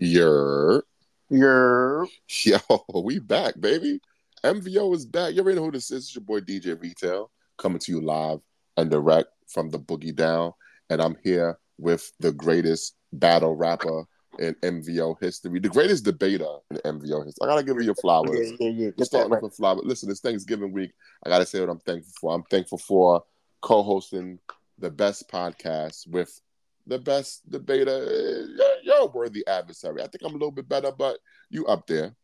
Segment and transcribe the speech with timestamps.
[0.00, 0.82] You're
[1.28, 2.58] You're yo,
[3.04, 4.00] we back, baby.
[4.42, 5.34] MVO is back.
[5.34, 6.04] You already know who this is.
[6.04, 8.40] It's your boy DJ Retail coming to you live
[8.78, 10.54] and direct from the Boogie Down.
[10.88, 14.04] And I'm here with the greatest battle rapper
[14.38, 17.42] in MVO history, the greatest debater in MVO history.
[17.42, 18.30] I gotta give you your flowers.
[18.32, 18.86] yeah, yeah, yeah.
[18.86, 19.36] Just Get starting right.
[19.36, 19.82] off with flowers.
[19.84, 20.92] Listen, it's Thanksgiving week.
[21.26, 22.34] I gotta say what I'm thankful for.
[22.34, 23.22] I'm thankful for
[23.60, 24.38] co-hosting
[24.78, 26.40] the best podcast with
[26.86, 28.46] the best debater.
[28.82, 30.02] You're, a worthy adversary.
[30.02, 31.18] I think I'm a little bit better, but
[31.50, 32.14] you up there.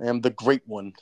[0.00, 0.92] I am the great one.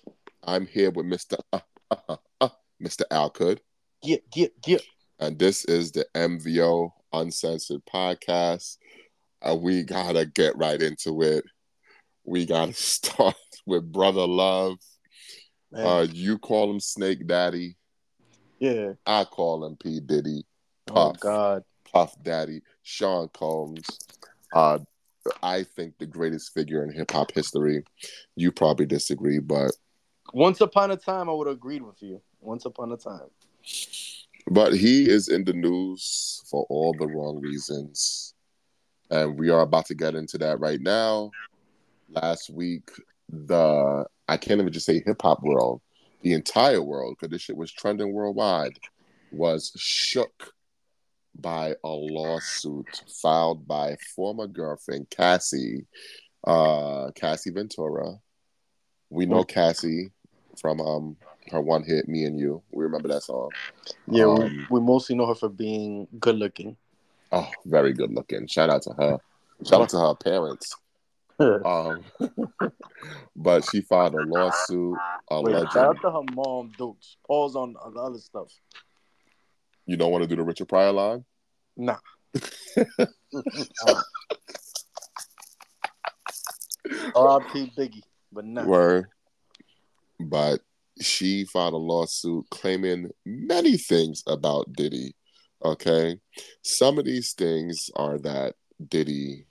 [0.44, 1.38] I'm here with Mr.
[1.52, 2.48] Uh, uh, uh, uh,
[2.82, 3.02] Mr.
[3.10, 3.60] Al Cood,
[4.02, 4.82] Get, get, get.
[5.18, 8.76] and this is the MVO Uncensored podcast.
[9.42, 11.44] Uh, we gotta get right into it.
[12.24, 13.34] We gotta start
[13.66, 14.76] with Brother Love.
[15.74, 17.76] Uh, you call him Snake Daddy.
[18.58, 18.92] yeah.
[19.06, 20.44] I call him P Diddy,
[20.90, 21.62] Oh God.
[21.92, 23.86] Puff Daddy, Sean Combs.
[24.52, 24.78] Uh,
[25.42, 27.84] I think the greatest figure in hip hop history.
[28.36, 29.72] You probably disagree, but
[30.32, 32.20] Once upon a time, I would have agreed with you.
[32.40, 33.28] Once upon a time.
[34.50, 38.34] but he is in the news for all the wrong reasons,
[39.10, 41.30] and we are about to get into that right now.
[42.10, 42.88] Last week,
[43.28, 45.82] the I can't even just say hip hop world,
[46.22, 48.78] the entire world, because this shit was trending worldwide,
[49.30, 50.54] was shook
[51.38, 55.86] by a lawsuit filed by former girlfriend Cassie,
[56.46, 58.14] uh, Cassie Ventura.
[59.10, 60.10] We know Cassie
[60.60, 61.16] from um
[61.50, 63.50] her one hit "Me and You." We remember that song.
[64.06, 66.76] Yeah, we, Um, we mostly know her for being good looking.
[67.32, 68.46] Oh, very good looking.
[68.46, 69.18] Shout out to her.
[69.66, 70.74] Shout out to her parents.
[71.64, 72.02] Um,
[73.36, 74.98] but she filed a lawsuit
[75.30, 77.16] Wait, shout out to her mom, Dukes.
[77.26, 78.48] Pause on on the other stuff.
[79.88, 81.24] You don't want to do the Richard Pryor line?
[81.76, 81.96] Nah.
[87.16, 87.72] R.I.P.
[87.76, 88.64] Biggie, but nah.
[88.64, 89.06] Word.
[90.20, 90.60] But
[91.00, 95.14] she filed a lawsuit claiming many things about Diddy.
[95.64, 96.18] Okay.
[96.62, 98.56] Some of these things are that
[98.88, 99.46] Diddy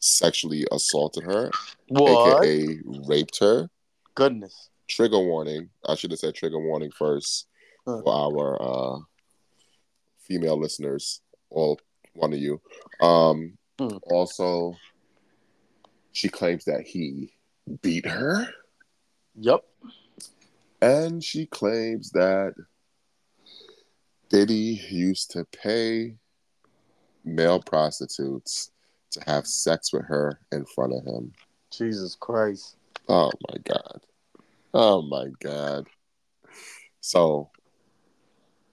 [0.00, 1.50] sexually assaulted her,
[1.88, 2.44] What?
[2.44, 3.68] aka raped her.
[4.14, 4.68] Goodness.
[4.88, 5.70] Trigger warning.
[5.86, 7.46] I should have said trigger warning first
[7.86, 8.02] Huh.
[8.04, 8.98] for our uh,
[10.28, 11.80] female listeners, all
[12.14, 12.60] one of you.
[13.00, 13.96] Um, Hmm.
[14.10, 14.74] Also,
[16.12, 17.32] she claims that he
[17.80, 18.48] beat her.
[19.36, 19.64] Yep.
[20.82, 22.54] And she claims that
[24.28, 26.16] Diddy used to pay
[27.24, 28.72] male prostitutes
[29.12, 31.32] to have sex with her in front of him.
[31.70, 32.76] Jesus Christ.
[33.08, 34.00] Oh my God.
[34.74, 35.86] Oh my God.
[37.00, 37.50] So,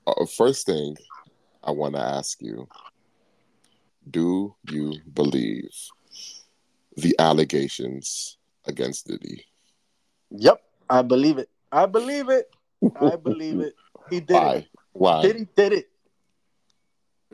[0.07, 0.95] uh, first thing
[1.65, 2.67] I want to ask you
[4.09, 5.69] do you believe
[6.95, 9.43] the allegations against Diddy?
[10.31, 10.61] Yep.
[10.89, 11.49] I believe it.
[11.71, 12.47] I believe it.
[13.01, 13.73] I believe it.
[14.09, 14.53] He did Why?
[14.55, 14.67] it.
[14.93, 15.21] Why?
[15.23, 15.89] Diddy did it.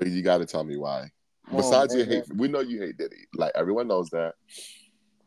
[0.04, 1.12] You got to tell me why.
[1.52, 2.16] Oh, Besides your man.
[2.16, 3.28] hate, we know you hate Diddy.
[3.36, 4.36] Like everyone knows that.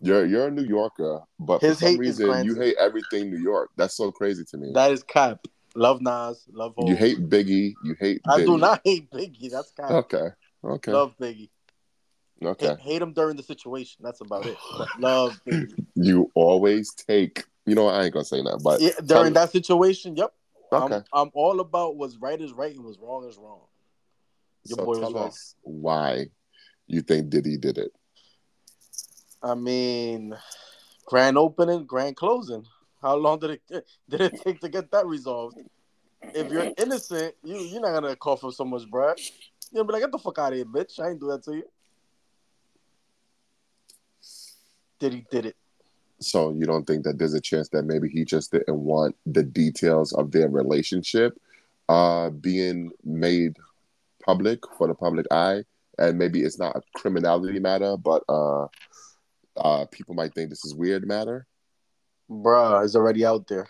[0.00, 3.70] You're you're a New Yorker, but His for some reason you hate everything New York.
[3.76, 4.72] That's so crazy to me.
[4.74, 5.46] That is cap.
[5.74, 6.44] Love Nas.
[6.52, 6.88] Love Hov.
[6.88, 7.74] you hate Biggie.
[7.84, 8.20] You hate.
[8.26, 9.50] I do not hate Biggie.
[9.50, 9.90] That's cap.
[9.90, 10.28] Okay.
[10.64, 10.92] Okay.
[10.92, 11.50] Love Biggie.
[12.42, 12.68] okay.
[12.68, 14.00] Hate, hate him during the situation.
[14.02, 14.56] That's about it.
[14.76, 15.84] But love Biggie.
[15.94, 17.44] You always take.
[17.66, 17.94] You know what?
[17.94, 20.32] I ain't gonna say that, but Yeah, during that situation, yep.
[20.72, 20.96] Okay.
[20.96, 23.60] I'm, I'm all about what's right is right and what's wrong is wrong.
[24.64, 25.32] Your so boy was wrong.
[25.62, 26.26] why
[26.86, 27.92] you think Diddy did it.
[29.42, 30.34] I mean,
[31.06, 32.64] grand opening, grand closing.
[33.04, 33.62] How long did it
[34.08, 35.58] did it take to get that resolved?
[36.32, 39.18] If you're innocent, you you're not gonna call for so much bread.
[39.70, 40.98] You'll be like, get the fuck out of here, bitch.
[40.98, 41.64] I ain't do that to you.
[44.98, 45.56] Did he did it?
[46.20, 49.42] So you don't think that there's a chance that maybe he just didn't want the
[49.42, 51.38] details of their relationship
[51.90, 53.58] uh being made
[54.24, 55.62] public for the public eye,
[55.98, 58.66] and maybe it's not a criminality matter, but uh
[59.58, 61.46] uh people might think this is weird matter.
[62.30, 63.68] Bruh, it's already out there.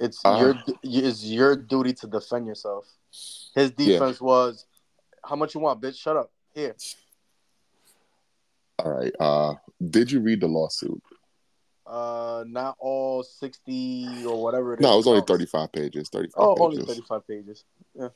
[0.00, 0.38] It's Ah.
[0.38, 2.86] your it's your duty to defend yourself.
[3.54, 3.98] His Yeah.
[3.98, 4.66] defense was,
[5.24, 5.96] "How much you want, bitch?
[5.96, 6.76] Shut up." Here,
[8.78, 9.12] All right.
[9.20, 9.54] Uh
[9.90, 11.02] did you read the lawsuit?
[11.86, 14.82] uh, not all sixty or whatever it is.
[14.82, 16.08] No, it was only 35 pages.
[16.08, 16.64] 35 Oh, pages.
[16.78, 17.64] only thirty-five pages.
[17.94, 18.08] Yeah.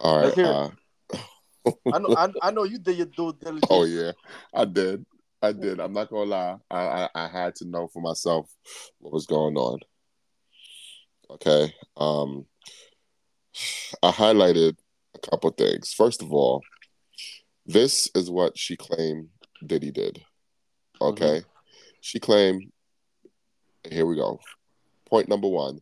[0.00, 0.24] All right.
[0.24, 0.50] Let's hear it.
[0.50, 2.14] Uh, I know.
[2.16, 3.66] I, I know you did your due diligence.
[3.70, 4.12] Oh yeah,
[4.52, 5.04] I did.
[5.44, 5.80] I did.
[5.80, 6.56] I'm not gonna lie.
[6.70, 8.50] I, I I had to know for myself
[8.98, 9.78] what was going on.
[11.30, 11.74] Okay.
[11.96, 12.46] Um,
[14.02, 14.76] I highlighted
[15.14, 15.92] a couple things.
[15.92, 16.62] First of all,
[17.66, 19.28] this is what she claimed
[19.64, 20.22] Diddy did.
[21.00, 21.42] Okay.
[22.00, 22.70] She claimed,
[23.90, 24.40] here we go.
[25.08, 25.80] Point number one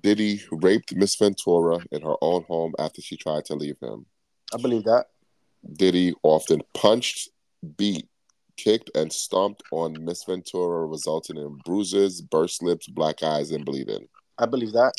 [0.00, 4.06] Diddy raped Miss Ventura in her own home after she tried to leave him.
[4.54, 5.06] I believe that.
[5.72, 7.30] Diddy often punched,
[7.76, 8.08] beat,
[8.56, 14.06] kicked, and stomped on Miss Ventura, resulting in bruises, burst lips, black eyes, and bleeding.
[14.38, 14.92] I believe that.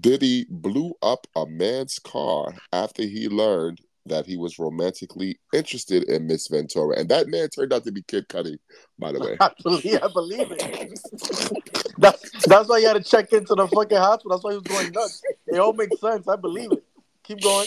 [0.00, 6.26] Diddy blew up a man's car after he learned that he was romantically interested in
[6.26, 8.58] Miss Ventura, and that man turned out to be Kid Cudi,
[8.98, 9.36] by the way.
[9.40, 11.88] I believe, I believe it.
[11.98, 14.30] that's that's why you had to check into the fucking hospital.
[14.30, 15.22] That's why he was going nuts.
[15.46, 16.28] It all makes sense.
[16.28, 16.84] I believe it.
[17.24, 17.66] Keep going.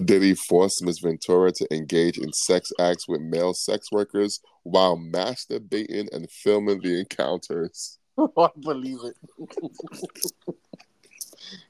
[0.00, 6.08] Diddy force Miss Ventura to engage in sex acts with male sex workers while masturbating
[6.12, 7.98] and filming the encounters.
[8.18, 9.16] I believe it.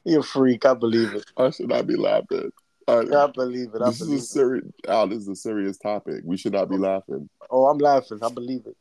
[0.05, 0.65] You're a freak.
[0.67, 1.25] I believe it.
[1.37, 2.51] I should not be laughing.
[2.89, 3.83] I, I believe it.
[3.83, 4.65] I this believe is a serious.
[4.89, 6.23] Al, this is a serious topic.
[6.25, 7.29] We should not be laughing.
[7.51, 8.19] Oh, I'm laughing.
[8.23, 8.77] I believe it.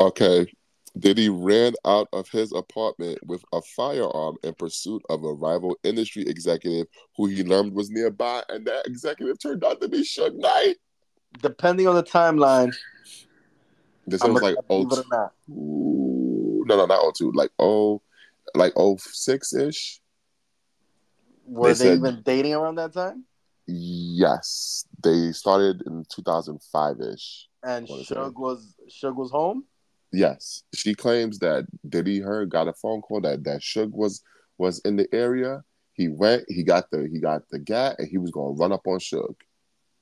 [0.00, 0.46] Okay.
[1.00, 6.24] Diddy ran out of his apartment with a firearm in pursuit of a rival industry
[6.26, 6.86] executive
[7.16, 10.76] who he learned was nearby, and that executive turned out to be Suge Knight.
[11.40, 12.74] Depending on the timeline,
[14.06, 18.02] This I'm was like oh or no no not oh two like oh
[18.54, 20.00] like oh six ish.
[21.46, 23.24] Were They they, said- even dating around that time?
[23.66, 27.48] Yes, they started in two thousand five ish.
[27.62, 29.64] And Suge was Suge was home.
[30.12, 34.22] Yes, she claims that Diddy her got a phone call that that Suge was
[34.58, 35.62] was in the area.
[35.92, 38.86] He went, he got the he got the gat, and he was gonna run up
[38.86, 39.36] on Suge.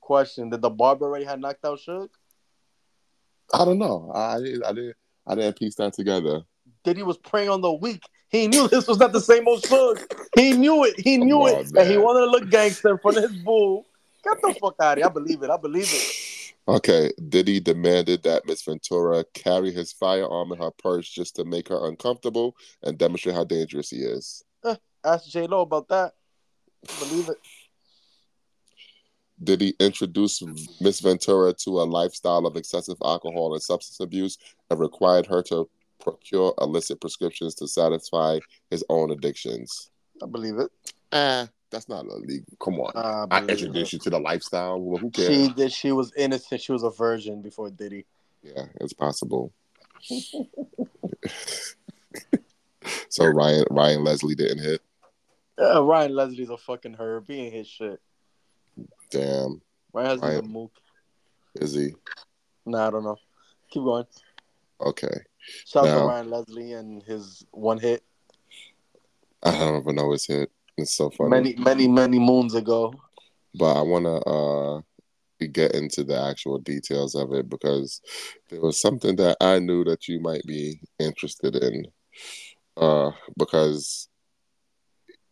[0.01, 2.09] Question: Did the barber already had knocked out Suge?
[3.53, 4.11] I don't know.
[4.13, 4.95] I, I didn't I didn't
[5.27, 6.41] I didn't piece that together.
[6.83, 8.01] Diddy was preying on the weak.
[8.29, 10.03] He knew this was not the same old Suge.
[10.35, 10.99] He knew it.
[10.99, 13.33] He knew Come it, on, and he wanted to look gangster in front of his
[13.43, 13.85] boo.
[14.23, 15.07] Get the fuck out of here!
[15.07, 15.49] I believe it.
[15.49, 16.28] I believe it.
[16.69, 21.67] Okay, Diddy demanded that Miss Ventura carry his firearm in her purse just to make
[21.67, 24.43] her uncomfortable and demonstrate how dangerous he is.
[25.03, 26.13] Ask J Lo about that.
[26.99, 27.37] Believe it.
[29.43, 30.43] Diddy introduced
[30.79, 34.37] Miss Ventura to a lifestyle of excessive alcohol and substance abuse
[34.69, 35.67] and required her to
[35.99, 38.39] procure illicit prescriptions to satisfy
[38.69, 39.89] his own addictions.
[40.21, 40.69] I believe it.
[41.11, 42.45] Ah, that's not illegal.
[42.61, 42.91] Come on.
[42.95, 44.79] I I introduced you to the lifestyle.
[44.79, 45.27] Well, who cares?
[45.27, 45.71] She did.
[45.71, 46.61] She was innocent.
[46.61, 48.05] She was a virgin before Diddy.
[48.43, 49.53] Yeah, it's possible.
[53.09, 54.81] so Ryan Ryan Leslie didn't hit.
[55.57, 57.25] Yeah, Ryan Leslie's a fucking herb.
[57.27, 57.99] He ain't his shit.
[59.11, 59.61] Damn,
[59.93, 60.71] Ryan Leslie's a mook.
[61.55, 61.93] is he?
[62.65, 63.17] Nah, I don't know.
[63.69, 64.05] Keep going.
[64.81, 65.25] Okay.
[65.65, 68.03] Shout out to Ryan Leslie and his one hit
[69.43, 70.51] I don't even know his hit.
[70.81, 71.29] It's so funny.
[71.29, 72.93] many, many, many moons ago.
[73.55, 74.81] but I want to uh,
[75.47, 78.01] get into the actual details of it because
[78.49, 81.85] there was something that I knew that you might be interested in.
[82.77, 84.07] Uh, because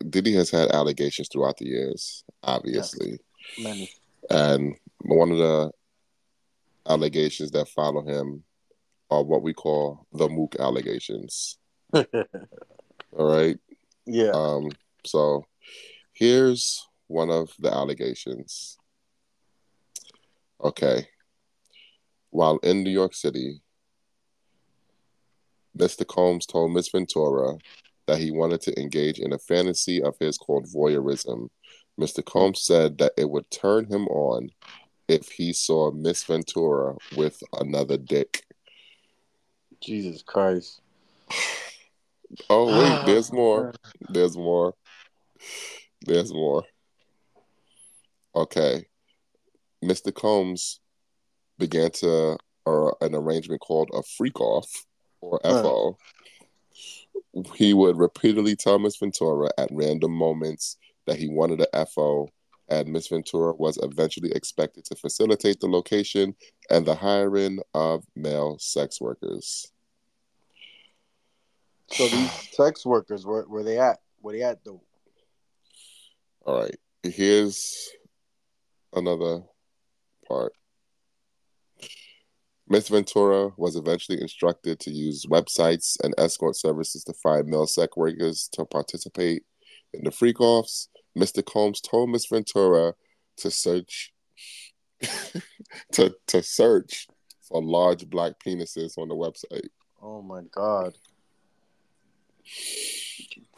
[0.10, 3.20] Diddy has had allegations throughout the years, obviously,
[3.58, 3.90] Many.
[4.30, 5.72] and one of the
[6.88, 8.44] allegations that follow him
[9.10, 11.58] are what we call the Mook allegations.
[11.94, 12.06] All
[13.18, 13.58] right.
[14.06, 14.32] yeah.
[14.34, 14.70] Um,
[15.06, 15.46] so
[16.14, 18.78] here's one of the allegations.
[20.64, 21.08] Okay.
[22.30, 23.62] While in New York City,
[25.78, 26.06] Mr.
[26.06, 27.58] Combs told Miss Ventura
[28.08, 31.50] that he wanted to engage in a fantasy of his called voyeurism.
[32.00, 32.24] Mr.
[32.24, 34.50] Combs said that it would turn him on
[35.08, 38.44] if he saw Miss Ventura with another dick.
[39.82, 40.82] Jesus Christ.
[42.50, 43.74] Oh, wait, there's more.
[44.10, 44.74] There's more.
[46.02, 46.64] There's more.
[48.36, 48.86] Okay.
[49.84, 50.14] Mr.
[50.14, 50.80] Combs
[51.58, 54.86] began to or an arrangement called a freak off
[55.22, 55.62] or Huh.
[55.62, 55.98] FO.
[57.56, 62.30] He would repeatedly tell Miss Ventura at random moments that he wanted a FO,
[62.68, 66.36] and Miss Ventura was eventually expected to facilitate the location
[66.70, 69.72] and the hiring of male sex workers.
[71.92, 74.00] So these sex workers, where where they at?
[74.20, 74.82] Where they at though?
[76.48, 76.76] All right.
[77.04, 77.90] Here's
[78.94, 79.42] another
[80.26, 80.54] part.
[82.70, 87.98] Miss Ventura was eventually instructed to use websites and escort services to find male sex
[87.98, 89.44] workers to participate
[89.94, 90.88] in the freak offs.
[91.18, 91.44] Mr.
[91.44, 92.94] Combs told Miss Ventura
[93.38, 94.14] to search
[95.92, 97.08] to to search
[97.42, 99.68] for large black penises on the website.
[100.02, 100.94] Oh my God.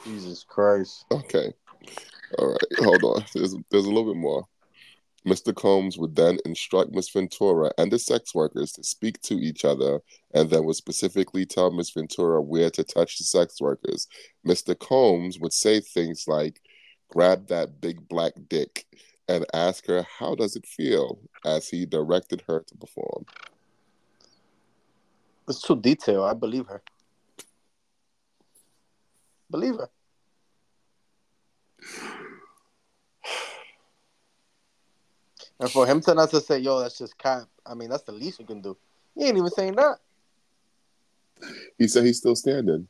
[0.04, 1.06] Jesus Christ.
[1.12, 1.54] Okay.
[2.38, 2.80] All right.
[2.80, 3.26] Hold on.
[3.34, 4.46] There's there's a little bit more.
[5.28, 5.54] Mr.
[5.54, 10.00] Combs would then instruct Miss Ventura and the sex workers to speak to each other
[10.34, 14.08] and then would specifically tell Miss Ventura where to touch the sex workers.
[14.48, 14.80] Mr.
[14.80, 16.62] Combs would say things like,
[17.10, 18.86] grab that big black dick
[19.28, 23.26] and ask her, how does it feel as he directed her to perform.
[25.48, 26.30] It's too detailed.
[26.30, 26.82] I believe her.
[29.50, 29.90] Believe her.
[35.60, 38.14] And for him to not to say, "Yo, that's just cap," I mean, that's the
[38.14, 38.78] least you can do.
[39.16, 40.00] He ain't even saying that.
[41.78, 42.88] He said he's still standing.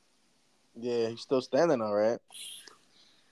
[0.75, 1.81] Yeah, he's still standing.
[1.81, 2.19] All right.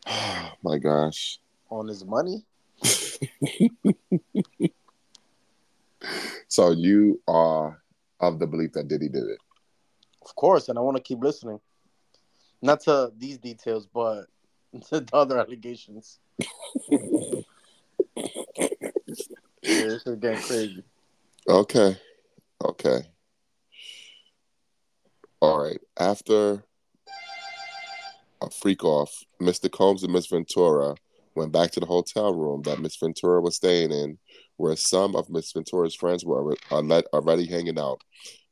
[0.08, 1.40] Oh my gosh.
[1.70, 2.46] On his money.
[6.48, 7.82] so you are
[8.20, 9.40] of the belief that Diddy did it.
[10.24, 11.60] Of course, and I want to keep listening.
[12.62, 14.26] Not to these details, but
[14.90, 16.20] the other allegations.
[19.68, 20.84] Yeah, this is getting crazy.
[21.48, 21.98] Okay.
[22.64, 23.00] Okay.
[25.42, 25.80] All right.
[26.00, 26.64] After
[28.42, 29.70] a freak off, Mr.
[29.70, 30.96] Combs and Miss Ventura
[31.36, 34.18] went back to the hotel room that Miss Ventura was staying in,
[34.56, 38.02] where some of Miss Ventura's friends were already hanging out.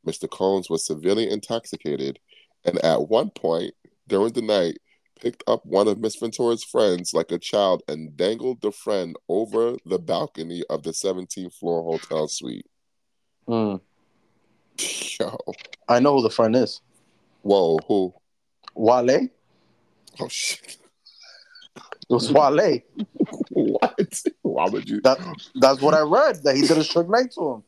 [0.05, 0.29] Mr.
[0.29, 2.19] Combs was severely intoxicated,
[2.65, 3.73] and at one point
[4.07, 4.77] during the night,
[5.19, 9.75] picked up one of Miss Ventura's friends like a child and dangled the friend over
[9.85, 12.67] the balcony of the 17th floor hotel suite.
[13.47, 13.75] Hmm.
[15.19, 15.37] Yo.
[15.87, 16.81] I know who the friend is.
[17.41, 18.13] Whoa, who?
[18.73, 19.29] Wale.
[20.19, 20.77] Oh shit.
[21.75, 22.81] It was Wale.
[23.49, 24.21] what?
[24.41, 25.01] Why would you?
[25.01, 25.17] That,
[25.55, 26.43] that's what I read.
[26.43, 27.63] That he did a Suge Knight to him.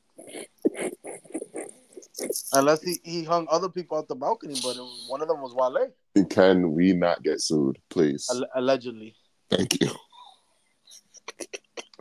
[2.54, 5.54] Unless he, he hung other people out the balcony, but was, one of them was
[5.54, 5.92] Wale.
[6.26, 8.30] Can we not get sued, please?
[8.56, 9.16] Allegedly.
[9.50, 9.90] Thank you.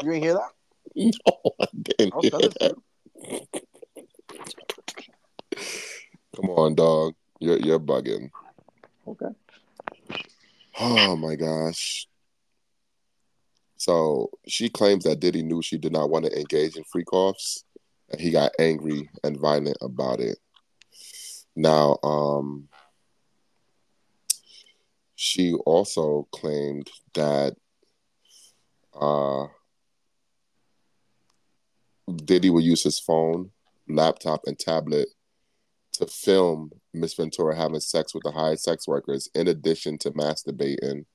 [0.02, 0.50] You ain't hear that?
[0.94, 1.11] No,
[1.61, 2.14] I didn't.
[2.14, 2.76] I'll hear send it to that.
[6.37, 7.14] Come on, dog.
[7.40, 8.30] You're you're bugging.
[9.06, 9.26] Okay.
[10.78, 12.06] Oh my gosh.
[13.78, 17.64] So she claims that Diddy knew she did not want to engage in freak offs,
[18.11, 20.38] and he got angry and violent about it.
[21.54, 22.68] Now, um,
[25.16, 27.54] she also claimed that
[28.94, 29.46] uh,
[32.25, 33.50] Diddy would use his phone,
[33.88, 35.08] laptop, and tablet
[35.94, 41.06] to film Miss Ventura having sex with the hired sex workers, in addition to masturbating.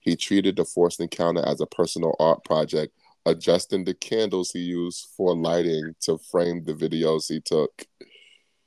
[0.00, 2.94] He treated the forced encounter as a personal art project,
[3.24, 7.86] adjusting the candles he used for lighting to frame the videos he took.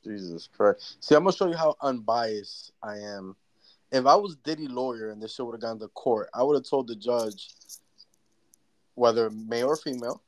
[0.03, 0.98] Jesus Christ.
[1.03, 3.36] See, I'm gonna show you how unbiased I am.
[3.93, 6.55] If I was Diddy lawyer and this shit would have gone to court, I would
[6.55, 7.50] have told the judge,
[8.95, 10.23] whether male or female,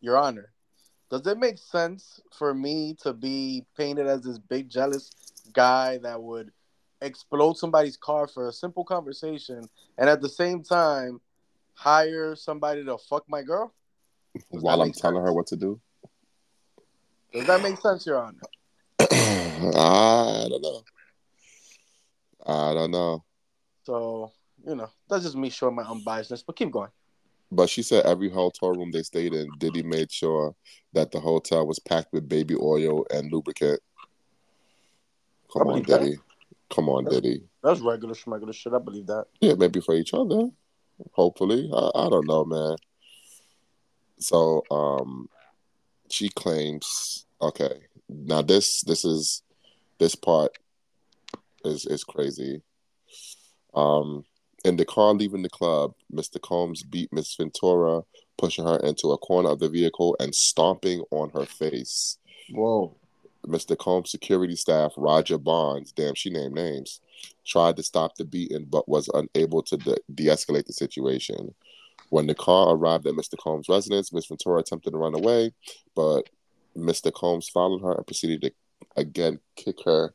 [0.00, 0.52] Your Honor,
[1.10, 5.10] does it make sense for me to be painted as this big jealous
[5.52, 6.52] guy that would
[7.02, 11.20] explode somebody's car for a simple conversation and at the same time
[11.74, 13.74] hire somebody to fuck my girl?
[14.52, 15.80] Does While I'm make telling her what to do,
[17.32, 18.38] Does that make sense, Your Honor?
[19.00, 20.84] I don't know.
[22.46, 23.24] I don't know.
[23.84, 24.32] So,
[24.66, 26.90] you know, that's just me showing my unbiasedness, but keep going.
[27.50, 30.54] But she said every hotel room they stayed in, Diddy made sure
[30.92, 33.80] that the hotel was packed with baby oil and lubricant.
[35.52, 36.00] Come on, believe that.
[36.00, 36.18] Diddy.
[36.70, 37.42] Come on, That's- Diddy.
[37.62, 38.72] That's regular schmegular shit.
[38.72, 39.26] I believe that.
[39.40, 40.48] Yeah, maybe for each other.
[41.12, 41.70] Hopefully.
[41.72, 42.76] I, I don't know, man.
[44.20, 45.28] So um
[46.10, 47.80] she claims okay.
[48.08, 49.42] Now this this is
[49.98, 50.56] this part
[51.64, 52.62] is is crazy.
[53.74, 54.24] Um
[54.64, 56.40] in the car leaving the club, Mr.
[56.40, 58.02] Combs beat Miss Ventura,
[58.36, 62.18] pushing her into a corner of the vehicle and stomping on her face.
[62.50, 62.96] Whoa.
[63.46, 63.78] Mr.
[63.78, 67.00] Combs' security staff, Roger Bonds, damn, she named names,
[67.46, 71.54] tried to stop the beating but was unable to de escalate the situation.
[72.10, 73.36] When the car arrived at Mr.
[73.38, 75.52] Combs' residence, Miss Ventura attempted to run away,
[75.94, 76.28] but
[76.76, 77.12] Mr.
[77.12, 78.52] Combs followed her and proceeded to
[78.96, 80.14] again kick her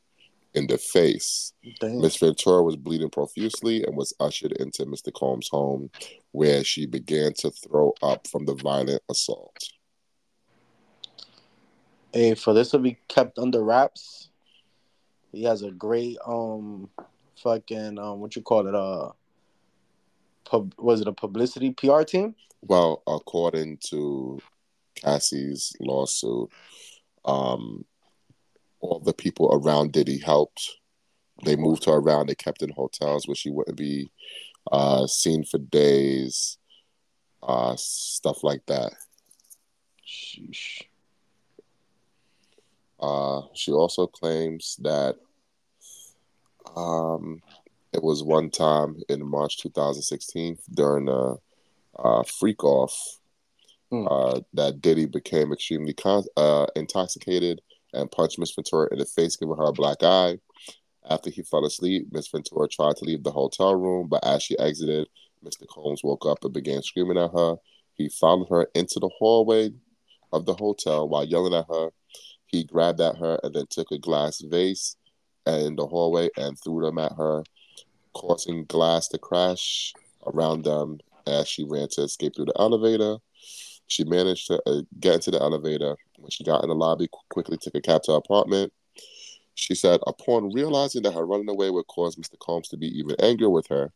[0.54, 1.54] in the face.
[1.82, 5.12] Miss Ventura was bleeding profusely and was ushered into Mr.
[5.14, 5.90] Combs' home,
[6.32, 9.58] where she began to throw up from the violent assault.
[12.14, 14.30] Hey, for this to be kept under wraps,
[15.32, 16.90] he has a great um
[17.42, 19.10] fucking um what you call it uh
[20.46, 22.36] pub was it a publicity PR team?
[22.62, 24.40] Well, according to
[24.96, 26.50] Cassie's lawsuit,
[27.26, 27.84] um,
[28.84, 30.70] all the people around Diddy helped.
[31.46, 32.28] They moved her around.
[32.28, 34.12] They kept in hotels where she wouldn't be
[34.72, 36.58] uh, seen for days,
[37.42, 38.94] uh, stuff like that.
[40.06, 40.84] Sheesh.
[43.00, 45.16] Uh, she also claims that
[46.76, 47.42] um,
[47.94, 51.36] it was one time in March 2016 during a
[52.00, 53.20] uh, freak off
[53.92, 54.08] Hmm.
[54.10, 57.62] uh, that Diddy became extremely con- uh, intoxicated
[57.94, 60.38] and punched Miss Ventura in the face, giving her a black eye.
[61.10, 64.58] After he fell asleep, Miss Ventura tried to leave the hotel room, but as she
[64.58, 65.08] exited,
[65.44, 65.68] Mr.
[65.68, 67.56] Combs woke up and began screaming at her.
[67.96, 69.72] He followed her into the hallway
[70.32, 71.90] of the hotel while yelling at her.
[72.46, 74.96] He grabbed at her and then took a glass vase
[75.46, 77.44] in the hallway and threw them at her,
[78.14, 79.94] causing glass to crash
[80.26, 83.18] around them as she ran to escape through the elevator.
[83.88, 85.96] She managed to uh, get into the elevator.
[86.18, 88.72] When she got in the lobby, qu- quickly took a cab to her apartment.
[89.56, 92.40] She said, upon realizing that her running away would cause Mr.
[92.40, 93.92] Combs to be even angrier with her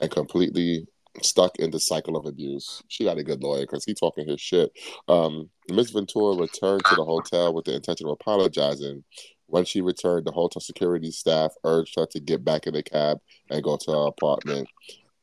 [0.00, 0.86] and completely
[1.22, 2.82] stuck in the cycle of abuse.
[2.88, 4.70] She got a good lawyer because he talking his shit.
[5.08, 9.04] Um, Miss Ventura returned to the hotel with the intention of apologizing.
[9.46, 13.18] When she returned, the hotel security staff urged her to get back in the cab
[13.48, 14.68] and go to her apartment,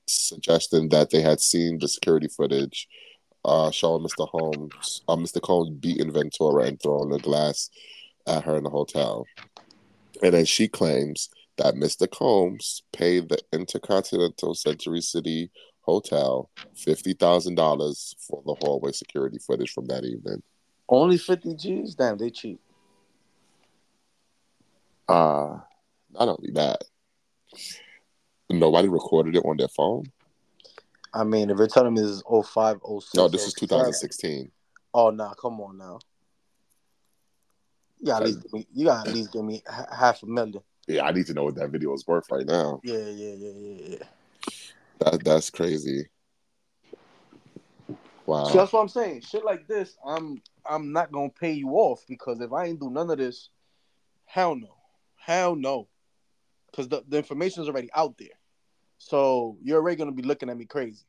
[0.08, 2.88] suggesting that they had seen the security footage
[3.46, 4.28] uh, showing Mr.
[4.28, 5.42] Holmes, uh, Mr.
[5.42, 7.70] Combs beating Ventura and throwing a glass
[8.28, 9.26] at her in the hotel.
[10.22, 12.10] And then she claims that Mr.
[12.10, 19.72] Combs paid the Intercontinental Century City Hotel fifty thousand dollars for the hallway security footage
[19.72, 20.42] from that evening.
[20.88, 21.96] Only 50 G's?
[21.96, 22.62] Damn, they cheap.
[25.10, 25.58] Uh
[26.12, 26.84] not only that,
[28.50, 30.06] nobody recorded it on their phone.
[31.14, 33.14] I mean, if you're telling me this is 05, 06.
[33.16, 34.52] No, this is 2016.
[34.94, 36.00] Oh, nah, come on now.
[38.00, 39.64] You gotta, at least give me, you gotta at least give me
[39.96, 40.62] half a million.
[40.88, 42.82] Yeah, I need to know what that video is worth right now.
[42.84, 44.04] Yeah, yeah, yeah, yeah, yeah.
[45.00, 46.08] That that's crazy.
[48.26, 48.46] Wow.
[48.46, 49.22] So that's what I'm saying.
[49.22, 52.90] Shit like this, I'm I'm not gonna pay you off because if I ain't do
[52.90, 53.50] none of this,
[54.26, 54.76] hell no,
[55.16, 55.88] hell no,
[56.70, 58.28] because the the information is already out there.
[58.98, 61.06] So you're already gonna be looking at me crazy.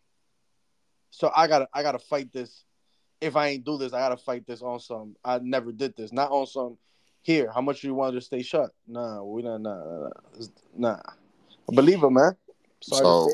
[1.15, 2.65] So I gotta I gotta fight this.
[3.21, 5.15] If I ain't do this, I gotta fight this on some.
[5.25, 6.13] I never did this.
[6.13, 6.77] Not on some.
[7.23, 8.71] Here, how much you want to stay shut?
[8.87, 9.61] Nah, we not.
[9.61, 10.09] Nah, nah,
[10.77, 10.97] nah.
[10.97, 11.01] Nah.
[11.73, 12.33] Believe it, man.
[12.83, 13.31] Sorry So-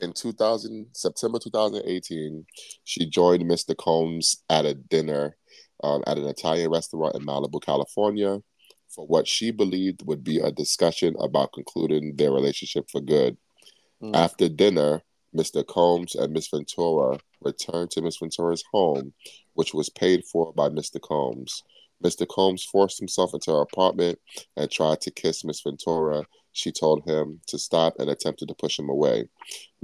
[0.00, 2.44] in 2000 September 2018,
[2.84, 3.76] she joined Mr.
[3.76, 5.36] Combs at a dinner
[5.82, 8.38] um, at an Italian restaurant in Malibu, California,
[8.88, 13.36] for what she believed would be a discussion about concluding their relationship for good.
[14.02, 14.14] Mm.
[14.14, 15.02] After dinner,
[15.38, 15.64] Mr.
[15.64, 19.12] Combs and Miss Ventura returned to Miss Ventura's home,
[19.54, 21.00] which was paid for by Mr.
[21.00, 21.62] Combs.
[22.04, 22.26] Mr.
[22.26, 24.18] Combs forced himself into her apartment
[24.56, 26.24] and tried to kiss Miss Ventura.
[26.52, 29.28] She told him to stop and attempted to push him away.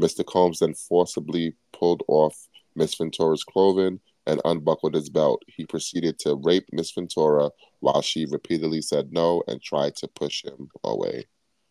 [0.01, 0.27] Mr.
[0.27, 5.41] Combs then forcibly pulled off Miss Ventura's clothing and unbuckled his belt.
[5.47, 10.45] He proceeded to rape Miss Ventura while she repeatedly said no and tried to push
[10.45, 11.27] him away.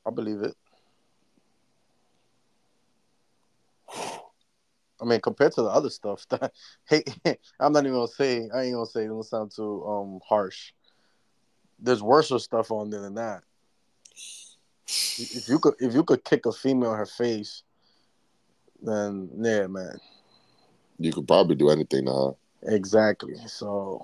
[0.05, 0.55] I believe it.
[5.03, 6.53] I mean, compared to the other stuff, that
[6.87, 7.03] hey,
[7.59, 8.49] I'm not even gonna say.
[8.53, 9.03] I ain't gonna say.
[9.03, 10.71] It don't sound too um harsh.
[11.79, 13.43] There's worse stuff on there than that.
[15.17, 17.63] If you could, if you could kick a female in her face,
[18.81, 19.99] then yeah, man,
[20.97, 22.37] You could probably do anything now.
[22.63, 23.35] exactly.
[23.47, 24.01] So,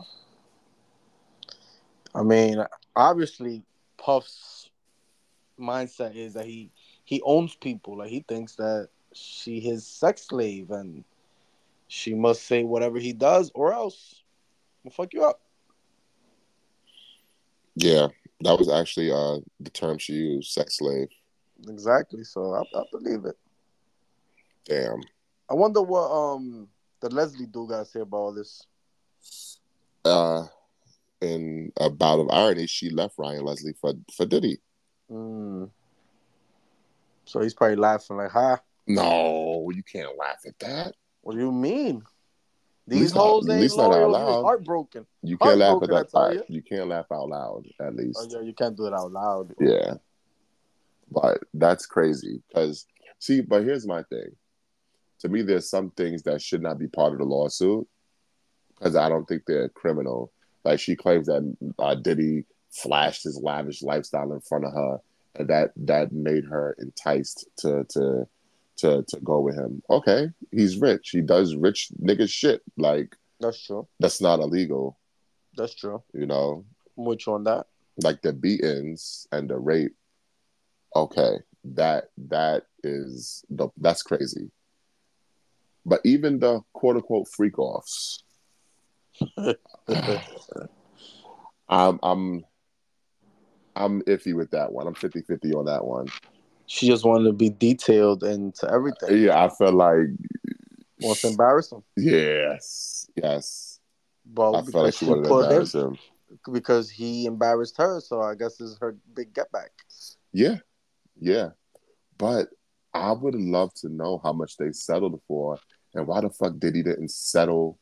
[2.13, 2.63] I mean,
[2.95, 3.63] obviously,
[3.97, 4.69] Puff's
[5.59, 6.71] mindset is that he
[7.05, 7.97] he owns people.
[7.97, 11.03] Like he thinks that she his sex slave and
[11.87, 14.21] she must say whatever he does or else
[14.83, 15.41] we'll fuck you up.
[17.75, 18.07] Yeah,
[18.41, 21.07] that was actually uh the term she used, sex slave.
[21.67, 22.23] Exactly.
[22.23, 23.37] So I, I believe it.
[24.65, 25.01] Damn.
[25.49, 26.67] I wonder what um
[26.99, 28.65] the Leslie dude got to say about all this.
[30.05, 30.45] Uh
[31.21, 34.57] in a bout of irony, she left Ryan Leslie for for Diddy.
[35.11, 35.69] Mm.
[37.25, 40.95] So he's probably laughing like, "Ha, No, you can't laugh at that.
[41.21, 42.03] what do you mean?
[42.87, 44.07] These not- hoes at ain't least not out loyal.
[44.07, 44.43] He was loud.
[44.43, 45.05] heartbroken.
[45.21, 46.45] You can't laugh at that.
[46.49, 46.55] You.
[46.55, 48.19] You can't laugh out loud, at least.
[48.19, 49.53] Oh yeah, you can't do it out loud.
[49.59, 49.93] Yeah.
[51.11, 52.87] But that's crazy because
[53.19, 54.35] see, but here's my thing.
[55.19, 57.87] To me, there's some things that should not be part of the lawsuit
[58.77, 60.31] because I don't think they're criminal.
[60.63, 64.97] Like she claims that uh, Diddy flashed his lavish lifestyle in front of her,
[65.35, 68.27] and that that made her enticed to to
[68.79, 69.81] to to go with him.
[69.89, 71.09] Okay, he's rich.
[71.11, 72.61] He does rich nigga shit.
[72.77, 73.87] Like That's true.
[73.99, 74.99] that's not illegal.
[75.55, 76.03] That's true.
[76.13, 76.65] You know,
[76.97, 77.67] you on that.
[78.03, 79.95] like the beatings and the rape
[80.95, 84.49] okay that that is the that's crazy
[85.85, 88.23] but even the quote unquote freak offs
[91.69, 92.45] I'm I'm
[93.75, 94.87] I'm iffy with that one.
[94.87, 96.07] I'm 50-50 on that one.
[96.71, 99.23] She just wanted to be detailed into everything.
[99.23, 100.05] Yeah, I felt like
[101.01, 101.81] Wants to embarrass him.
[101.97, 103.79] yes, yes.
[104.23, 105.97] But I feel like she wanted to him embarrass him.
[106.53, 109.71] because he embarrassed her, so I guess this is her big get back.
[110.31, 110.57] Yeah,
[111.19, 111.49] yeah.
[112.19, 112.49] But
[112.93, 115.57] I would love to know how much they settled for
[115.95, 117.79] and why the fuck did he didn't settle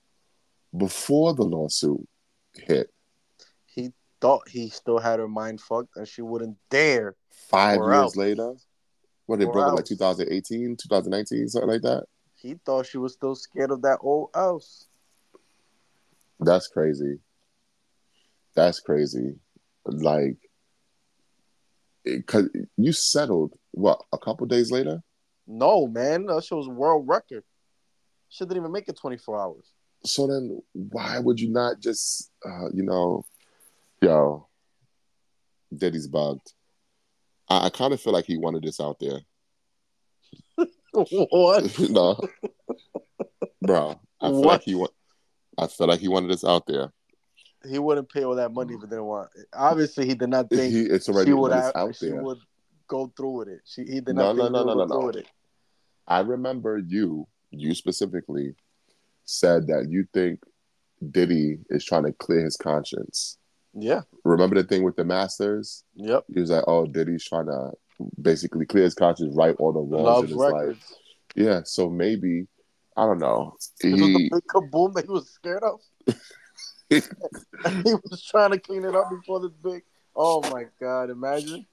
[0.77, 2.07] before the lawsuit
[2.53, 2.89] hit.
[3.65, 7.15] He thought he still had her mind fucked and she wouldn't dare.
[7.49, 8.15] Five years else.
[8.15, 8.53] later,
[9.27, 9.89] what they broke up like else.
[9.89, 12.05] 2018, 2019, something like that.
[12.35, 14.87] He thought she was still scared of that old house.
[16.39, 17.19] That's crazy.
[18.55, 19.35] That's crazy.
[19.85, 20.37] Like,
[22.03, 25.03] because you settled what a couple days later.
[25.45, 27.43] No, man, that shit was world record.
[28.29, 29.71] She didn't even make it 24 hours.
[30.03, 33.25] So then, why would you not just, uh, you know,
[34.01, 34.47] yo,
[35.75, 36.53] Diddy's bugged.
[37.49, 39.19] I, I kind of feel like he wanted this out there.
[40.91, 41.79] what?
[41.89, 42.19] no,
[43.61, 43.99] bro.
[44.21, 44.47] I feel What?
[44.47, 44.91] like he want.
[45.57, 46.91] I feel like he wanted this out there.
[47.67, 49.45] He wouldn't pay all that money if he didn't want it.
[49.53, 52.21] Obviously, he did not think He, it's already she would have, out she there.
[52.23, 52.37] would
[52.87, 53.61] go through with it.
[53.65, 55.05] She, he did No, not no, think no, she would no, go no, through no.
[55.07, 55.27] with it.
[56.07, 58.55] I remember you, you specifically,
[59.25, 60.39] said that you think
[61.11, 63.37] Diddy is trying to clear his conscience.
[63.79, 64.01] Yeah.
[64.23, 65.83] Remember the thing with the Masters?
[65.95, 66.25] Yep.
[66.33, 67.71] He was like, "Oh, Diddy's trying to
[68.21, 70.93] basically clear his conscience, right all the wrongs in his life."
[71.35, 72.47] Yeah, so maybe
[72.95, 73.55] I don't know.
[73.83, 75.79] It was the big kaboom that he was scared of.
[76.89, 79.83] he was trying to clean it up before this big.
[80.15, 81.11] Oh my god!
[81.11, 81.67] Imagine.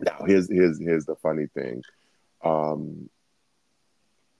[0.00, 1.82] now here's here's here's the funny thing.
[2.44, 3.08] Um,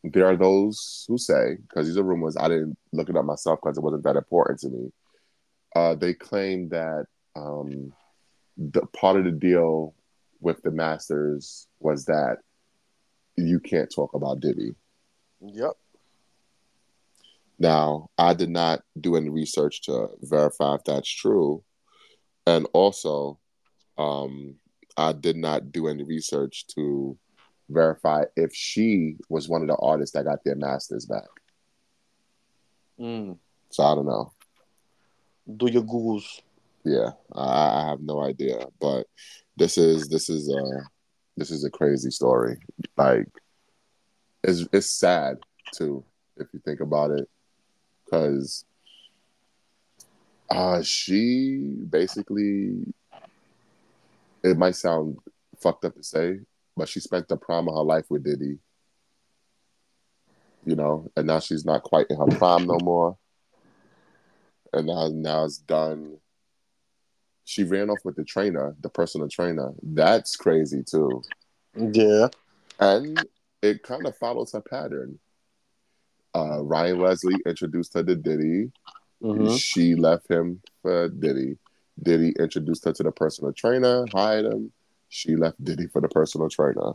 [0.04, 2.36] there are those who say because these are rumors.
[2.36, 4.92] I didn't look it up myself because it wasn't that important to me.
[5.74, 7.92] Uh, they claim that um,
[8.56, 9.94] the part of the deal
[10.40, 12.38] with the Masters was that
[13.36, 14.74] you can't talk about Diddy.
[15.40, 15.72] Yep.
[17.58, 21.62] Now, I did not do any research to verify if that's true.
[22.46, 23.38] And also,
[23.98, 24.56] um,
[24.96, 27.18] I did not do any research to
[27.68, 31.28] verify if she was one of the artists that got their masters back.
[33.00, 33.38] Mm.
[33.70, 34.32] So I don't know.
[35.54, 36.24] Do your googles.
[36.84, 38.66] Yeah, I, I have no idea.
[38.80, 39.06] But
[39.56, 40.82] this is this is a
[41.36, 42.58] this is a crazy story.
[42.96, 43.28] Like,
[44.42, 45.38] it's it's sad
[45.72, 46.04] too
[46.36, 47.28] if you think about it,
[48.04, 48.64] because
[50.50, 52.92] uh, she basically
[54.42, 55.18] it might sound
[55.58, 56.40] fucked up to say,
[56.76, 58.58] but she spent the prime of her life with Diddy.
[60.64, 63.16] You know, and now she's not quite in her prime no more.
[64.76, 66.18] And now now it's done.
[67.44, 69.72] She ran off with the trainer, the personal trainer.
[69.82, 71.22] That's crazy too.
[71.74, 72.28] Yeah.
[72.78, 73.26] And
[73.62, 75.18] it kind of follows her pattern.
[76.34, 78.70] Uh, Ryan Leslie introduced her to Diddy.
[79.22, 81.56] hmm She left him for Diddy.
[82.02, 84.72] Diddy introduced her to the personal trainer, hired him.
[85.08, 86.92] She left Diddy for the personal trainer.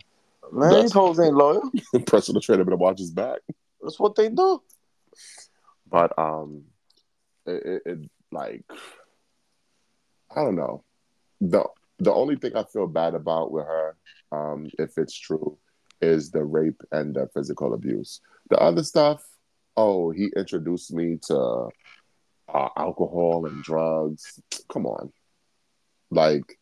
[0.52, 1.72] Man, That's- these hoes ain't loyal.
[2.06, 3.40] personal trainer better watch his back.
[3.82, 4.62] That's what they do.
[5.90, 6.64] But um,
[7.54, 8.64] it, it, like
[10.36, 10.84] I don't know.
[11.40, 11.64] the
[12.00, 13.96] The only thing I feel bad about with her,
[14.32, 15.58] um, if it's true,
[16.02, 18.22] is the rape and the physical abuse.
[18.50, 19.24] The other stuff,
[19.78, 21.70] oh, he introduced me to
[22.54, 24.42] uh, alcohol and drugs.
[24.72, 25.12] Come on,
[26.10, 26.58] like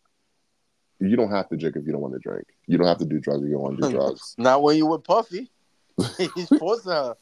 [0.99, 2.45] you don't have to drink if you don't want to drink.
[2.67, 4.36] You don't have to do drugs if you don't want to do drugs.
[4.38, 5.49] Not when you with Puffy.
[6.36, 7.15] He's forcing her.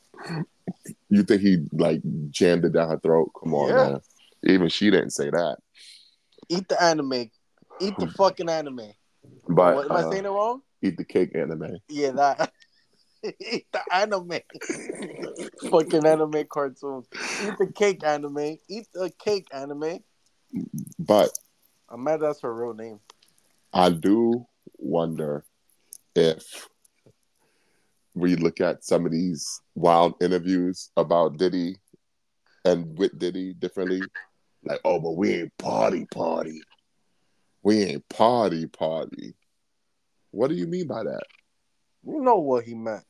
[1.09, 3.31] You think he like jammed it down her throat?
[3.41, 3.75] Come on, Yeah.
[3.75, 4.01] man.
[4.43, 5.57] Even she didn't say that.
[6.49, 7.31] Eat the Anna Mae.
[7.79, 8.95] Eat the fucking Anna Mae.
[9.47, 10.61] But what, am I uh, saying it wrong?
[10.81, 11.81] eat the cake Anna Mae.
[11.89, 12.51] Yeah, that.
[13.41, 14.43] Eat the Anna Mae.
[15.71, 17.07] fucking anime cartoons.
[17.43, 18.59] Eat the cake Anna Mae.
[18.69, 20.03] Eat the cake Anna Mae.
[20.99, 21.31] But
[21.89, 22.99] I'm mad that's her real name.
[23.73, 24.45] I do
[24.77, 25.45] wonder
[26.15, 26.69] if
[28.17, 31.75] we look at some of these wild interviews about Diddy
[32.65, 34.01] and with Diddy differently,
[34.63, 36.61] like, oh, but we ain't party party.
[37.63, 39.35] We ain't party party.
[40.31, 41.23] What do you mean by that?
[42.05, 43.03] You know what he meant.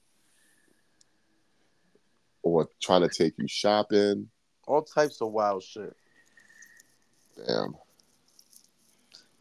[2.43, 4.29] Or trying to take you shopping?
[4.67, 5.95] All types of wild shit.
[7.35, 7.75] Damn.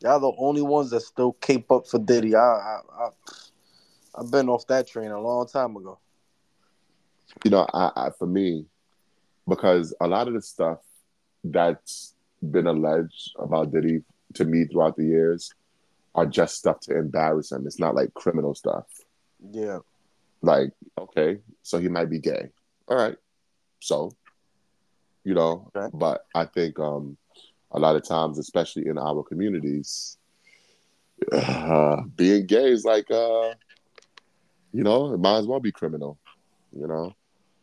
[0.02, 2.34] Y'all the only ones that still cape up for Diddy.
[2.34, 3.08] I, I, I,
[4.16, 5.98] I've been off that train a long time ago.
[7.44, 8.66] you know, I, I for me,
[9.48, 10.78] because a lot of the stuff
[11.44, 14.02] that's been alleged about Diddy
[14.34, 15.52] to me throughout the years
[16.14, 17.66] are just stuff to embarrass him.
[17.66, 18.86] It's not like criminal stuff.
[19.52, 19.80] Yeah.
[20.42, 22.48] Like, okay, so he might be gay.
[22.88, 23.16] All right.
[23.80, 24.12] So,
[25.24, 25.88] you know, Okay.
[25.94, 27.16] but I think um
[27.72, 30.16] a lot of times, especially in our communities,
[31.32, 33.54] uh, being gay is like uh
[34.76, 36.18] you know, it might as well be criminal.
[36.78, 37.14] You know,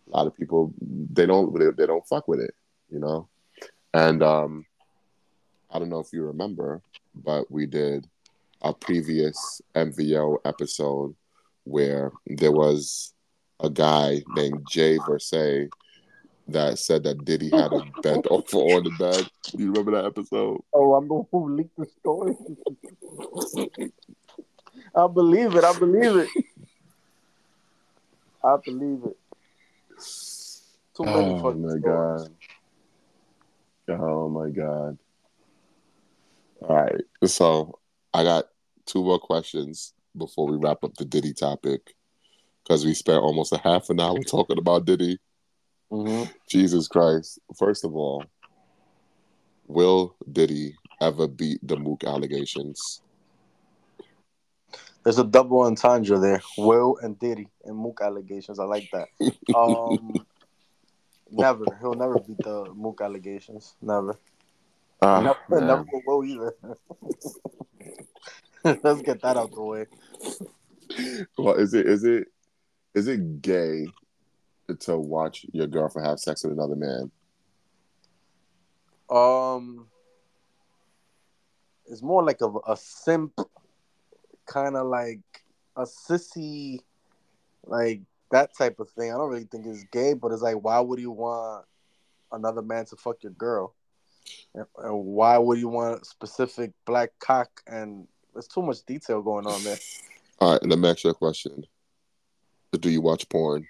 [0.08, 2.56] a lot of people they don't they, they don't fuck with it.
[2.89, 3.30] You know,
[3.93, 4.65] and um,
[5.69, 6.82] I don't know if you remember,
[7.13, 8.08] but we did
[8.63, 11.15] a previous MVO episode
[11.65, 13.13] where there was
[13.60, 15.69] a guy named Jay Versay
[16.47, 19.30] that said that Diddy had him bent over on the bed.
[19.52, 20.63] Do you remember that episode?
[20.73, 22.36] Oh, I'm one who leaked the story.
[24.95, 25.63] I believe it.
[25.63, 26.30] I believe it.
[28.44, 29.18] I believe it.
[30.96, 32.30] Too many Oh my stories.
[33.88, 33.98] god.
[34.00, 34.98] Oh my god.
[36.62, 37.02] All right.
[37.26, 37.80] So
[38.14, 38.46] I got
[38.86, 41.96] two more questions before we wrap up the Diddy topic.
[42.64, 45.18] Because we spent almost a half an hour talking about Diddy.
[45.90, 47.40] hmm Jesus Christ.
[47.58, 48.30] First of all,
[49.68, 53.03] will Diddy ever beat the Mook allegations?
[55.04, 56.42] There's a double entendre there.
[56.58, 58.60] Will and Diddy and Mook allegations.
[58.60, 59.10] I like that.
[59.56, 60.26] Um,
[61.32, 61.78] never.
[61.82, 63.76] He'll never beat the Mook allegations.
[63.82, 64.18] Never.
[65.02, 65.68] Ah, never, man.
[65.68, 66.56] never will either.
[68.84, 69.86] Let's get that out the way.
[71.38, 72.28] Well, is it is it
[72.96, 73.88] is it gay
[74.80, 77.12] to watch your girlfriend have sex with another man?
[79.10, 79.88] Um,
[81.88, 83.34] it's more like a, a simp,
[84.46, 85.22] kind of like
[85.76, 86.80] a sissy,
[87.66, 88.02] like
[88.32, 89.12] that type of thing.
[89.12, 91.66] I don't really think it's gay, but it's like, why would you want
[92.32, 93.76] another man to fuck your girl?
[94.56, 97.62] And, why would you want a specific black cock?
[97.68, 99.78] And there's too much detail going on there.
[100.40, 101.66] All right, let me ask you a question.
[102.72, 103.68] Do you watch porn?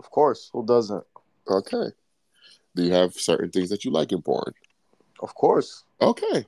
[0.00, 1.04] Of course, who doesn't?
[1.48, 1.90] Okay.
[2.74, 4.54] Do you have certain things that you like in porn?
[5.20, 6.46] Of course, Okay.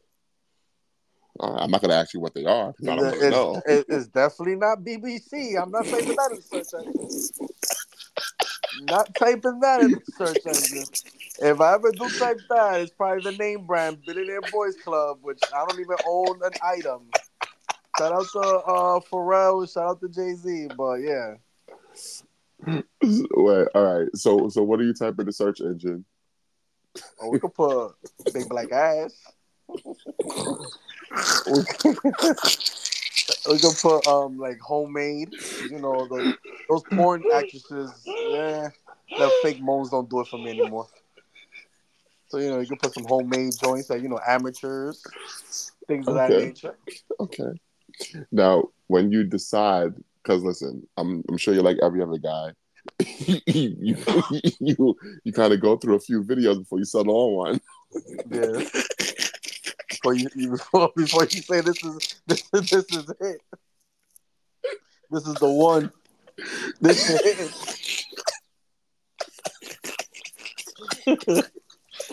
[1.41, 2.75] Right, I'm not going to ask you what they are.
[2.83, 3.63] I don't it's, know.
[3.67, 5.61] it's definitely not BBC.
[5.61, 7.49] I'm not typing that in the search engine.
[8.83, 10.85] Not typing that in the search engine.
[11.41, 15.41] If I ever do type that, it's probably the name brand Billionaire Boys Club, which
[15.55, 17.09] I don't even own an item.
[17.99, 21.35] Shout out to uh, Pharrell, shout out to Jay Z, but yeah,
[22.67, 24.09] Wait, all right.
[24.15, 26.05] So, so what do you type in the search engine?
[27.21, 27.95] oh, we could put
[28.33, 29.15] big black ass.
[31.47, 31.55] we
[33.59, 35.31] could, put um like homemade,
[35.71, 36.37] you know, the,
[36.69, 37.91] those porn actresses.
[38.07, 38.71] Yeah,
[39.19, 40.87] the fake moans don't do it for me anymore.
[42.29, 45.03] So you know, you can put some homemade joints that you know amateurs,
[45.87, 46.77] things of that nature.
[47.21, 47.53] Okay.
[48.31, 52.53] Now, when you decide, because listen, I'm I'm sure you're like every other guy.
[53.27, 53.97] you you,
[54.61, 57.61] you, you kind of go through a few videos before you settle on one.
[58.31, 58.63] Yeah.
[60.03, 63.41] Before you, you before, before you say this is this, is- this is it.
[65.11, 65.93] This is the one.
[66.81, 67.21] This is
[71.07, 71.51] it.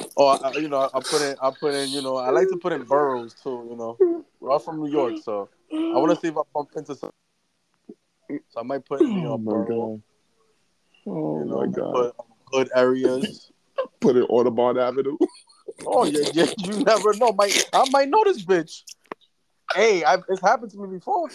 [0.15, 2.57] or I, you know, I put in I put in you know I like to
[2.57, 3.65] put in boroughs too.
[3.71, 3.97] You know,
[4.39, 7.09] we're all from New York, so I want to see if I bump into some.
[8.29, 9.65] So I might put in you know Oh my borough.
[9.65, 10.01] god.
[11.07, 11.93] Oh You know, my god.
[11.93, 13.51] put uh, hood areas.
[14.01, 15.17] Put it Audubon Avenue.
[15.85, 16.45] Oh yeah, yeah.
[16.57, 17.31] You never know.
[17.33, 18.83] Might I might know this bitch.
[19.73, 21.29] Hey, I've, it's happened to me before.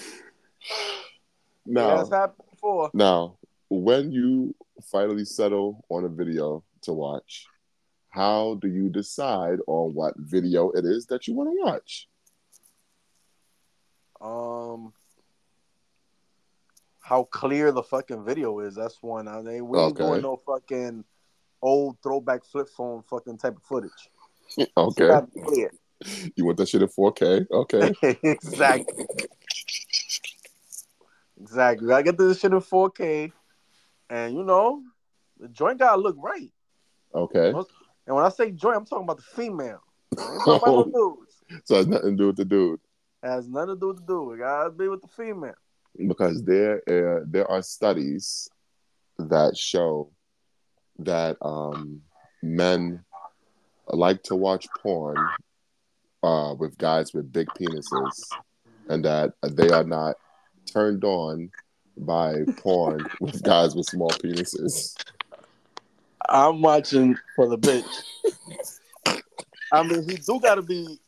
[1.67, 2.91] Now, Yeah, it's happened before.
[2.93, 3.37] now,
[3.71, 4.55] when you
[4.91, 7.47] finally settle on a video to watch,
[8.11, 12.09] how do you decide on what video it is that you want to watch?
[14.21, 14.93] Um,
[17.01, 18.75] how clear the fucking video is.
[18.75, 19.29] That's one.
[19.29, 20.05] I mean, we ain't Okay.
[20.09, 21.05] doing no fucking
[21.63, 24.11] old throwback flip phone fucking type of footage.
[24.77, 25.09] Okay.
[25.09, 25.71] gotta be clear.
[26.37, 27.47] You want that shit in 4K?
[27.51, 27.93] Okay.
[28.23, 29.07] exactly.
[31.41, 31.93] Exactly.
[31.93, 33.33] I get this shit in 4K,
[34.11, 34.83] and you know,
[35.39, 36.53] the joint gotta look right.
[37.15, 37.53] Okay.
[38.07, 39.81] And when I say joint, I'm talking about the female.
[40.19, 41.65] I ain't talking about the dudes.
[41.65, 42.81] So it has nothing to do with the dude.
[43.23, 44.35] It has nothing to do with the dude.
[44.35, 45.55] It gotta be with the female.
[46.07, 48.49] Because there uh, there are studies
[49.19, 50.11] that show
[50.99, 52.03] that um,
[52.43, 53.05] men
[53.89, 55.17] like to watch porn
[56.23, 58.31] uh, with guys with big penises
[58.89, 60.17] and that they are not
[60.73, 61.51] turned on
[61.97, 64.95] by porn with guys with small penises.
[66.29, 69.23] I'm watching for the bitch.
[69.71, 70.99] I mean, he do gotta be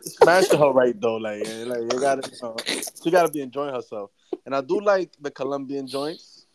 [0.00, 1.16] smashing her right though.
[1.16, 4.10] Like, like you gotta, you she gotta be enjoying herself.
[4.44, 6.46] And I do like the Colombian joints.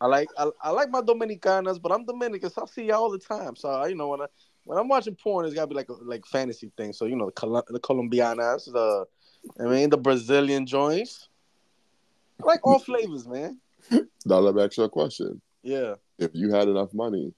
[0.00, 3.10] I like I, I like my Dominicanas, but I'm Dominican, so I see y'all all
[3.10, 3.54] the time.
[3.56, 4.26] So you know when I
[4.66, 6.92] when I'm watching porn, it's gotta be like a, like fantasy thing.
[6.92, 9.06] So you know the Col- the Colombianas, the
[9.60, 11.28] I mean the Brazilian joints.
[12.42, 13.60] I like all flavors, man.
[14.26, 15.40] Now let me ask you a question.
[15.62, 15.94] Yeah.
[16.18, 17.32] If you had enough money,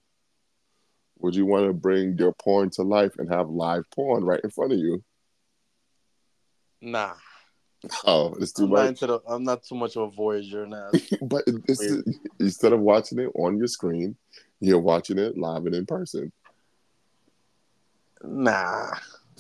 [1.18, 4.50] would you want to bring your porn to life and have live porn right in
[4.50, 5.04] front of you?
[6.80, 7.14] Nah.
[8.04, 8.88] Oh, it's too I'm not, much.
[8.88, 10.90] into the, I'm not too much of a voyager now.
[11.22, 11.44] but
[12.40, 14.16] instead of watching it on your screen,
[14.60, 16.32] you're watching it live and in person.
[18.22, 18.90] Nah.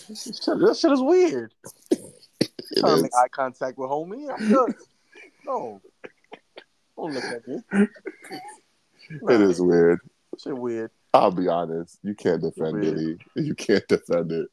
[0.08, 1.54] That shit is weird.
[1.90, 4.30] It trying to make eye contact with homie.
[4.32, 4.74] I'm good.
[5.46, 5.80] No.
[6.96, 7.62] Don't look at me.
[7.72, 10.00] Nah, It is weird.
[10.38, 10.90] Shit weird.
[11.14, 11.98] I'll be honest.
[12.02, 13.20] You can't defend it.
[13.34, 14.48] You can't defend it.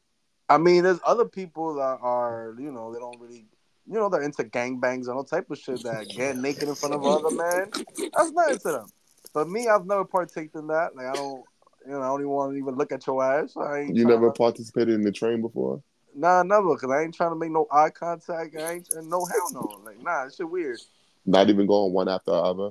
[0.48, 3.46] I mean, there's other people that are, you know, they don't really,
[3.88, 6.96] you know, they're into gangbangs and all type of shit that get naked in front
[6.96, 7.72] of other men.
[8.16, 8.88] That's not into them.
[9.34, 10.96] But me, I've never partaked in that.
[10.96, 11.44] Like, I don't,
[11.86, 13.56] you know, I don't even want to even look at your ass.
[13.58, 15.82] I ain't You never participated in the train before?
[16.16, 18.56] Nah, never, because I ain't trying to make no eye contact.
[18.56, 19.82] I ain't, and no hell no.
[19.86, 20.80] Like, nah, it's shit weird.
[21.26, 22.70] Not even going one after the other?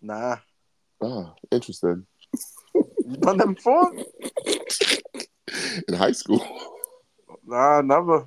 [0.00, 0.36] Nah.
[1.00, 2.06] Ah, interesting.
[2.74, 3.92] You done that before?
[5.88, 6.44] In high school.
[7.46, 8.26] Nah, never.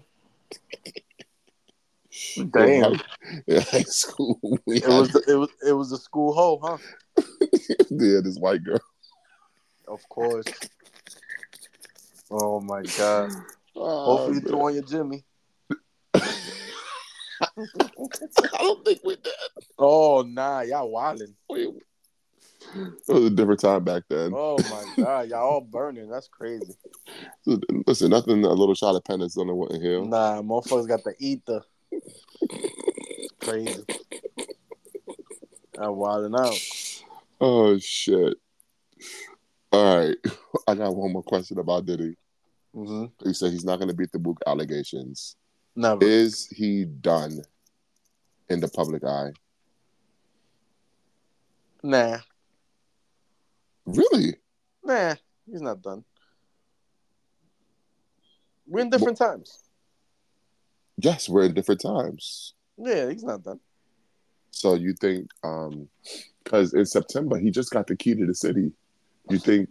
[2.37, 2.93] In Damn.
[2.93, 3.03] high,
[3.47, 6.77] in high school, It was the, it was it was the school hoe, huh?
[7.89, 8.79] yeah, this white girl.
[9.87, 10.45] Of course.
[12.31, 13.31] Oh my god.
[13.77, 14.47] Oh, Hopefully you man.
[14.47, 15.25] threw on your Jimmy.
[16.15, 16.19] I
[18.57, 19.33] don't think we did.
[19.77, 21.33] Oh nah, y'all wildin'.
[21.49, 21.73] It
[23.09, 24.31] was a different time back then.
[24.33, 26.09] Oh my god, y'all all burning.
[26.09, 26.73] That's crazy.
[27.85, 30.05] Listen, nothing a little shot of penance on the Winton Hill.
[30.05, 31.61] Nah, motherfuckers got the ether.
[33.41, 33.83] Crazy.
[35.77, 36.57] I'm wilding out.
[37.41, 38.35] Oh shit.
[39.75, 40.15] All right.
[40.69, 42.15] I got one more question about Diddy.
[42.73, 45.35] hmm He said he's not gonna beat the Mook allegations.
[45.75, 46.05] Never.
[46.05, 47.41] Is he done
[48.49, 49.31] in the public eye?
[51.83, 52.19] Nah.
[53.85, 54.37] Really?
[54.81, 55.15] Nah.
[55.45, 56.05] He's not done.
[58.65, 59.59] We're in different times.
[60.97, 62.53] Yes, we're in different times.
[62.77, 63.59] Yeah, he's not done.
[64.51, 65.89] So you think um
[66.45, 68.71] because in September he just got the key to the city.
[69.29, 69.69] You think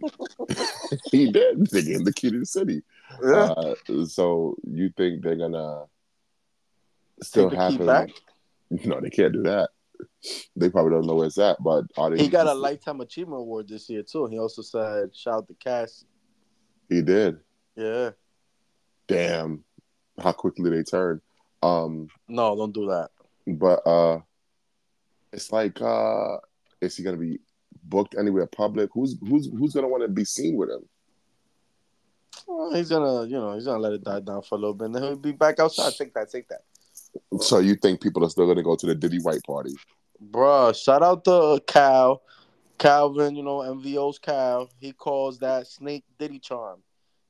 [1.11, 1.65] he did?
[1.67, 2.83] They him the the city.
[3.23, 3.53] Yeah.
[3.57, 5.85] Uh, so you think they're gonna
[7.23, 8.09] still Take have back.
[8.69, 9.69] No, they can't do that.
[10.55, 12.21] They probably don't know where it's at, but are they?
[12.23, 14.25] He got a lifetime achievement award this year too.
[14.27, 16.03] He also said, "Shout out to Cass."
[16.89, 17.39] He did.
[17.75, 18.11] Yeah.
[19.07, 19.63] Damn,
[20.21, 21.21] how quickly they turn.
[21.61, 23.09] Um, No, don't do that.
[23.47, 24.19] but uh,
[25.31, 26.37] it's like, uh,
[26.81, 27.39] is he gonna be
[27.89, 28.89] booked anywhere public?
[28.93, 30.87] Who's who's who's gonna want to be seen with him?
[32.47, 34.85] Well, he's gonna, you know, he's gonna let it die down for a little bit,
[34.85, 35.93] and then he'll be back outside.
[35.93, 36.61] Take that, take that,
[37.41, 39.73] So you think people are still gonna go to the Diddy White party?
[40.31, 42.21] Bruh, Shout out to Cal,
[42.77, 43.35] Calvin.
[43.35, 44.69] You know, MVO's Cal.
[44.79, 46.81] He calls that Snake Diddy charm.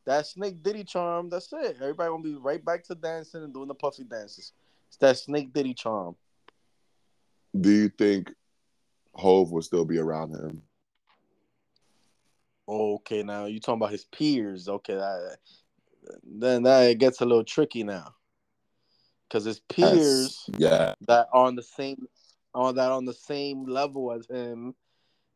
[0.06, 1.30] That Snake Diddy charm.
[1.30, 1.78] That's it.
[1.82, 4.54] Everybody gonna be right back to dancing and doing the puffy dances.
[4.88, 6.16] It's that Snake Diddy charm.
[7.60, 8.32] Do you think
[9.16, 10.62] Hove will still be around him?
[12.68, 14.68] Okay, now you talking about his peers.
[14.68, 15.38] Okay, that,
[16.24, 18.14] then that it gets a little tricky now,
[19.28, 20.96] because his peers yeah.
[21.08, 22.08] that are on the same
[22.54, 24.74] on that on the same level as him,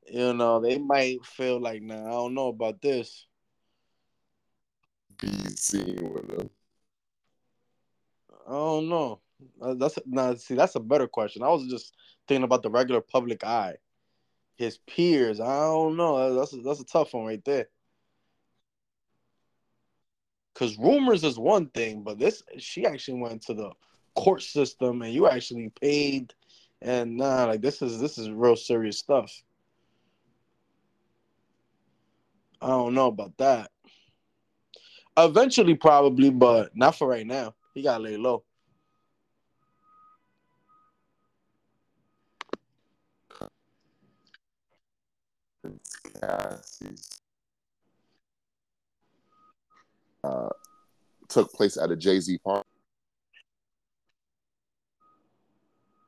[0.08, 3.28] you know, they might feel like, nah, I don't know about this.
[5.22, 6.50] Be seen with him.
[8.48, 9.20] I don't know.
[9.62, 11.44] Uh, That's now see, that's a better question.
[11.44, 11.94] I was just
[12.30, 13.76] thinking about the regular public eye.
[14.56, 16.36] His peers, I don't know.
[16.36, 17.68] That's a, that's a tough one right there.
[20.54, 23.72] Cause rumors is one thing, but this she actually went to the
[24.16, 26.34] court system and you actually paid,
[26.82, 29.32] and nah, like this is this is real serious stuff.
[32.62, 33.72] I don't know about that.
[35.18, 37.56] Eventually, probably, but not for right now.
[37.74, 38.44] He gotta lay low.
[50.24, 50.50] Uh,
[51.28, 52.68] took place at a Jay Z party.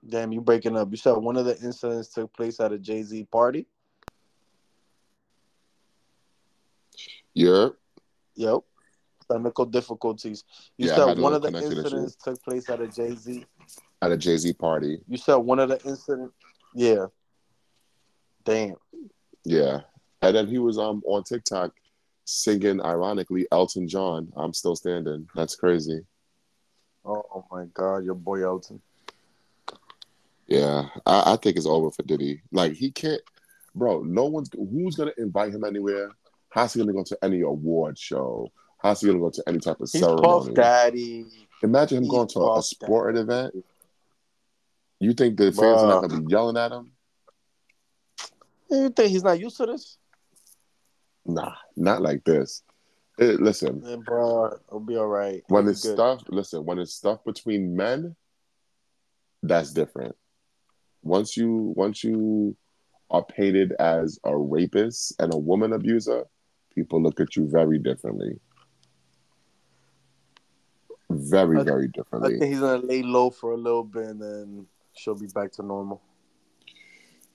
[0.07, 0.89] Damn, you breaking up.
[0.91, 3.68] You said one of the incidents took place at a Jay Z party.
[7.34, 7.70] Yeah.
[8.36, 8.59] Yep.
[9.32, 10.43] technical difficulties.
[10.78, 13.45] You Yeah, said one of the incidents took place at a Jay Z.
[14.01, 14.99] At a Jay Z party.
[15.07, 16.34] You said one of the incident.
[16.74, 17.05] Yeah.
[18.43, 18.76] Damn.
[19.44, 19.82] Yeah.
[20.22, 21.74] And then he was um on TikTok
[22.26, 25.28] singing ironically Elton John, I'm still standing.
[25.36, 26.06] That's crazy.
[27.04, 28.82] Oh my God, your boy Elton.
[30.48, 30.89] Yeah.
[31.06, 32.42] I, I think it's over for Diddy.
[32.52, 33.22] Like he can't
[33.74, 36.12] bro, no one's who's gonna invite him anywhere?
[36.50, 38.52] How's he gonna go to any award show?
[38.78, 40.28] How's he gonna go to any type of He's ceremony?
[40.28, 41.26] Puff Daddy.
[41.64, 43.50] Imagine him He's going to a, sporting Daddy.
[43.50, 43.66] event.
[45.00, 46.92] You think the fans are not gonna be yelling at him?
[48.72, 49.97] You think he's not used to this?
[51.26, 52.63] Nah, not like this.
[53.19, 55.43] Eh, listen, bro, it'll be all right.
[55.49, 55.93] when It'll it's good.
[55.95, 58.15] stuff, listen, when it's stuff between men,
[59.43, 60.15] that's different.
[61.03, 62.55] Once you once you
[63.09, 66.24] are painted as a rapist and a woman abuser,
[66.74, 68.39] people look at you very differently.
[71.09, 72.39] Very, I- very I differently.
[72.39, 75.63] think he's gonna lay low for a little bit, and then she'll be back to
[75.63, 76.01] normal.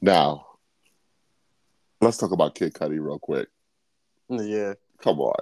[0.00, 0.46] Now,
[2.00, 3.48] let's talk about Kid Cudi real quick.
[4.28, 5.34] Yeah, Come on.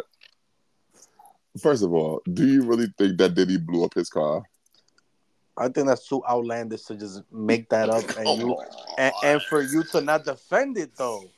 [1.61, 4.42] First of all, do you really think that Diddy blew up his car?
[5.57, 8.59] I think that's too outlandish to just make that up, and you
[8.98, 11.30] and, and for you to not defend it though.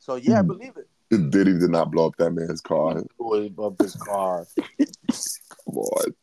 [0.00, 1.30] So yeah, I believe it.
[1.30, 2.98] Diddy did not blow up that man's car.
[2.98, 4.44] He Blew up his car.
[4.78, 6.14] Come on.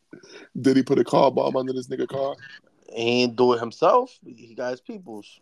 [0.59, 2.35] Did he put a car bomb under this nigga car?
[2.91, 4.19] He ain't do it himself.
[4.25, 5.39] He got his peoples.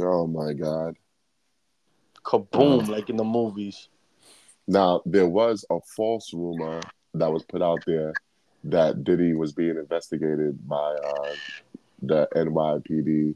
[0.00, 0.96] Oh my god.
[2.28, 3.88] Kaboom, like in the movies.
[4.66, 6.80] Now there was a false rumor
[7.14, 8.12] that was put out there
[8.64, 11.34] that Diddy was being investigated by uh,
[12.02, 13.34] the NYPD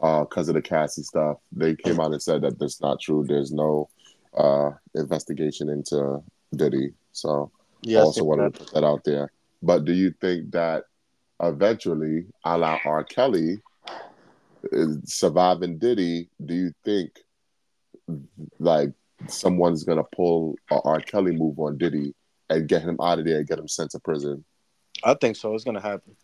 [0.00, 1.38] because of the Cassie stuff.
[1.52, 3.24] They came out and said that that's not true.
[3.26, 3.88] There's no
[4.36, 6.20] uh, investigation into
[6.56, 6.92] Diddy.
[7.12, 7.52] So
[7.82, 9.30] Yeah, I also wanted to put that out there.
[9.62, 10.84] But do you think that
[11.40, 13.04] eventually, a la R.
[13.04, 13.58] Kelly,
[15.04, 17.12] surviving Diddy, do you think
[18.58, 18.90] like
[19.26, 21.00] someone's gonna pull a R.
[21.00, 22.14] Kelly move on Diddy
[22.50, 24.44] and get him out of there and get him sent to prison?
[25.04, 25.54] I think so.
[25.54, 26.16] It's gonna happen.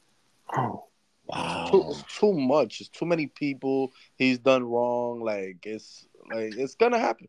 [0.57, 0.85] Oh,
[1.71, 1.87] Too, wow.
[1.91, 2.81] it's too much.
[2.81, 3.93] It's too many people.
[4.17, 5.21] He's done wrong.
[5.21, 7.29] Like it's like it's gonna happen.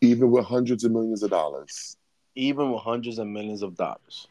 [0.00, 1.96] Even with hundreds of millions of dollars.
[2.34, 4.28] Even with hundreds and millions of dollars.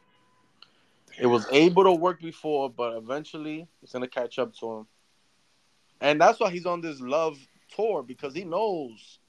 [1.20, 4.88] It was able to work before, but eventually it's gonna catch up to him.
[6.00, 7.38] And that's why he's on this love
[7.76, 9.20] tour because he knows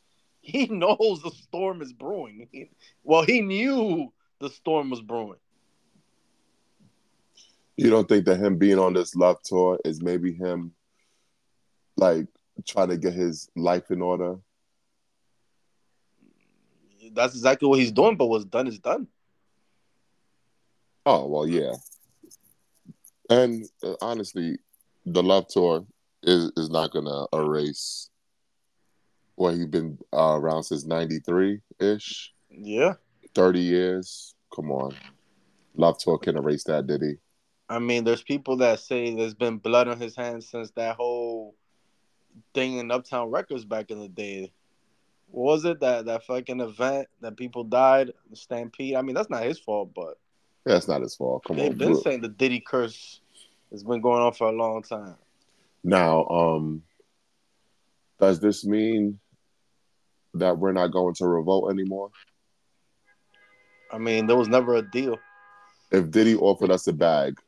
[0.41, 2.49] he knows the storm is brewing.
[2.53, 2.70] He-
[3.05, 5.39] well, he knew the storm was brewing.
[7.76, 10.72] You don't think that him being on this love tour is maybe him
[11.97, 12.26] like
[12.66, 14.36] trying to get his life in order?
[17.12, 19.07] That's exactly what he's doing, but what's done is done.
[21.07, 21.74] Oh well, yeah.
[23.30, 24.59] And uh, honestly,
[25.07, 25.86] the love tour
[26.22, 28.11] is is not gonna erase
[29.39, 32.95] what he's been uh, around since '93 ish, Yeah.
[33.34, 34.34] thirty years.
[34.55, 34.95] Come on,
[35.76, 37.14] love tour can erase that, did he?
[37.68, 41.55] I mean, there's people that say there's been blood on his hands since that whole
[42.55, 44.53] thing in Uptown Records back in the day.
[45.30, 48.97] What was it that that fucking event that people died, the stampede?
[48.97, 50.18] I mean, that's not his fault, but
[50.64, 51.45] That's not his fault.
[51.47, 51.62] Come on.
[51.62, 52.01] they've on, been bro.
[52.01, 53.20] saying the Diddy curse
[53.70, 55.16] has been going on for a long time.
[55.84, 56.82] Now, um,
[58.18, 59.20] does this mean
[60.39, 62.11] that we're not going to revolt anymore?
[63.91, 65.18] I mean, there was never a deal.
[65.91, 67.39] If Diddy offered us a bag,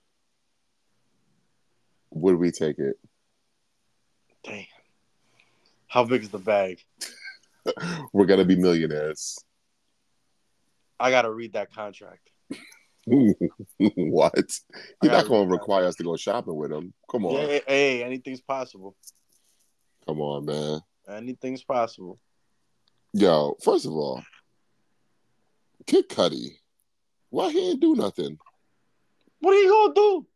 [2.11, 2.97] would we take it?
[4.43, 4.65] Damn.
[5.89, 6.79] How big is the bag?
[8.13, 9.39] We're gonna be millionaires.
[10.99, 12.31] I gotta read that contract.
[13.07, 14.35] what?
[15.03, 15.47] I not going read to that.
[15.49, 16.95] require us to go shopping with him.
[17.11, 18.97] Come on, Yeah, hey, hey, anything's possible.
[20.07, 20.81] come on, man.
[21.09, 22.19] Anything's possible.
[23.13, 24.23] Yo, first of all,
[25.87, 26.59] Kid Cudi,
[27.31, 28.39] why he ain't do nothing?
[29.41, 30.27] What are you gonna do?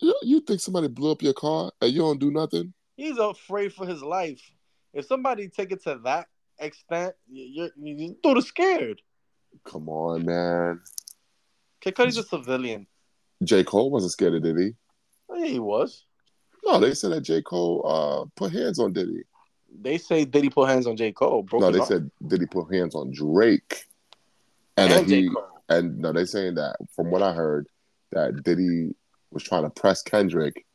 [0.00, 2.72] You, you think somebody blew up your car and you don't do nothing?
[2.96, 4.40] He's afraid for his life.
[4.94, 6.28] If somebody take it to that
[6.58, 9.02] extent, you're, you're you sort of scared.
[9.64, 10.80] Come on, man.
[11.80, 12.86] Kid Cudi's a civilian.
[13.42, 13.64] J.
[13.64, 14.74] Cole wasn't scared of Diddy.
[15.34, 16.04] Yeah, he was.
[16.64, 17.42] No, they said that J.
[17.42, 19.22] Cole uh, put hands on Diddy.
[19.78, 21.12] They say Diddy put hands on J.
[21.12, 21.42] Cole.
[21.42, 21.86] Broke no, they arm.
[21.86, 23.84] said Diddy put hands on Drake.
[24.76, 25.62] And, and he, Cole.
[25.68, 27.66] and no, they saying that from what I heard,
[28.12, 28.94] that Diddy
[29.30, 30.66] was trying to press Kendrick,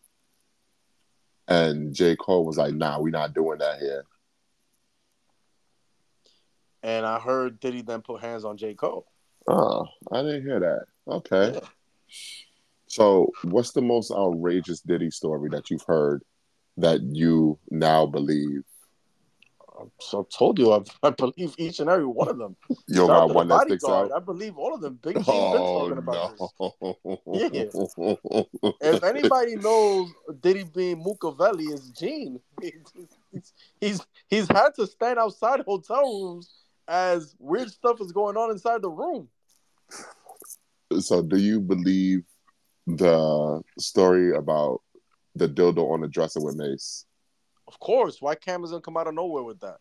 [1.47, 2.15] and J.
[2.15, 4.05] Cole was like, "Nah, we're not doing that here."
[6.83, 8.75] And I heard Diddy then put hands on J.
[8.75, 9.07] Cole.
[9.47, 10.85] Oh, I didn't hear that.
[11.07, 11.53] Okay.
[11.53, 11.67] Yeah.
[12.87, 16.23] So, what's the most outrageous Diddy story that you've heard
[16.77, 18.63] that you now believe?
[19.99, 22.55] So I told you, I, I believe each and every one of them.
[22.87, 24.11] You Shout out got to one that sticks out.
[24.11, 24.99] I believe all of them.
[25.01, 26.49] Big G been Oh talking about this.
[27.97, 28.47] no!
[28.81, 30.11] If anybody knows
[30.41, 32.39] Diddy being Mukavelli, is Gene.
[33.31, 36.49] He's, he's he's had to stand outside hotel rooms
[36.87, 39.27] as weird stuff is going on inside the room.
[40.99, 42.23] so, do you believe
[42.87, 44.81] the story about
[45.35, 47.05] the dildo on the dresser with Mace?
[47.67, 49.77] Of course, why gonna come out of nowhere with that?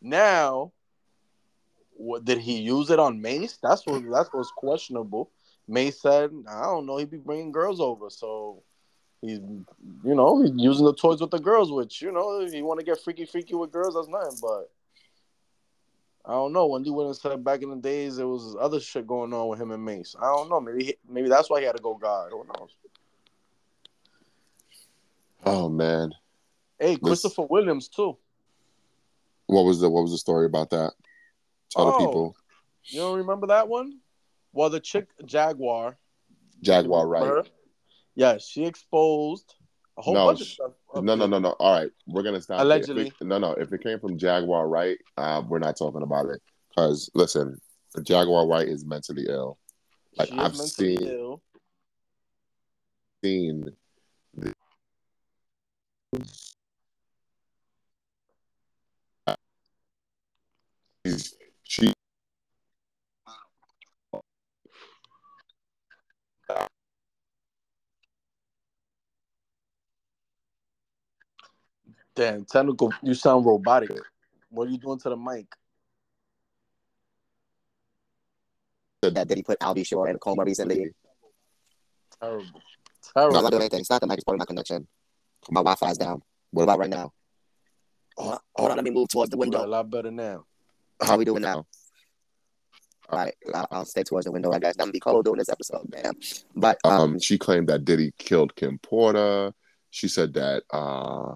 [0.00, 0.72] Now,
[1.96, 3.58] what did he use it on Mace?
[3.62, 5.30] That's what that's what's questionable.
[5.66, 8.62] Mace said, I don't know, he'd be bringing girls over, so
[9.20, 11.72] he's you know he's using the toys with the girls.
[11.72, 14.38] Which you know, if you want to get freaky, freaky with girls, that's nothing.
[14.40, 14.70] But
[16.26, 16.66] I don't know.
[16.66, 19.70] Wendy Williams said back in the days there was other shit going on with him
[19.72, 20.14] and Mace.
[20.20, 20.60] I don't know.
[20.60, 22.30] Maybe he- maybe that's why he had to go God.
[22.30, 22.70] Who knows?
[25.46, 26.12] Oh man,
[26.78, 28.16] Hey, Christopher Williams too.
[29.46, 30.92] what was the what was the story about that?
[31.70, 31.98] Tell the Oh.
[31.98, 32.36] people.
[32.84, 34.00] You don't remember that one?
[34.52, 35.98] Well, the chick Jaguar.
[36.62, 37.24] Jaguar, right?
[37.24, 37.44] her?
[38.14, 39.54] Yeah, she exposed
[39.96, 40.72] a whole No, bunch of stuff.
[40.94, 41.50] No, no, no, no.
[41.52, 42.60] All right, we're gonna stop.
[42.60, 43.08] Allegedly.
[43.08, 43.52] it- no, no.
[43.52, 46.40] If it came from Jaguar Wright, uh, we're not talking about it.
[46.70, 47.60] Because listen,
[48.02, 49.58] Jaguar Wright is mentally ill.
[50.16, 51.42] Like, she I've seen- ill.
[53.22, 53.76] Seen
[54.34, 54.54] the-
[61.64, 61.92] she
[72.16, 72.92] Damn, technical.
[73.02, 73.90] You sound robotic.
[74.50, 75.46] What are you doing to the mic?
[79.04, 79.84] said that Diddy put Al B.
[79.84, 80.92] Sure in a coma recently.
[82.20, 82.44] Terrible.
[82.44, 82.60] No,
[83.12, 83.36] Terrible.
[83.36, 83.80] I'm not doing anything.
[83.80, 84.16] It's not the mic.
[84.16, 84.86] It's probably my connection.
[85.50, 86.22] My Wi-Fi is down.
[86.52, 87.12] What about right now?
[88.16, 89.64] Hold on, hold on, let me move towards the window.
[89.64, 90.44] a lot better now.
[91.02, 91.66] How are we doing now?
[93.10, 94.52] All right, I'll, I'll stay towards the window.
[94.52, 96.12] I guess I'm gonna be cold doing this episode, man.
[96.54, 99.52] But um, um she claimed that Diddy killed Kim Porter.
[99.90, 101.34] She said that uh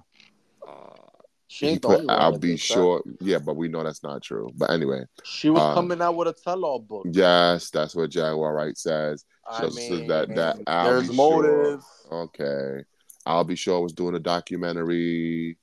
[1.51, 2.11] She he ain't the put.
[2.11, 2.61] I'll be did that.
[2.61, 3.03] sure.
[3.21, 4.51] Yeah, but we know that's not true.
[4.55, 7.07] But anyway, She was uh, coming out with a tell-all book.
[7.11, 9.25] yes, that's what Jaguar Wright says.
[9.51, 11.43] I so- so mean, that- that I'll there's be sure.
[11.43, 11.85] motive.
[12.13, 12.85] Okay.
[13.27, 13.55] Al B.
[13.57, 15.57] Sure I was doing a documentary.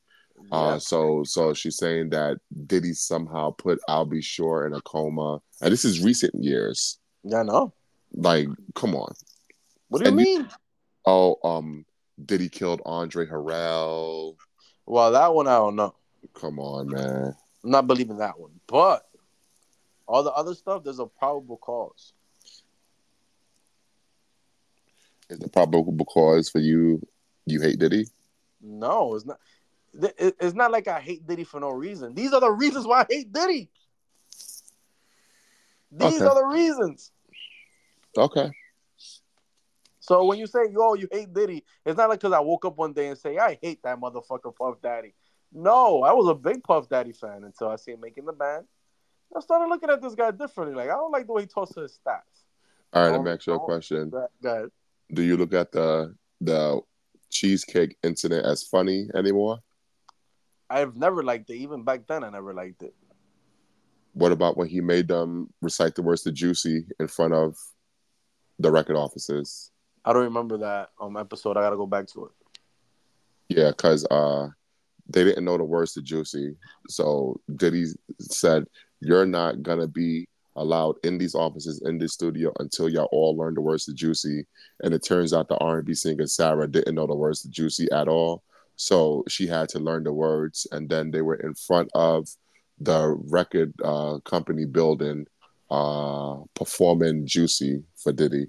[0.51, 2.37] Uh, so so she's saying that
[2.67, 4.21] Diddy somehow put Al B.
[4.21, 5.39] Sure in a coma.
[5.61, 6.97] And this is recent years.
[7.23, 7.73] yeah, no.
[8.13, 9.13] Like, come on.
[9.89, 10.49] What do you And you- mean?
[11.05, 11.85] Oh, um,
[12.23, 14.35] Diddy killed Andre Harrell.
[14.85, 15.95] Well, that one I don't know.
[16.33, 17.35] Come on, man.
[17.63, 18.51] I'm not believing that one.
[18.67, 19.07] But
[20.07, 22.13] all the other stuff, there's a probable cause.
[25.29, 27.01] Is the probable cause for you
[27.45, 28.05] you hate Diddy?
[28.61, 29.39] No, it's not.
[30.19, 32.13] It's not like I hate Diddy for no reason.
[32.13, 33.69] These are the reasons why I hate Diddy.
[35.91, 36.25] These Okay.
[36.25, 37.11] are the reasons.
[38.17, 38.51] Okay.
[40.05, 42.77] So when you say, yo, you hate Diddy, it's not like because I woke up
[42.77, 45.15] one day and say, I hate that motherfucker Puff Daddy.
[45.51, 48.65] No, I was a big Puff Daddy fan until I see him making the band.
[49.35, 50.75] I started looking at this guy differently.
[50.75, 52.43] Like, I don't like the way he talks to his stats.
[52.93, 54.11] All right, let me ask you a question.
[54.11, 54.69] Go ahead.
[55.11, 56.81] Do you look at the the
[57.31, 59.57] cheesecake incident as funny anymore?
[60.69, 61.55] I've never liked it.
[61.55, 62.93] Even back then, I never liked it.
[64.13, 67.57] What about when he made them recite the words to Juicy in front of
[68.59, 69.71] the record offices?
[70.05, 71.57] I don't remember that um episode.
[71.57, 72.31] I gotta go back to it.
[73.49, 74.47] Yeah, because uh,
[75.07, 76.55] they didn't know the words to Juicy.
[76.87, 77.85] So Diddy
[78.19, 78.65] said,
[79.01, 83.53] You're not to be allowed in these offices, in this studio, until y'all all learn
[83.53, 84.45] the words to Juicy.
[84.81, 88.07] And it turns out the R&B singer Sarah didn't know the words to Juicy at
[88.07, 88.43] all.
[88.77, 90.65] So she had to learn the words.
[90.71, 92.27] And then they were in front of
[92.79, 95.27] the record uh, company building
[95.69, 98.47] uh, performing Juicy for Diddy.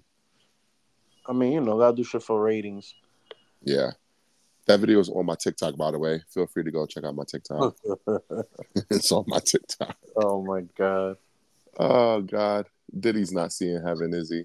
[1.29, 2.95] I mean, you know, gotta do shit for ratings.
[3.63, 3.91] Yeah.
[4.67, 6.23] That video is on my TikTok, by the way.
[6.29, 7.77] Feel free to go check out my TikTok.
[8.91, 9.97] it's on my TikTok.
[10.17, 11.17] oh my god.
[11.79, 12.67] Oh God,
[12.99, 14.45] Diddy's not seeing heaven, is he?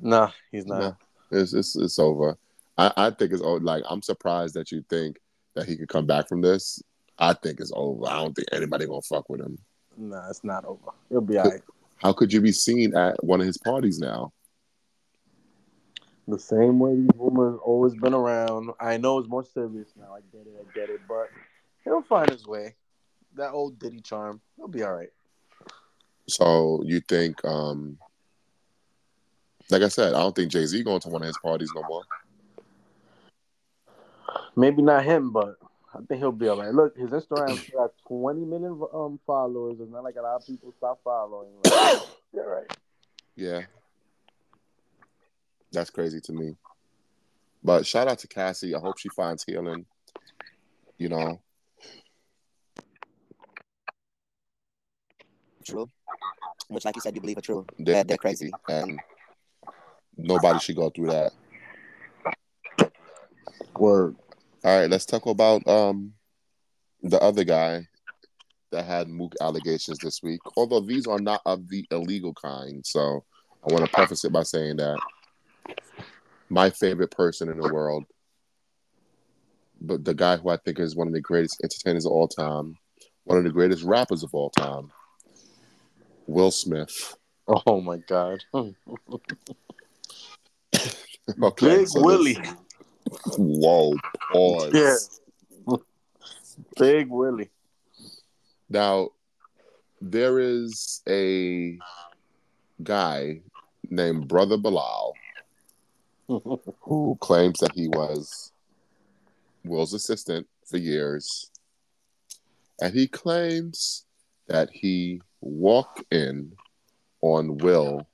[0.00, 0.80] Nah, he's not.
[0.80, 0.96] No.
[1.30, 2.36] It's it's it's over.
[2.78, 3.60] I, I think it's over.
[3.60, 5.18] Like I'm surprised that you think
[5.54, 6.82] that he could come back from this.
[7.18, 8.06] I think it's over.
[8.06, 9.58] I don't think anybody gonna fuck with him.
[9.96, 10.90] Nah, it's not over.
[11.08, 11.62] He'll be alright.
[11.96, 14.32] How could you be seen at one of his parties now?
[16.28, 18.70] The same way these rumors always been around.
[18.80, 20.12] I know it's more serious now.
[20.12, 20.54] I get it.
[20.58, 21.00] I get it.
[21.08, 21.30] But
[21.84, 22.74] he'll find his way.
[23.36, 24.40] That old Diddy charm.
[24.56, 25.10] He'll be all right.
[26.28, 27.98] So you think, um,
[29.70, 31.82] like I said, I don't think Jay Z going to one of his parties no
[31.88, 32.02] more.
[34.56, 35.56] Maybe not him, but
[35.94, 36.74] I think he'll be alright.
[36.74, 39.76] Look, his Instagram got 20 million um followers.
[39.80, 41.50] It's not like a lot of people stop following.
[41.64, 42.00] Like,
[42.32, 42.76] yeah, right.
[43.36, 43.62] Yeah,
[45.72, 46.56] that's crazy to me.
[47.62, 48.74] But shout out to Cassie.
[48.74, 49.86] I hope she finds healing.
[50.98, 51.40] You know,
[55.66, 55.90] True.
[56.68, 57.66] Which, like you said, you believe are true.
[57.78, 58.52] they, They're, they're crazy.
[58.68, 59.00] and
[60.16, 61.32] nobody should go through that.
[63.78, 64.16] Word.
[64.64, 66.12] All right, let's talk about um
[67.02, 67.86] the other guy
[68.72, 70.40] that had mook allegations this week.
[70.56, 73.24] Although these are not of the illegal kind, so
[73.68, 74.98] I want to preface it by saying that
[76.48, 78.04] my favorite person in the world,
[79.80, 82.76] but the guy who I think is one of the greatest entertainers of all time,
[83.24, 84.90] one of the greatest rappers of all time,
[86.26, 87.16] Will Smith.
[87.66, 88.42] Oh my god.
[91.42, 92.34] Okay, Big so Willie.
[92.34, 92.54] this-
[93.36, 93.94] Whoa,
[94.32, 94.72] pause.
[95.66, 95.76] Yeah.
[96.78, 97.50] Big Willie.
[98.68, 99.10] Now,
[100.00, 101.78] there is a
[102.82, 103.40] guy
[103.90, 105.14] named Brother Bilal
[106.28, 108.52] who claims that he was
[109.64, 111.50] Will's assistant for years.
[112.80, 114.04] And he claims
[114.48, 116.52] that he walked in
[117.22, 118.06] on Will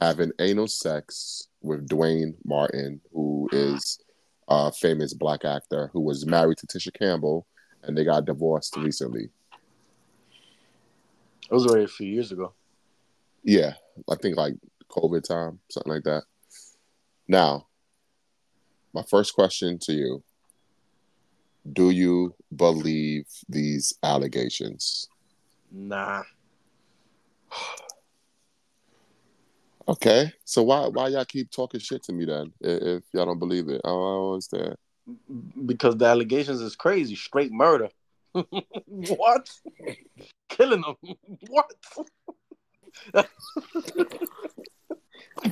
[0.00, 3.98] having anal sex with Duane Martin, who is
[4.48, 7.46] a famous black actor who was married to Tisha Campbell
[7.82, 9.28] and they got divorced recently.
[11.48, 12.52] It was already a few years ago.
[13.42, 13.74] Yeah,
[14.10, 14.54] I think like
[14.90, 16.24] COVID time, something like that.
[17.28, 17.66] Now,
[18.92, 20.22] my first question to you
[21.72, 25.08] Do you believe these allegations?
[25.70, 26.22] Nah.
[29.88, 33.38] Okay, so why why y'all keep talking shit to me then i- if y'all don't
[33.38, 33.80] believe it?
[33.84, 34.74] I don't understand.
[35.64, 37.14] Because the allegations is crazy.
[37.14, 37.88] Straight murder.
[38.86, 39.48] what?
[40.48, 40.96] Killing them.
[41.48, 41.72] What?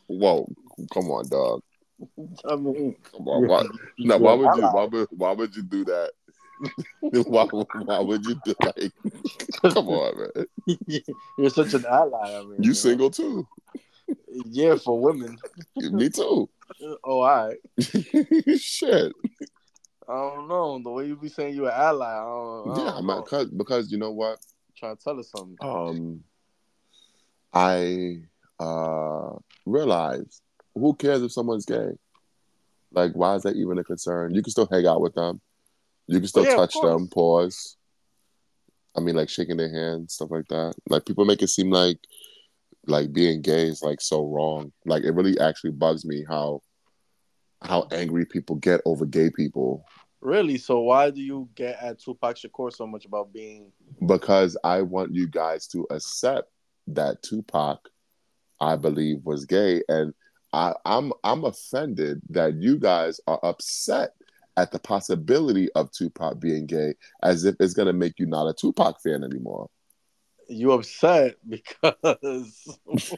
[0.08, 0.50] Whoa,
[0.94, 1.62] come on, dog.
[2.50, 3.64] I mean, Come on, why,
[4.00, 4.68] no, why would you?
[4.70, 6.12] Why would, why would you do that?
[7.28, 7.46] why,
[7.86, 8.94] why would you do like?
[9.74, 10.78] Come on, man.
[11.38, 12.40] You're such an ally.
[12.40, 13.48] I mean, You single too?
[14.28, 15.38] Yeah, for women.
[15.80, 16.50] Me too.
[16.84, 17.58] Oh, all right.
[18.58, 19.14] Shit.
[20.08, 20.82] I don't know.
[20.84, 23.02] The way you be saying you're an ally, I don't, I don't Yeah, know.
[23.02, 23.24] man.
[23.24, 24.40] Cause, because you know what?
[24.78, 25.58] Try to tell us something.
[25.62, 26.24] Um,
[27.54, 28.22] I
[28.60, 29.34] uh
[29.66, 30.42] realized
[30.74, 31.90] who cares if someone's gay?
[32.92, 34.34] Like, why is that even a concern?
[34.36, 35.42] You can still hang out with them.
[36.08, 37.08] You can still oh, Yeah, touch them.
[37.08, 37.78] Pause.
[38.96, 40.74] I mean, like shaking their hands, stuff like that.
[40.90, 41.98] Like people make it seem like
[42.88, 44.74] like being gay is like so wrong.
[44.86, 46.62] Like it really actually bugs me how
[47.62, 49.86] how angry people get over gay people
[50.22, 50.60] Really?
[50.60, 53.72] So why do you get at Tupac Shakur so much about being?
[54.06, 56.50] because I want you guys to accept
[56.88, 57.90] that Tupac,
[58.60, 60.14] I believe, was gay, and
[60.54, 64.14] I, I'm I'm offended that you guys are upset
[64.58, 68.54] at the possibility of Tupac being gay, as if it's gonna make you not a
[68.54, 69.70] Tupac fan anymore.
[70.50, 72.78] You upset because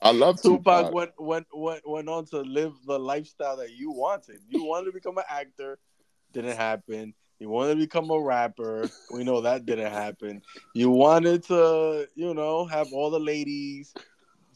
[0.00, 0.94] I love Tupac Tupac.
[0.94, 4.38] went, went went went on to live the lifestyle that you wanted.
[4.48, 5.78] You wanted to become an actor,
[6.32, 7.14] didn't happen.
[7.40, 8.90] You wanted to become a rapper.
[9.12, 10.42] We know that didn't happen.
[10.74, 13.94] You wanted to, you know, have all the ladies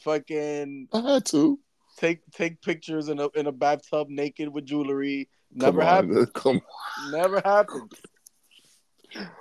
[0.00, 1.58] fucking I had to.
[2.02, 5.28] Take take pictures in a in a bathtub naked with jewelry.
[5.52, 6.28] Never Come happened.
[6.44, 7.10] on.
[7.12, 7.92] Never happened.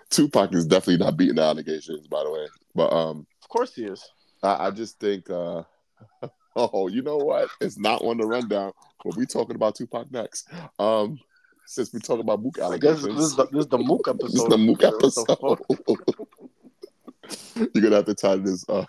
[0.10, 2.46] Tupac is definitely not beating the allegations, by the way.
[2.76, 4.08] But um, Of course he is.
[4.44, 5.64] I, I just think uh,
[6.56, 7.48] Oh, you know what?
[7.62, 8.74] It's not on the rundown,
[9.06, 10.50] but we talking about Tupac next.
[10.80, 11.18] Um,
[11.66, 14.28] since we talking about Mook allegations, this is the, this is the Mook episode.
[14.28, 15.28] this is the Mook episode.
[17.74, 18.66] You're gonna have to title this.
[18.68, 18.84] Uh,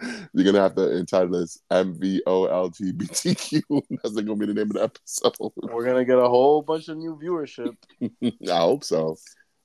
[0.32, 3.62] you're gonna have to entitle this MVOLGBTQ.
[4.02, 5.52] That's gonna be the name of the episode.
[5.56, 7.76] We're gonna get a whole bunch of new viewership.
[8.50, 9.16] I hope so.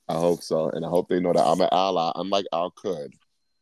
[0.08, 3.14] I hope so, and I hope they know that I'm an ally, unlike Al Cood,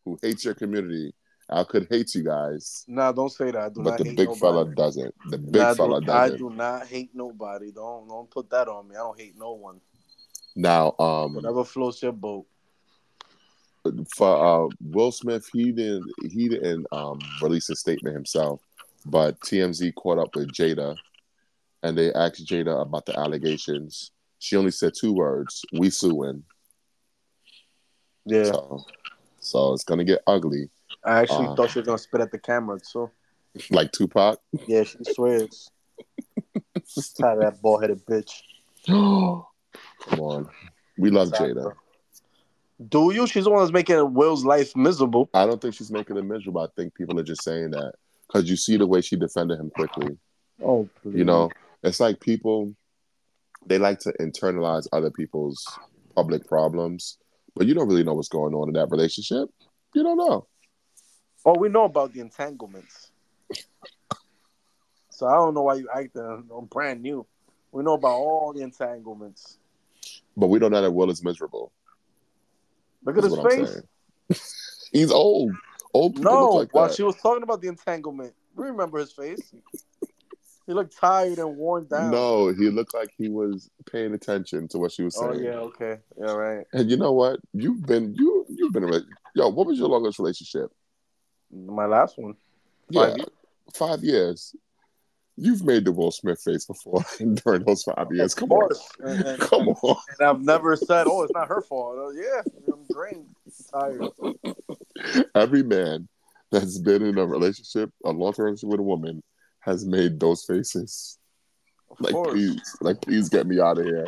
[0.03, 1.13] who hates your community.
[1.49, 3.57] Al Cood hates you guys, Nah, don't say that.
[3.61, 4.39] I do but the big nobody.
[4.39, 5.13] fella doesn't.
[5.30, 6.36] The big Nah, fella do, doesn't.
[6.36, 7.71] I do not hate nobody.
[7.71, 8.95] Don't don't put that on me.
[8.95, 9.80] I don't hate no one.
[10.55, 12.45] Now, um, Whatever floats your boat.
[14.16, 18.62] For uh, Will Smith, he didn't he didn't um, release a statement himself,
[19.06, 20.96] but TMZ caught up with Jada,
[21.82, 24.12] and they asked Jada about the allegations.
[24.40, 26.44] She only said two words: "We suing."
[28.26, 28.86] Yeah, So,
[29.40, 30.70] so it's gonna get ugly,
[31.04, 33.10] I actually uh, thought she was gonna spit at the camera too.
[33.70, 34.40] like Tupac.
[34.68, 35.70] Yeah, she swears.
[37.20, 38.32] Tired of that bald headed bitch.
[38.88, 40.50] Come on,
[40.98, 41.74] we love Jada.
[42.89, 43.28] Do you?
[43.28, 45.30] She's the one that's making Will's life miserable.
[45.34, 46.61] I don't think she's making it miserable.
[46.61, 47.93] I think people are just saying that
[48.28, 50.17] because you see the way she defended him quickly.
[50.61, 51.17] Oh, please.
[51.17, 51.51] You know,
[51.84, 52.76] it's like people
[53.65, 55.65] they like to internalize other people's
[56.15, 57.17] public problems,
[57.55, 59.49] but you don't really know what's going on in that relationship.
[59.93, 60.47] You don't know.
[61.45, 63.11] Oh, we know about the entanglements.
[65.09, 66.21] so I don't know why you acting
[66.55, 67.26] I'm brand new.
[67.71, 69.57] We know about all the entanglements.
[70.36, 71.71] But we don't know that Will is miserable.
[73.06, 73.82] Look at his face.
[74.91, 75.51] He's old.
[75.93, 76.95] Old people No, like while that.
[76.95, 79.54] she was talking about the entanglement, we remember his face.
[80.66, 82.10] He looked tired and worn down.
[82.12, 85.32] No, he looked like he was paying attention to what she was saying.
[85.34, 86.66] Oh yeah, okay, yeah, right.
[86.72, 87.39] And you know what?
[87.54, 89.01] You've been you you've been a
[89.36, 89.49] yo.
[89.49, 90.72] What was your longest relationship?
[91.51, 92.36] My last one.
[92.89, 93.30] Yeah, Five years.
[93.74, 94.56] five years.
[95.36, 97.04] You've made the Will Smith face before
[97.43, 98.34] during those five years.
[98.34, 98.70] Come on.
[99.04, 99.97] And, and- come on.
[100.20, 102.41] and I've never said, "Oh, it's not her fault." Uh, yeah,
[103.72, 104.10] Tired.
[105.36, 106.08] Every man
[106.52, 109.24] that's been in a relationship, a long term relationship with a woman,
[109.60, 111.18] has made those faces.
[111.90, 114.08] Of Like course, please, like please get me out of here.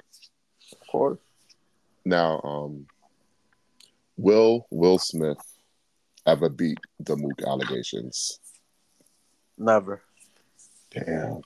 [0.71, 1.19] of course.
[2.03, 2.85] Now, um,
[4.17, 5.37] will Will Smith
[6.25, 8.39] ever beat the Mook allegations?
[9.57, 10.01] Never.
[10.91, 11.41] Damn.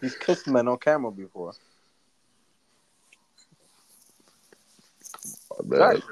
[0.00, 1.52] He's kissed men on camera before.
[5.64, 6.02] Man.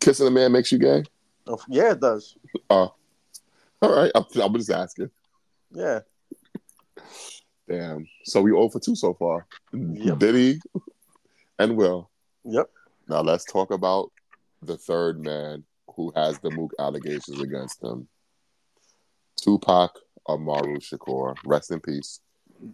[0.00, 1.04] Kissing a man makes you gay?
[1.46, 2.36] Oh, Yeah, it does.
[2.70, 2.94] Oh.
[3.80, 5.10] All right, I'm, I'm just asking.
[5.72, 6.00] Yeah.
[7.68, 8.06] Damn.
[8.24, 9.46] So we 0 for 2 so far.
[9.72, 10.18] Yep.
[10.18, 10.60] Diddy
[11.58, 12.10] and Will.
[12.44, 12.70] Yep.
[13.08, 14.12] Now let's talk about
[14.62, 15.64] the third man
[15.96, 18.08] who has the Mook allegations against him.
[19.36, 21.34] Tupac Amaru Shakur.
[21.44, 22.20] Rest in peace.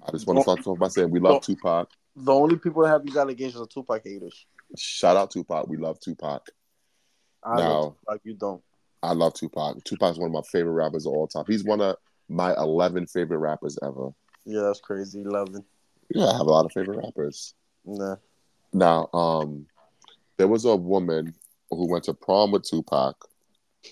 [0.07, 1.89] I just want to start off by saying we love Tupac.
[2.25, 4.47] The only people that have these allegations are Tupac haters.
[4.77, 5.69] Shout out Tupac.
[5.69, 6.47] We love Tupac.
[7.43, 8.21] I Now- love Tupac.
[8.25, 8.63] You don't.
[9.03, 9.85] I love Tupac.
[9.85, 11.45] Tupac's one of my favorite rappers of all time.
[11.47, 11.97] He's one of
[12.29, 14.11] my 11 favorite rappers ever.
[14.45, 15.21] Yeah, that's crazy.
[15.23, 15.65] Eleven.
[16.11, 17.55] Yeah, I have a lot of favorite rappers.
[17.85, 18.17] Nah.
[18.73, 19.67] Now, um,
[20.37, 21.35] there was a woman
[21.71, 23.15] who went to prom with Tupac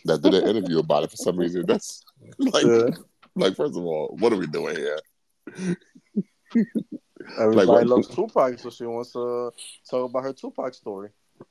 [0.07, 1.65] that did an interview about it for some reason.
[1.67, 2.03] That's
[2.39, 2.89] like, Yeah.
[3.37, 4.99] like first of all, what are we doing here?
[7.39, 9.51] Everybody what- loves Tupac, so she wants to
[9.89, 11.11] talk about her Tupac story.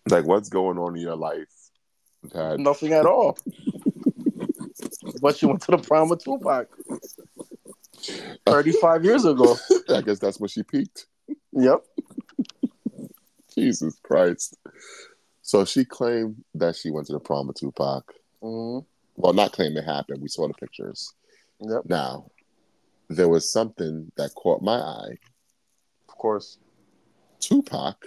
[0.09, 1.47] Like, what's going on in your life?
[2.33, 3.37] That Nothing at all.
[5.21, 6.67] but she went to the prom with Tupac.
[8.45, 9.57] 35 years ago.
[9.89, 11.07] I guess that's when she peaked.
[11.53, 11.83] Yep.
[13.53, 14.57] Jesus Christ!
[15.41, 18.11] So she claimed that she went to the prom with Tupac.
[18.41, 18.79] hmm
[19.15, 20.21] Well, not claim it happened.
[20.21, 21.13] We saw the pictures.
[21.61, 21.83] Yep.
[21.85, 22.31] Now,
[23.09, 25.17] there was something that caught my eye.
[26.15, 26.59] Of course.
[27.41, 27.97] Tupac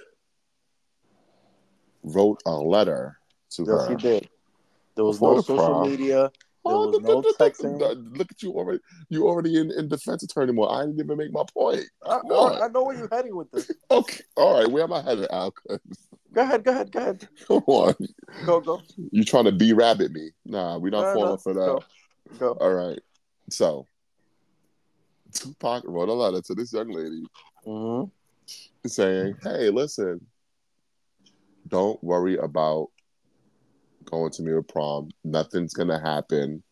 [2.02, 3.18] wrote a letter
[3.50, 3.88] to Yes, her.
[3.90, 4.28] he did.
[4.96, 5.90] There was Before no the social prom.
[5.90, 6.30] media.
[6.64, 7.78] There Oh, was look, no texting.
[8.16, 8.80] Look at you already.
[9.10, 10.70] You already in, in defense attorney mode.
[10.70, 11.84] I didn't even make my point.
[12.02, 12.62] I, Come on.
[12.62, 13.70] I, I know where you're heading with this.
[13.90, 14.70] Okay, all right.
[14.70, 15.52] Where am I headed, Al?
[16.32, 17.28] Go ahead, go ahead, go ahead.
[17.46, 17.94] Come on.
[18.44, 18.82] Go, go.
[19.10, 20.30] You trying to be rabbit me?
[20.44, 21.66] Nah, we're not No, falling no, for that.
[21.66, 21.82] Go.
[22.38, 22.52] Go.
[22.52, 22.98] All right.
[23.50, 23.86] So,
[25.32, 27.24] Tupac wrote a letter to this young lady
[27.68, 28.04] hmm
[28.86, 30.26] saying, "Hey, listen,
[31.66, 32.88] don't worry about
[34.06, 35.10] going to me to prom.
[35.22, 36.62] Nothing's gonna happen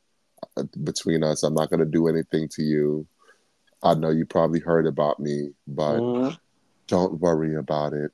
[0.57, 1.43] uh, between us.
[1.43, 3.07] I'm not gonna do anything to you.
[3.83, 6.31] I know you probably heard about me, but hmm
[6.89, 8.13] don't worry about it."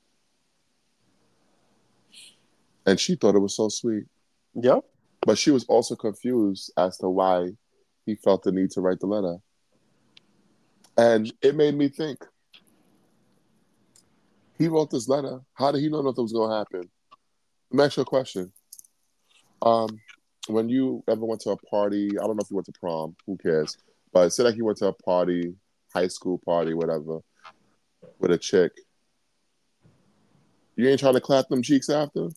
[2.85, 4.03] And she thought it was so sweet.
[4.55, 4.83] Yep.
[5.25, 7.51] But she was also confused as to why
[8.05, 9.37] he felt the need to write the letter.
[10.97, 12.25] And it made me think.
[14.63, 15.41] He wrote this letter.
[15.55, 16.89] How did he know nothing was going to happen?
[17.69, 18.53] Let me ask you a question.
[19.61, 19.99] Um,
[20.47, 23.13] when you ever went to a party, I don't know if you went to prom,
[23.27, 23.77] who cares?
[24.13, 25.53] But say like you went to a party,
[25.93, 27.19] high school party, whatever,
[28.19, 28.71] with a chick.
[30.77, 32.29] You ain't trying to clap them cheeks after?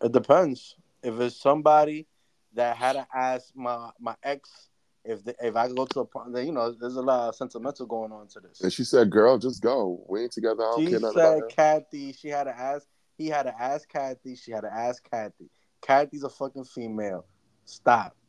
[0.00, 0.76] It depends.
[1.02, 2.06] If it's somebody
[2.54, 4.67] that had to ask my my ex
[5.08, 7.86] if the, if I go to a party, you know, there's a lot of sentimental
[7.86, 8.60] going on to this.
[8.60, 10.04] And she said, "Girl, just go.
[10.08, 10.62] We ain't together.
[10.62, 11.48] I don't She care nothing said, about.
[11.50, 12.86] Kathy, she had to ask.
[13.16, 14.36] He had to ask Kathy.
[14.36, 15.50] She had to ask Kathy.
[15.80, 17.24] Kathy's a fucking female.
[17.64, 18.14] Stop.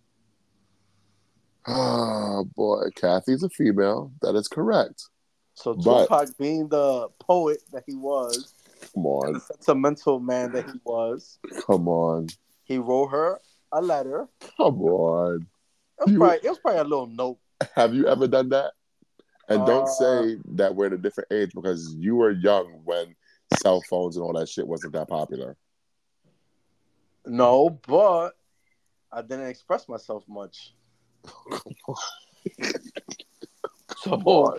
[1.68, 4.12] Oh boy, Kathy's a female.
[4.22, 5.04] That is correct.
[5.56, 8.54] So But- Tupac, being the poet that he was,
[8.94, 12.28] Come the on, sentimental man that he was, come on,
[12.64, 13.40] he wrote her
[13.74, 14.30] a letter.
[14.58, 15.48] come on.
[16.00, 17.38] It was, You- probably, it was probably a little note.
[17.76, 18.74] Have you ever done that?
[19.50, 23.16] And don't Uh, say that we're at a different age because you were young when
[23.62, 25.58] cell phones and all that shit wasn't that popular.
[27.26, 28.30] No, but
[29.12, 30.74] I didn't express myself much.
[34.04, 34.58] So,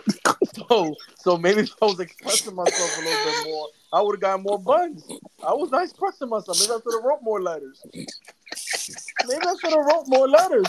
[0.69, 4.21] so, so maybe if I was expressing myself a little bit more, I would have
[4.21, 5.03] got more buns.
[5.43, 6.59] I was not expressing myself.
[6.59, 7.81] Maybe I should have wrote more letters.
[7.95, 10.67] Maybe I should have wrote more letters.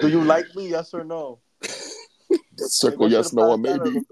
[0.00, 0.68] Do you like me?
[0.68, 1.40] Yes or no?
[2.56, 4.06] Circle Maybe yes, no, or padded that a maybe.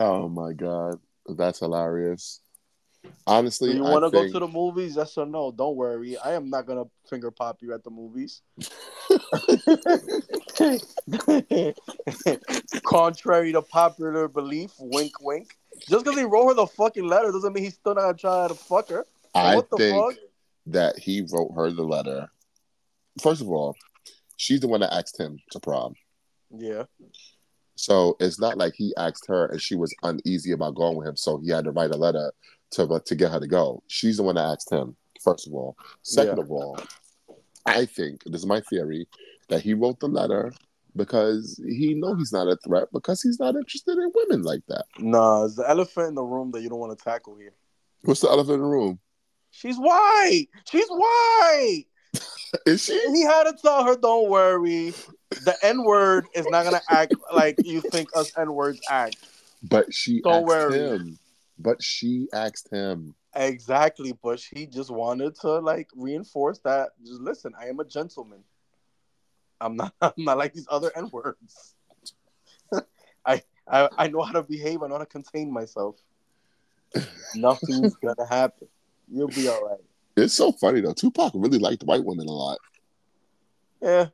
[0.00, 0.98] Oh my god,
[1.28, 2.40] that's hilarious.
[3.26, 4.96] Honestly, Do you want to go to the movies?
[4.96, 5.52] Yes or no?
[5.52, 6.16] Don't worry.
[6.18, 8.42] I am not gonna finger pop you at the movies.
[12.84, 15.56] Contrary to popular belief, wink, wink.
[15.88, 18.48] Just because he wrote her the fucking letter doesn't mean he's still not gonna try
[18.48, 19.04] to fuck her.
[19.34, 20.14] I what the think fuck?
[20.66, 22.28] that he wrote her the letter.
[23.22, 23.76] First of all,
[24.36, 25.94] she's the one that asked him to prom.
[26.56, 26.84] Yeah,
[27.74, 31.16] So it's not like he asked her and she was uneasy about going with him,
[31.16, 32.32] so he had to write a letter
[32.72, 33.82] to to get her to go.
[33.88, 34.96] She's the one that asked him.
[35.22, 36.44] First of all, second Yeah.
[36.44, 36.78] of all,
[37.66, 39.08] I think this is my theory
[39.48, 40.52] that he wrote the letter
[40.96, 44.84] because he know he's not a threat because he's not interested in women like that.
[44.98, 47.54] nah, it's the elephant in the room that you don't want to tackle here.
[48.02, 49.00] What's the elephant in the room?
[49.50, 50.48] She's white.
[50.70, 51.86] She's white.
[52.66, 53.00] Is she?
[53.12, 54.94] He had to tell her, "Don't worry,
[55.44, 59.16] the N word is not gonna act like you think us N words act."
[59.62, 60.78] But she Don't asked worry.
[60.78, 61.18] him.
[61.58, 63.14] But she asked him.
[63.34, 66.90] Exactly, but she just wanted to like reinforce that.
[67.04, 68.44] Just listen, I am a gentleman.
[69.60, 69.92] I'm not.
[70.00, 71.74] I'm not like these other N words.
[73.26, 74.82] I, I I know how to behave.
[74.82, 75.96] I know how to contain myself.
[77.34, 78.68] Nothing's gonna happen.
[79.10, 79.80] You'll be all right.
[80.16, 80.92] It's so funny though.
[80.92, 82.58] Tupac really liked white women a lot.
[83.82, 84.06] Yeah.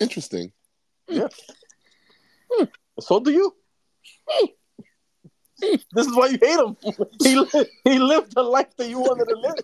[0.00, 0.52] Interesting.
[1.08, 1.28] Yeah.
[2.52, 2.64] Hmm.
[3.00, 3.54] So do you.
[5.60, 6.76] This is why you hate him.
[7.22, 9.54] He li- he lived the life that you wanted to live.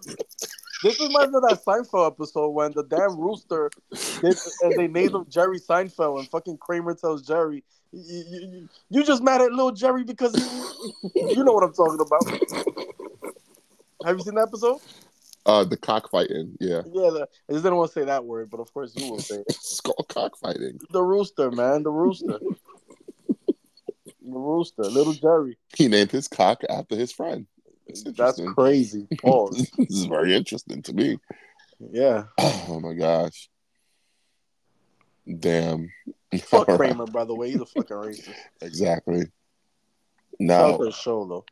[0.82, 3.70] This reminds me of that Seinfeld episode when the damn rooster
[4.20, 7.62] did, and they named him Jerry Seinfeld, and fucking Kramer tells Jerry,
[7.92, 10.34] "You, you, you- just mad at little Jerry because
[11.14, 12.93] you know what I'm talking about."
[14.04, 14.80] Have you seen that episode?
[15.46, 16.56] Uh, the cockfighting.
[16.60, 19.10] Yeah, Yeah, the, I just didn't want to say that word, but of course you
[19.10, 19.44] will say it.
[19.48, 20.80] it's called cockfighting.
[20.90, 22.38] The rooster, man, the rooster,
[23.38, 23.54] the
[24.22, 25.58] rooster, little Jerry.
[25.76, 27.46] He named his cock after his friend.
[28.06, 29.06] That's crazy.
[29.20, 29.70] Pause.
[29.78, 31.18] this is very interesting to me.
[31.90, 32.24] Yeah.
[32.66, 33.50] Oh my gosh.
[35.38, 35.90] Damn.
[36.40, 36.78] Fuck right.
[36.78, 37.50] Kramer, by the way.
[37.50, 38.34] He's a fucking racist.
[38.62, 39.26] Exactly.
[40.40, 41.44] Now out to the show, though.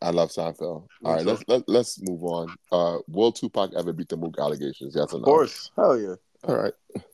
[0.00, 0.86] I love Seinfeld.
[1.04, 2.54] All right, let's let, let's move on.
[2.70, 4.94] Uh, will Tupac ever beat the Mook allegations?
[4.94, 5.18] Yes or no?
[5.18, 5.70] Of course.
[5.76, 6.14] Hell yeah.
[6.44, 6.72] All right,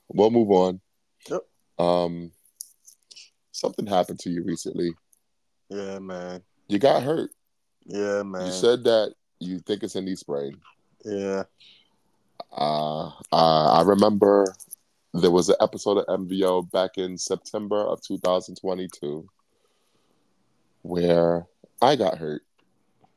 [0.08, 0.80] we'll move on.
[1.30, 1.40] Yep.
[1.78, 2.30] Um,
[3.52, 4.92] something happened to you recently.
[5.70, 6.42] Yeah, man.
[6.68, 7.30] You got hurt.
[7.86, 8.46] Yeah, man.
[8.46, 10.54] You said that you think it's a knee sprain.
[11.04, 11.44] yeah.
[12.56, 14.54] Uh, uh, I remember
[15.12, 19.28] there was an episode of MVO back in September of 2022
[20.82, 21.46] where
[21.82, 22.42] I got hurt.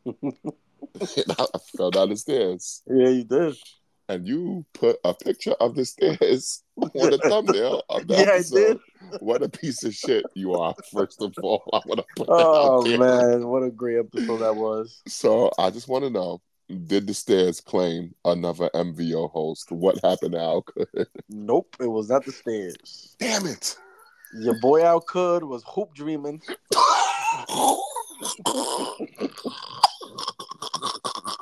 [1.01, 1.45] I
[1.75, 3.55] fell down the stairs, Yeah, you did.
[4.09, 8.35] and you put a picture of the stairs on the thumbnail of the Yeah, I
[8.35, 8.79] episode.
[9.11, 9.21] did.
[9.21, 10.75] What a piece of shit you are!
[10.91, 13.47] First of all, I want to put that Oh, man.
[13.47, 15.01] What a great episode that was.
[15.07, 16.41] So I just want to know:
[16.87, 19.71] Did the stairs claim another MVO host?
[19.71, 21.07] What happened to Al Cood?
[21.29, 21.75] Nope.
[21.79, 23.15] It was not the stairs.
[23.19, 23.77] Damn it!
[24.41, 25.01] Your boy Al
[25.47, 26.41] was hoop dreaming.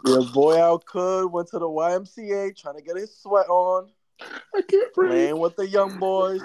[0.05, 3.89] Your boy Al Cood went to the YMCA trying to get his sweat on,
[4.21, 5.09] I can't breathe.
[5.09, 6.41] playing with the young boys.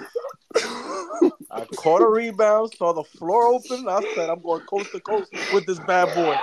[1.51, 4.99] I caught a rebound, saw the floor open, and I said, I'm going coast to
[4.99, 6.37] coast with this bad boy.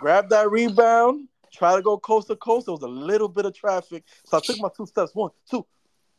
[0.00, 2.66] Grab that rebound, try to go coast to coast.
[2.66, 4.04] There was a little bit of traffic.
[4.24, 5.14] So I took my two steps.
[5.14, 5.66] One, two.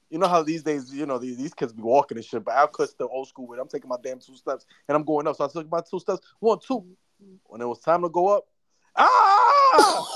[0.09, 2.55] You know how these days, you know, these, these kids be walking and shit, but
[2.55, 3.61] Al Cood still old school with it.
[3.61, 5.35] I'm taking my damn two steps and I'm going up.
[5.35, 6.21] So I took my two steps.
[6.39, 6.85] One, two.
[7.45, 8.45] When it was time to go up,
[8.95, 10.07] ah!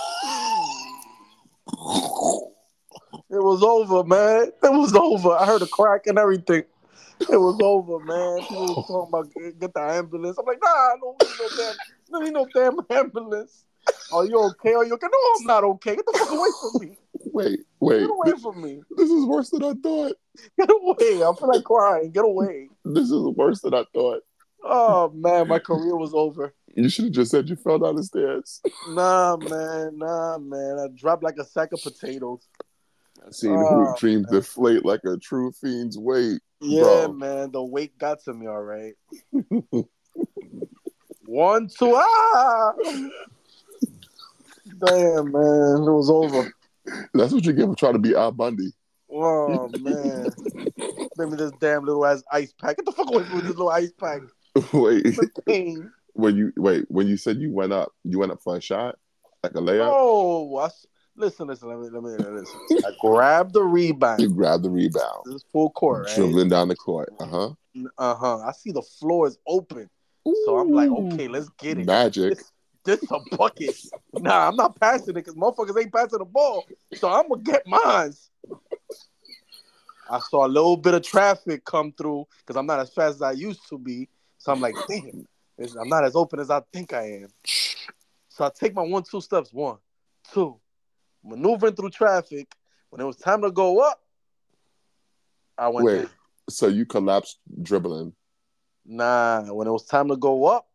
[3.30, 4.52] It was over, man.
[4.64, 5.32] It was over.
[5.32, 6.64] I heard a crack and everything.
[7.20, 8.40] It was over, man.
[8.48, 10.38] People was talking about get the ambulance.
[10.38, 11.76] I'm like, nah, I don't need no damn,
[12.12, 13.66] don't need no damn ambulance.
[14.14, 14.74] Are you okay?
[14.74, 15.08] Are you okay?
[15.12, 15.96] No, I'm not okay.
[15.96, 16.98] Get the fuck away from me.
[17.32, 18.00] Wait, wait.
[18.02, 18.82] Get away This, from me.
[18.98, 20.14] this is worse than I thought.
[20.60, 21.24] Get away.
[21.24, 22.12] I feel like crying.
[22.12, 22.68] Get away.
[22.84, 24.22] This is worse than I thought.
[24.64, 26.54] Oh man, my career was over.
[26.76, 28.62] You should have just said you fell down the stairs.
[28.90, 29.98] Nah, man.
[29.98, 30.80] Nah, man.
[30.80, 32.46] I dropped like a sack of potatoes.
[33.26, 36.42] I seen Oh, hoop dreams deflate like a true fiend's weight.
[36.62, 37.14] Yeah, Bro.
[37.14, 37.52] man.
[37.52, 38.94] The weight got to me, all right.
[41.26, 42.74] One, two, ah!
[44.86, 45.88] Damn, man.
[45.88, 46.54] It was over.
[47.14, 48.72] That's what you get for trying to be Al Bundy.
[49.10, 50.30] Oh, man.
[51.18, 52.78] Give me this damn little ass ice pack.
[52.78, 54.22] Get the fuck away from this little ice pack.
[54.74, 55.18] wait,
[56.14, 58.98] when you wait when you said you went up, you went up for a shot,
[59.42, 59.90] like a layup.
[59.92, 60.70] Oh, I
[61.16, 61.70] listen, listen.
[61.70, 62.60] Let me, let me listen.
[62.86, 64.22] I grabbed the rebound.
[64.22, 64.38] You rebound.
[64.38, 66.16] grab the rebound, This is full court, right?
[66.16, 67.10] dribbling down the court.
[67.20, 67.50] Uh huh.
[67.98, 68.38] Uh huh.
[68.40, 69.90] I see the floor is open,
[70.46, 71.86] so I'm like, okay, let's get it.
[71.88, 72.38] Magic.
[72.86, 73.76] This a bucket.
[74.20, 76.68] Nah, I'm not passing it because motherfuckers ain't passing the ball.
[76.94, 78.30] So I'm gonna get mines.
[80.10, 83.22] I saw a little bit of traffic come through because I'm not as fast as
[83.22, 84.10] I used to be.
[84.38, 85.26] So I'm like, damn,
[85.80, 87.28] I'm not as open as I think I am.
[88.30, 89.54] So I take my one, two steps.
[89.54, 89.78] One,
[90.34, 90.60] two,
[91.24, 92.52] maneuvering through traffic.
[92.90, 94.00] When it was time to go up,
[95.58, 95.86] I went.
[95.86, 95.96] Wait.
[95.96, 96.10] down.
[96.50, 98.14] So you collapsed dribbling.
[98.86, 100.68] Nah, when it was time to go up,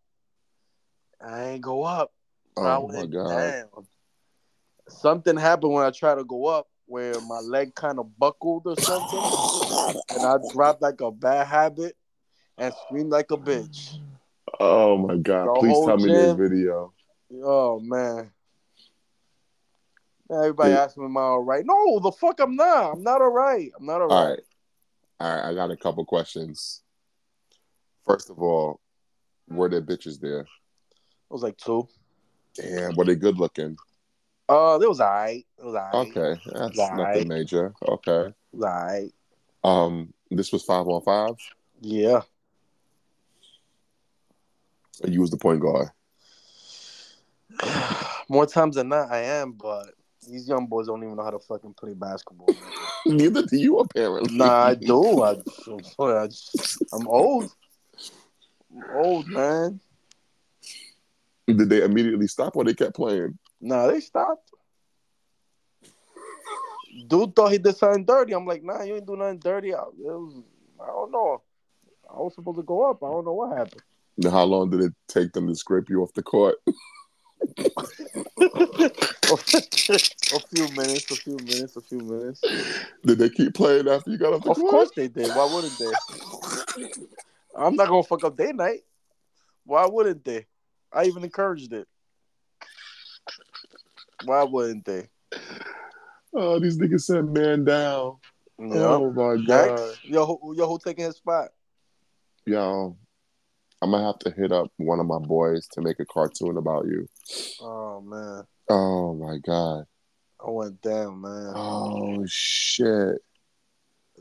[1.21, 2.13] I ain't go up.
[2.57, 3.29] I Oh my god.
[3.29, 3.87] down.
[4.89, 8.77] Something happened when I tried to go up where my leg kind of buckled or
[8.77, 9.21] something.
[10.11, 11.97] And I dropped like a bad habit
[12.57, 13.99] and screamed like a bitch.
[14.59, 15.47] Oh my god.
[15.47, 16.93] The Please tell me this video.
[17.45, 18.31] Oh man.
[20.31, 20.83] Everybody Yeah.
[20.83, 21.65] asking me, Am I all right?
[21.65, 22.93] No, the fuck I'm not.
[22.95, 23.71] I'm not all right.
[23.79, 24.17] I'm not all right.
[24.17, 24.41] All right.
[25.21, 25.51] All right.
[25.51, 26.83] I got a couple questions.
[28.05, 28.81] First of all,
[29.49, 30.47] were there bitches there?
[31.31, 31.87] It was like two.
[32.55, 33.77] Damn, were they good looking?
[34.49, 35.45] Uh, it was all right.
[35.59, 36.17] It was all right.
[36.17, 36.97] Okay, that's Right.
[36.97, 37.75] nothing major.
[37.87, 38.29] Okay.
[38.29, 39.13] It all right.
[39.63, 41.35] Um, this was five on five.
[41.81, 42.23] Yeah.
[45.03, 45.89] And you was the point guard.
[48.31, 49.95] More times than not, I am, but
[50.27, 52.55] these young boys don't even know how to fucking play basketball.
[53.07, 54.35] Neither do you, apparently.
[54.37, 55.23] nah, I do.
[55.23, 55.37] I,
[56.93, 57.51] I'm old.
[58.71, 59.81] I'm old, man.
[61.57, 63.39] Did they immediately stop or they kept playing?
[63.61, 64.51] Nah, they stopped.
[67.07, 68.35] Dude thought he did something dirty.
[68.35, 69.75] I'm like, nah, you ain't do nothing dirty.
[69.75, 70.43] I, was,
[70.81, 71.43] I don't know.
[72.11, 73.03] I was supposed to go up.
[73.03, 73.83] I don't know what happened.
[74.19, 76.57] Now, how long did it take them to scrape you off the court?
[76.67, 76.73] a
[80.41, 82.45] few minutes, a few minutes, a few minutes.
[83.05, 84.71] Did they keep playing after you got off the Of court?
[84.71, 85.35] course they did.
[85.35, 85.93] Why wouldn't they?
[87.57, 88.81] I'm not gonna fuck up their night.
[89.65, 90.47] Why wouldn't they?
[90.93, 91.87] I even encouraged it.
[94.25, 95.09] Why wouldn't they?
[96.35, 98.17] Oh, these niggas said man down.
[98.59, 98.87] Yeah.
[98.87, 99.97] Oh my god.
[100.03, 101.51] Yo, yo, who taking his spot?
[102.45, 102.97] Yo,
[103.81, 106.87] I'm gonna have to hit up one of my boys to make a cartoon about
[106.87, 107.09] you.
[107.61, 109.85] Oh man, Oh my god.
[110.45, 111.53] I went down, man.
[111.55, 113.19] Oh shit.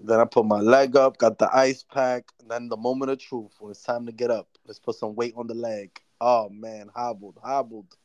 [0.03, 2.25] Then I put my leg up, got the ice pack.
[2.39, 5.15] And then the moment of truth, when it's time to get up, let's put some
[5.15, 5.99] weight on the leg.
[6.19, 7.95] Oh man, hobbled, hobbled,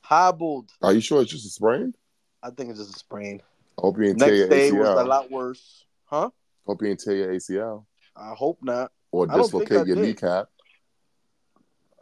[0.00, 0.70] hobbled.
[0.82, 1.94] Are you sure it's just a sprain?
[2.42, 3.42] I think it's just a sprain.
[3.78, 6.30] Hope you didn't tear Next your day was a lot worse, huh?
[6.66, 7.84] Hope you didn't tear your ACL
[8.16, 8.92] I hope not.
[9.10, 10.04] or I dislocate your did.
[10.04, 10.48] kneecap.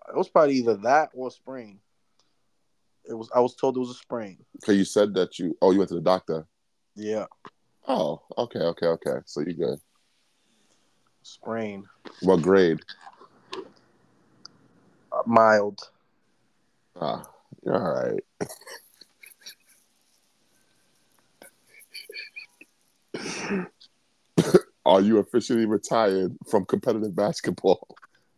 [0.09, 1.79] It was probably either that or sprain.
[3.05, 3.31] It was.
[3.35, 4.39] I was told it was a sprain.
[4.65, 5.57] Cause you said that you.
[5.63, 6.47] Oh, you went to the doctor.
[6.95, 7.27] Yeah,
[7.89, 9.17] Oh, okay, okay, okay.
[9.25, 9.79] So you good.
[11.23, 11.85] sprain.
[12.21, 12.81] What grade?
[15.27, 15.91] Mild.
[17.01, 17.23] Ah,
[17.65, 18.23] you're all right.
[24.85, 27.97] Are you officially retired from competitive basketball?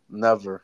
[0.09, 0.63] Never.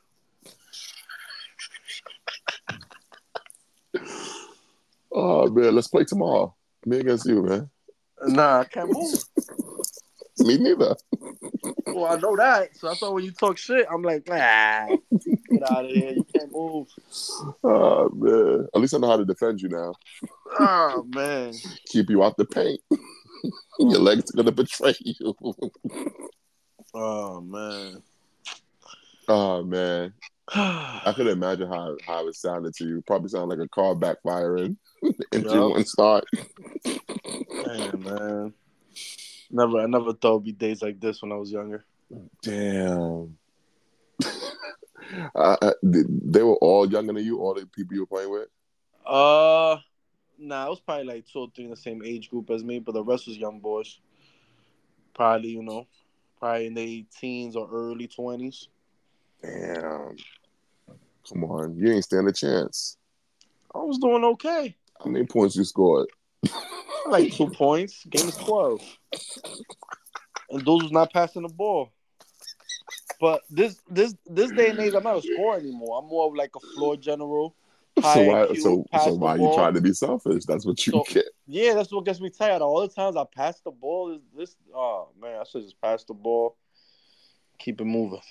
[5.12, 6.56] Oh man, let's play tomorrow.
[6.86, 7.70] Me against you, man.
[8.24, 9.24] Nah, I can't move.
[10.40, 10.96] Me neither.
[11.88, 12.78] Well, I know that.
[12.78, 14.96] So I thought when you talk shit, I'm like, nah,
[15.52, 16.12] get out of here.
[16.12, 16.88] You can't move.
[17.64, 18.68] Oh man.
[18.74, 19.94] At least I know how to defend you now.
[20.60, 21.54] Oh man.
[21.88, 22.82] Keep you out the paint.
[23.80, 25.36] Your legs are gonna betray you.
[26.94, 28.02] Oh man.
[29.28, 30.14] oh man.
[30.54, 33.04] I could imagine how, how it sounded to you.
[33.08, 34.76] Probably sound like a car backfiring.
[35.32, 35.70] Engine Yup.
[35.70, 36.26] wouldn't start.
[36.84, 38.54] Damn, man.
[39.50, 41.86] Never, I never thought it'd be days like this when I was younger.
[42.42, 43.38] Damn.
[45.84, 48.48] They were all younger than you, all the people you were playing with?
[49.06, 49.78] Uh,
[50.38, 52.80] nah, it was probably like two or three in the same age group as me,
[52.80, 54.00] but the rest was young boys.
[55.14, 55.88] Probably, you know,
[56.40, 58.68] probably in their teens or early twenties.
[59.42, 60.16] Damn.
[61.30, 61.76] Come on.
[61.76, 62.98] You ain't stand a chance.
[63.74, 64.76] I was doing okay.
[65.04, 66.08] How many points you scored?
[67.08, 68.06] Like two points.
[68.06, 68.82] Game is twelve,
[70.50, 71.92] and those was not passing the ball.
[73.22, 76.00] But this this this day and age, I'm not a scorer anymore.
[76.00, 77.56] I'm more of like a floor general.
[78.02, 80.46] So why IQ, so so the why you trying to be selfish?
[80.46, 81.26] That's what you So- get.
[81.46, 82.62] Yeah, that's what gets me tired.
[82.64, 84.56] All the times I pass the ball is this.
[84.74, 86.58] Oh man, I should just pass the ball,
[87.60, 88.22] keep it moving.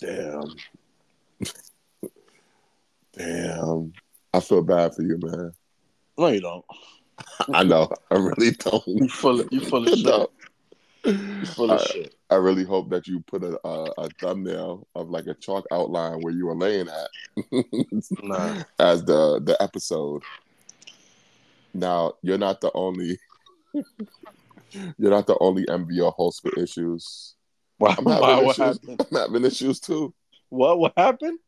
[0.00, 0.44] Damn.
[3.12, 3.92] Damn.
[4.32, 5.52] I feel bad for you, man.
[6.16, 6.64] No, you don't.
[7.52, 7.90] I know.
[8.10, 8.86] I really don't.
[8.86, 10.04] You full of you full of shit.
[10.06, 10.28] No.
[11.04, 12.14] You full of I, shit.
[12.34, 16.20] I really hope that you put a, a, a thumbnail of like a chalk outline
[16.20, 17.44] where you were laying at
[18.22, 18.62] Nah.
[18.80, 20.22] as the the episode.
[21.72, 23.18] Now you're not the only
[24.98, 27.36] you're not the only MVO host with issues.
[27.78, 28.80] Why, I'm having what issues.
[28.80, 29.06] happened?
[29.12, 30.12] I'm having issues too.
[30.48, 31.38] What what happened?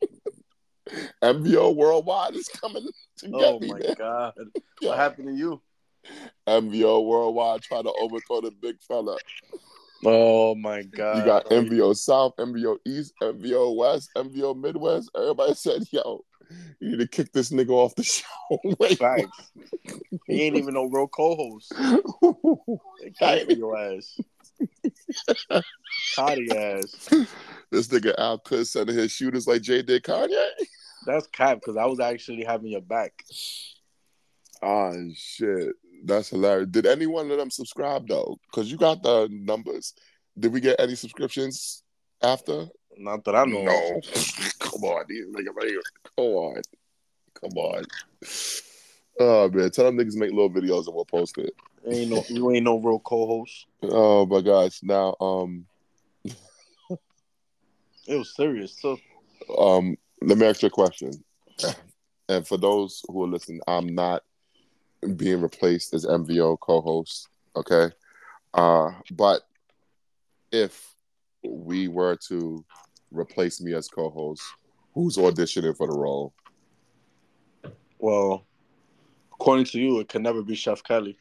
[1.20, 2.86] MVO Worldwide is coming
[3.18, 3.72] to get Oh me.
[3.72, 3.94] my man.
[3.98, 4.32] god.
[4.36, 4.44] Yeah.
[4.90, 5.60] What happened to you?
[6.46, 9.16] MVO Worldwide trying to overthrow the big fella.
[10.04, 11.18] Oh my god.
[11.18, 15.10] You got MVO South, MVO East, MVO West, MVO Midwest.
[15.16, 16.24] Everybody said, yo,
[16.80, 18.24] you need to kick this nigga off the show.
[18.78, 18.98] Wait.
[18.98, 19.52] Facts.
[20.26, 21.72] He ain't even no real co-host.
[21.74, 22.78] For
[23.48, 24.20] your ass.
[26.16, 27.26] Cotty ass.
[27.70, 30.48] this nigga Al Cood sending his shooters like Jay did Kanye.
[31.06, 33.24] That's cap because I was actually having your back.
[34.62, 35.74] Ah, shit.
[36.06, 36.68] That's hilarious.
[36.70, 38.38] Did any one of them subscribe though?
[38.48, 39.92] Because you got the numbers.
[40.38, 41.82] Did we get any subscriptions
[42.22, 42.66] after?
[42.96, 43.64] Not that I know.
[43.64, 44.00] No.
[44.60, 45.82] Come on, right here.
[46.16, 46.62] Come on.
[47.34, 47.84] Come on.
[49.18, 51.52] Oh man, tell them niggas make little videos and we'll post it.
[51.88, 53.66] Ain't no you ain't no real co-host.
[53.82, 54.80] Oh my gosh.
[54.82, 55.66] Now um
[58.06, 58.96] It was serious too.
[59.58, 61.12] um let me ask you a question.
[62.28, 64.22] And for those who are listening, I'm not
[65.16, 67.90] being replaced as MVO co-host, okay?
[68.54, 69.42] Uh but
[70.52, 70.94] if
[71.44, 72.64] we were to
[73.10, 74.42] replace me as co-host,
[74.94, 76.32] who's auditioning for the role?
[77.98, 78.46] Well,
[79.32, 81.18] according to you, it can never be Chef Kelly.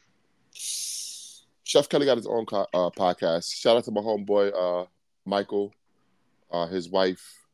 [0.52, 3.52] Chef Kelly got his own co- uh, podcast.
[3.54, 4.86] Shout out to my homeboy uh,
[5.24, 5.72] Michael,
[6.50, 7.46] uh, his wife,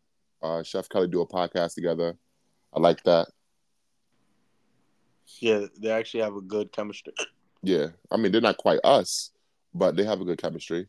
[0.42, 2.16] uh, Chef Kelly do a podcast together.
[2.74, 3.28] I like that.
[5.40, 7.12] Yeah, they actually have a good chemistry.
[7.62, 9.30] Yeah, I mean they're not quite us,
[9.74, 10.88] but they have a good chemistry.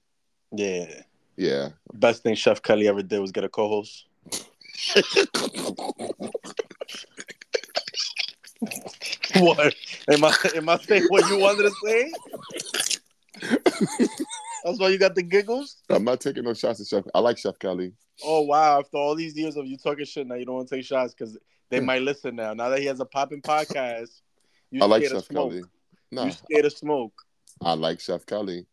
[0.52, 1.02] Yeah.
[1.36, 1.70] Yeah.
[1.94, 4.06] Best thing Chef Kelly ever did was get a co-host.
[9.38, 9.76] What?
[10.10, 12.12] Am I am I saying what you wanted to say?
[14.64, 15.78] That's why you got the giggles?
[15.90, 17.04] I'm not taking no shots at Chef.
[17.14, 17.94] I like Chef Kelly.
[18.24, 18.80] Oh wow!
[18.80, 21.14] After all these years of you talking shit, now you don't want to take shots
[21.14, 21.38] because
[21.70, 22.54] they might listen now.
[22.54, 24.22] Now that he has a popping podcast,
[24.74, 25.30] you I like Chef.
[25.30, 25.62] Kelly.
[26.12, 27.14] No, You scared of smoke.
[27.62, 28.66] I like Chef Kelly.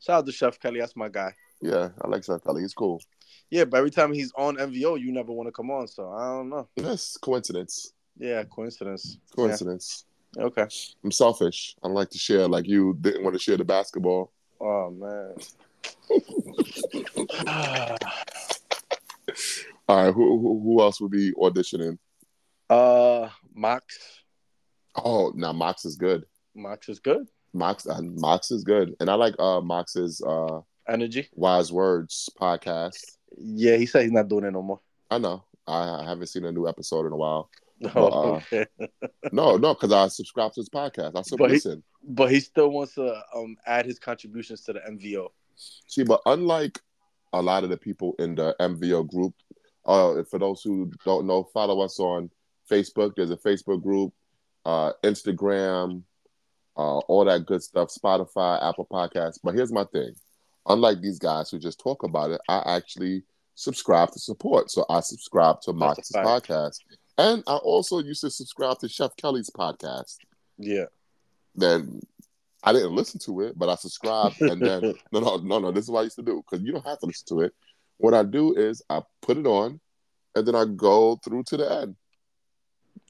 [0.00, 0.78] Shout out to Chef Kelly.
[0.78, 1.34] That's my guy.
[1.60, 2.62] Yeah, I like Chef Kelly.
[2.62, 3.02] He's cool.
[3.50, 5.88] Yeah, but every time he's on MVO, you never want to come on.
[5.88, 6.68] So I don't know.
[6.76, 7.92] That's coincidence.
[8.16, 9.18] Yeah, coincidence.
[9.34, 10.04] Coincidence.
[10.36, 10.44] Yeah.
[10.44, 10.66] Okay.
[11.02, 11.74] I'm selfish.
[11.82, 12.46] I like to share.
[12.46, 14.30] Like you didn't want to share the basketball.
[14.60, 15.34] Oh man.
[19.88, 21.98] All right, who who, who else would be auditioning?
[22.70, 24.17] uh, Mox.
[25.04, 26.24] Oh, now Mox is good.
[26.54, 27.26] Mox is good.
[27.54, 31.28] Mox uh, Mox is good, and I like uh Mox's uh Energy.
[31.34, 32.98] Wise Words podcast.
[33.36, 34.80] Yeah, he said he's not doing it no more.
[35.10, 35.44] I know.
[35.66, 37.50] I, I haven't seen a new episode in a while.
[37.94, 38.64] Oh, uh.
[39.32, 41.12] No, no, because I subscribe to his podcast.
[41.16, 41.60] I still But he-
[42.02, 45.28] But he still wants to um add his contributions to the MVO.
[45.56, 46.80] See, but unlike
[47.32, 49.34] a lot of the people in the MVO group,
[49.86, 52.30] uh, for those who don't know, follow us on
[52.70, 53.14] Facebook.
[53.16, 54.12] There's a Facebook group.
[54.64, 56.02] Uh, Instagram,
[56.76, 59.38] uh, all that good stuff, Spotify, Apple Podcasts.
[59.42, 60.14] But here's my thing:
[60.66, 63.24] unlike these guys who just talk about it, I actually
[63.54, 64.70] subscribe to support.
[64.70, 66.78] So I subscribe to Mox's podcast,
[67.16, 70.16] and I also used to subscribe to Chef Kelly's podcast.
[70.58, 70.86] Yeah.
[71.54, 72.00] Then
[72.62, 75.72] I didn't listen to it, but I subscribed, and then no, no, no, no.
[75.72, 77.54] This is what I used to do because you don't have to listen to it.
[77.98, 79.80] What I do is I put it on,
[80.34, 81.96] and then I go through to the end.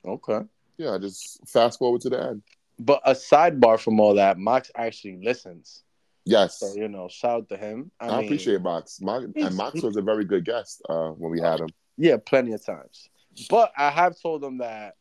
[0.04, 0.40] Okay.
[0.78, 2.42] Yeah, I just fast forward to the end.
[2.78, 5.82] But a sidebar from all that, Mox actually listens.
[6.24, 7.90] Yes, So, you know, shout out to him.
[7.98, 9.00] I, I, mean, appreciate Mox.
[9.00, 11.68] Mox and Mox was a very good guest uh, when we had him.
[11.96, 13.08] Yeah, plenty of times.
[13.50, 14.94] But I have told him that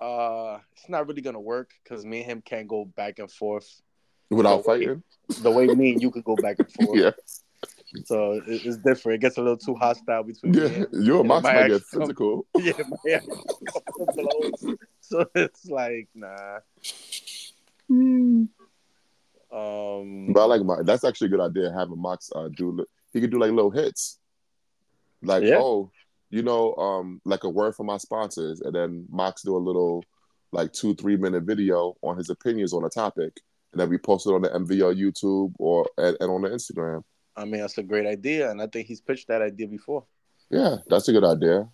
[0.00, 3.80] uh it's not really gonna work because me and him can't go back and forth
[4.30, 5.02] Without The way- fighting,
[5.42, 6.98] the way me and you could go back and forth.
[6.98, 7.10] yeah,
[8.04, 9.16] So it, it's different.
[9.16, 10.84] It gets a little too hostile between yeah.
[10.92, 12.46] You and Yeah, Mox might get physical.
[12.56, 12.72] yeah,
[13.06, 14.76] my blows.
[15.00, 16.60] So it's like nah.
[19.52, 20.84] Um, But I like Mox.
[20.84, 21.72] That's actually a good idea.
[21.76, 24.18] Having Mox uh, do he could do like little hits,
[25.22, 25.58] like Yeah.
[25.58, 25.90] oh,
[26.30, 30.02] you know, um, like a word from my sponsors, and then Mox do a little
[30.52, 33.38] like two three minute video on his opinions on a topic,
[33.72, 37.02] and then we post it on the MVO YouTube or and, and on the Instagram.
[37.36, 40.04] I mean that's a great idea, and I think he's pitched that idea before.
[40.50, 41.68] Yeah, that's a good idea.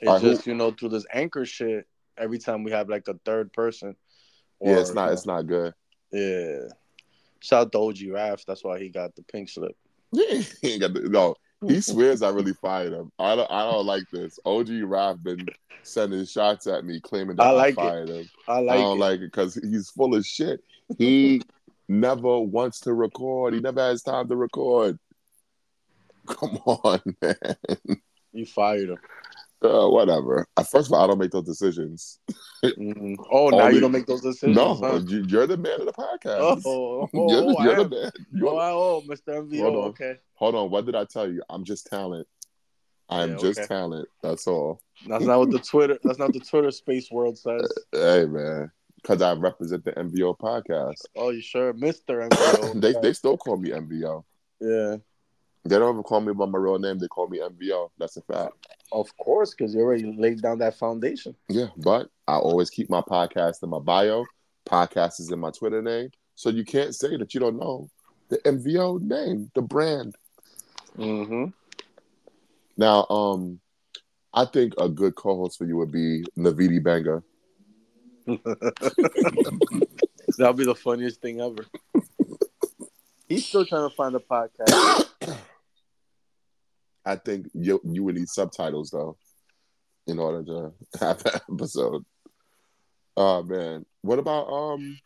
[0.00, 1.86] It's just you know through this anchor shit.
[2.16, 3.94] Every time we have like a third person,
[4.60, 5.74] yeah, it's not it's not good.
[6.12, 6.68] yeah.
[7.40, 8.44] Shout out to OG Raf.
[8.46, 9.76] That's why he got the pink slip.
[10.12, 11.36] he got the, no.
[11.66, 13.12] He swears I really fired him.
[13.18, 13.50] I don't.
[13.50, 14.38] I don't like this.
[14.44, 15.46] OG Raf been
[15.82, 17.76] sending shots at me, claiming that I I, like it.
[17.76, 18.28] fired him.
[18.48, 19.00] I I don't it.
[19.00, 20.60] like it because he's full of shit.
[20.98, 21.42] He
[21.88, 23.54] never wants to record.
[23.54, 24.98] He never has time to record.
[26.26, 27.96] Come on, man.
[28.32, 28.98] you fired him.
[29.60, 30.46] Uh, whatever.
[30.56, 32.20] Uh, First of all, I don't make those decisions.
[32.64, 33.16] Mhm.
[33.30, 34.54] Oh, now Only- you don't make those decisions.
[34.56, 35.00] no, huh?
[35.06, 36.62] you- you're the man of the podcast.
[36.64, 38.10] Oh, oh, you're the, oh, you're the man.
[38.32, 39.42] You're- Oh, oh, Mr.
[39.42, 39.60] MVO.
[39.62, 39.90] Hold on.
[39.90, 40.70] Okay, Hold on.
[40.70, 41.42] What did I tell you?
[41.50, 42.28] I'm just talent.
[43.08, 43.66] I am Yeah, just okay.
[43.68, 44.08] talent.
[44.22, 44.80] That's all.
[45.08, 45.98] that's not what the Twitter.
[46.04, 47.72] That's not the Twitter space world says.
[47.92, 48.70] Hey, man.
[49.08, 51.06] Because I represent the MVO podcast.
[51.16, 52.28] Oh, you sure, Mr.
[52.28, 52.78] MVO?
[52.82, 54.22] they, they still call me MVO.
[54.60, 54.96] yeah,
[55.64, 56.98] They don't even call me by my real name.
[56.98, 57.88] They call me MVO.
[57.98, 58.52] That's a fact.
[58.92, 61.34] of course, because you already laid down that foundation.
[61.48, 64.26] Yeah, but I always keep my podcast in my bio.
[64.66, 66.10] Podcast is in my Twitter name.
[66.34, 67.88] So you can't say that you don't know
[68.28, 70.16] the MVO name, the brand.
[70.98, 71.46] Mm-hmm.
[72.76, 73.60] Now, um,
[74.34, 77.22] I think a good co-host for you would be Navidi Banger.
[80.38, 81.64] That'll be the funniest thing ever.
[83.28, 85.08] He's still trying to find a podcast.
[87.04, 89.16] I think you you would need subtitles though,
[90.06, 92.04] in order to have that episode.
[93.16, 94.98] Oh man, what about um?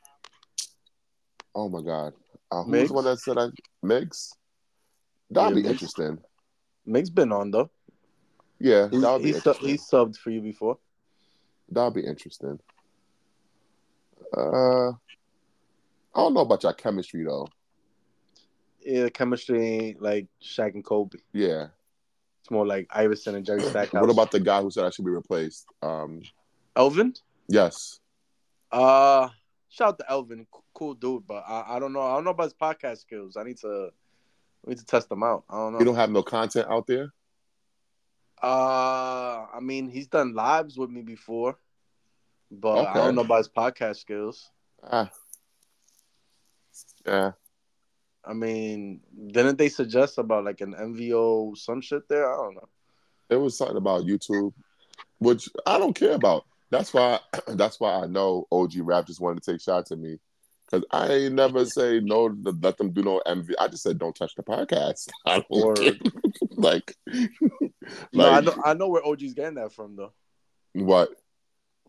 [1.55, 2.15] Oh my God,
[2.51, 3.49] uh, who's the one that said I
[3.85, 4.31] Migs?
[5.31, 5.73] That'd Yeah, be Migs.
[5.73, 6.19] interesting.
[6.89, 7.71] Migs been on though.
[8.59, 10.79] Yeah, He's, that would be he's, su- he's subbed for you before.
[11.69, 12.59] That'd be interesting.
[14.37, 17.49] Uh, I don't know about your chemistry though.
[18.85, 21.19] Yeah, chemistry ain't like Shaq and Kobe.
[21.33, 21.69] Yeah.
[22.41, 24.01] It's more like Iverson and Jerry Stackhouse.
[24.01, 25.67] What about the guy who said I should be replaced?
[25.83, 26.23] Um,
[26.75, 27.15] Elvin?
[27.49, 28.01] yes.
[28.73, 29.29] Uh,
[29.69, 32.01] shout out to Elvin, cool dude, but I, I don't know.
[32.01, 33.37] I don't know about his podcast skills.
[33.37, 33.91] I need to
[34.67, 35.45] I need to test them out.
[35.49, 35.79] I don't know.
[35.79, 37.13] You don't have no content out there.
[38.43, 41.59] uh, I mean, he's done lives with me before,
[42.53, 44.51] but I don't know about his podcast skills.
[44.85, 45.11] Ah.
[47.07, 47.33] Yeah.
[48.25, 52.33] I mean, didn't they suggest about like an MVO some shit there?
[52.33, 52.69] I don't know.
[53.31, 54.53] It was something about YouTube,
[55.19, 56.45] which I don't care about.
[56.71, 57.19] That's why.
[57.49, 60.19] That's why I know OG Raf just wanted to take shots at me,
[60.67, 62.29] because I ain't never say no.
[62.29, 63.55] To let them do no MV.
[63.59, 65.09] I just said don't touch the podcast.
[65.27, 65.95] I don't care.
[66.53, 66.95] like,
[68.13, 70.13] No, I know I know where OG's getting that from though.
[70.75, 71.09] what?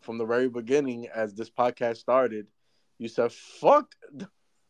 [0.04, 2.46] From the very beginning, as this podcast started,
[2.98, 3.86] you said fuck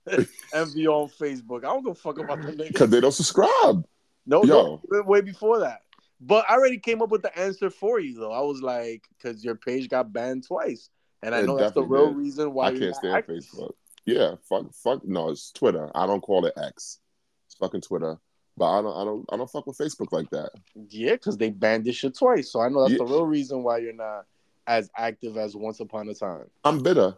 [0.08, 0.22] MVO
[0.54, 1.58] on Facebook.
[1.64, 2.68] I don't a fuck about the niggas.
[2.68, 3.84] Because they don't subscribe.
[4.26, 4.80] No, Yo.
[4.90, 5.80] no, way before that.
[6.20, 8.32] But I already came up with the answer for you though.
[8.32, 10.88] I was like, because your page got banned twice,
[11.22, 12.16] and I It know that's the real did.
[12.16, 13.36] reason why I can't stand active.
[13.44, 13.72] Facebook.
[14.06, 15.04] Yeah, fuck, fuck.
[15.04, 15.90] No, it's Twitter.
[15.94, 17.00] I don't call it X.
[17.46, 18.18] It's fucking Twitter.
[18.56, 20.50] But I don't, I don't, I don't fuck with Facebook like that.
[20.88, 22.98] Yeah, because they banned this shit twice, so I know that's Yeah.
[22.98, 24.26] the real reason why you're not
[24.66, 26.44] as active as once upon a time.
[26.64, 27.14] I'm bitter.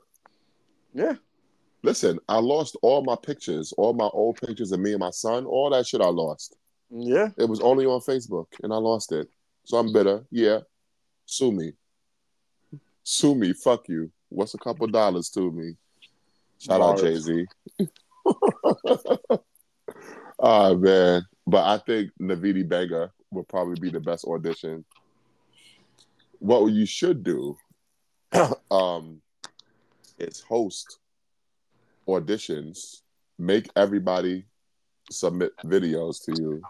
[0.95, 1.15] Yeah,
[1.83, 5.45] Listen, I lost all my pictures, all my old pictures of me and my son.
[5.47, 6.57] All that shit I lost.
[6.91, 7.29] yeah.
[7.39, 9.29] It was only on Facebook, and I lost it.
[9.65, 10.25] So I'm bitter.
[10.31, 10.61] Yeah,
[11.27, 11.75] sue me.
[13.05, 13.53] Sue me.
[13.53, 14.11] Fuck you.
[14.31, 15.77] What's a couple dollars to me?
[16.59, 17.47] Shout out Jay Z.
[20.39, 24.85] oh man, but I think Navidi Bega would probably be the best audition.
[26.39, 27.57] What you should do,
[28.71, 29.21] um,
[30.19, 30.99] is host
[32.09, 33.03] auditions.
[33.39, 34.47] Make everybody
[35.11, 36.63] submit videos to you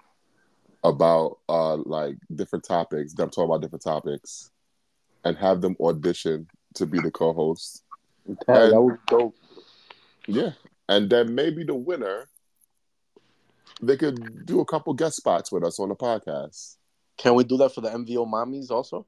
[0.85, 3.15] about uh like different topics.
[3.15, 4.51] Them talking about different topics,
[5.25, 7.85] and have them audition to be the co-host.
[8.47, 9.35] Damn, that was dope.
[10.27, 10.53] Yeah,
[10.89, 12.29] and then maybe the winner,
[13.81, 16.77] they could do a couple guest spots with us on the podcast,
[17.17, 19.07] Can we do that for the MVO mommies also?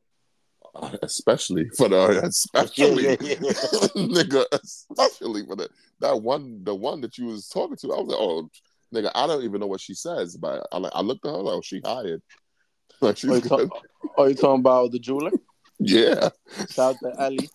[1.02, 3.52] Especially for the especially Yeah, yeah, yeah.
[3.96, 5.68] nigga, especially for the
[6.00, 7.92] that one the one that you was talking to.
[7.92, 8.48] I was like, oh
[8.94, 11.38] nigga, I don't even know what she says, but I like I looked at her
[11.38, 12.22] like, oh, she hired.
[13.00, 13.48] Like she's Are oh, you, good.
[13.70, 13.86] talk-
[14.16, 15.30] are you talking about the jeweler?
[15.78, 16.30] Yeah,
[16.70, 17.48] Shout out to Ellie.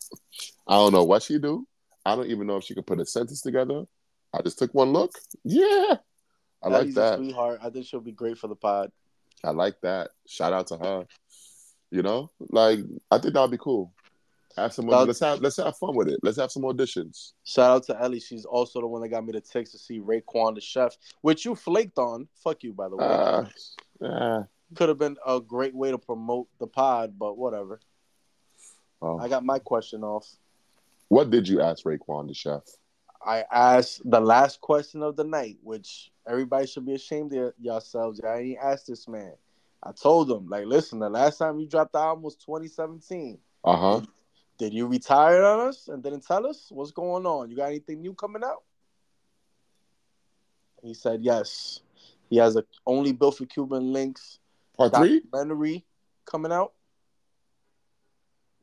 [0.65, 1.67] I don't know what she do.
[2.05, 3.83] I don't even know if she could put a sentence together.
[4.33, 5.11] I just took one look.
[5.43, 5.97] Yeah,
[6.63, 7.17] I like that.
[7.17, 7.59] sweetheart.
[7.61, 8.91] I think she'll be great for the pod.
[9.43, 10.11] I like that.
[10.27, 11.05] Shout out to her.
[11.93, 12.79] You know, like
[13.11, 13.93] I think that'd be cool.
[14.57, 14.87] Have some.
[14.87, 16.19] Let's have let's have fun with it.
[16.23, 17.33] Let's have some auditions.
[17.43, 18.19] Shout out to Ellie.
[18.19, 21.45] She's also the one that got me the text to see Raekwon the chef, which
[21.45, 22.27] you flaked on.
[22.43, 23.05] Fuck you, by the way.
[23.05, 23.45] Uh,
[24.03, 24.43] uh,
[24.73, 27.79] Could have been a great way to promote the pod, but whatever.
[29.03, 29.19] oh.
[29.19, 30.27] I got my question off.
[31.09, 32.63] What did you ask Raekwon the chef?
[33.23, 38.19] I asked the last question of the night, which everybody should be ashamed of yourselves.
[38.19, 39.33] I ain't asked this man.
[39.85, 43.37] I told him, like, listen, the last time you dropped the album was 2017.
[43.65, 44.01] Uh huh.
[44.57, 47.49] Did you retire on us and didn't tell us what's going on?
[47.49, 48.63] You got anything new coming out?
[50.81, 51.81] He said yes.
[52.29, 54.39] He has a only built for Cuban links
[54.77, 55.21] Part three.
[55.21, 55.85] documentary
[56.25, 56.73] coming out,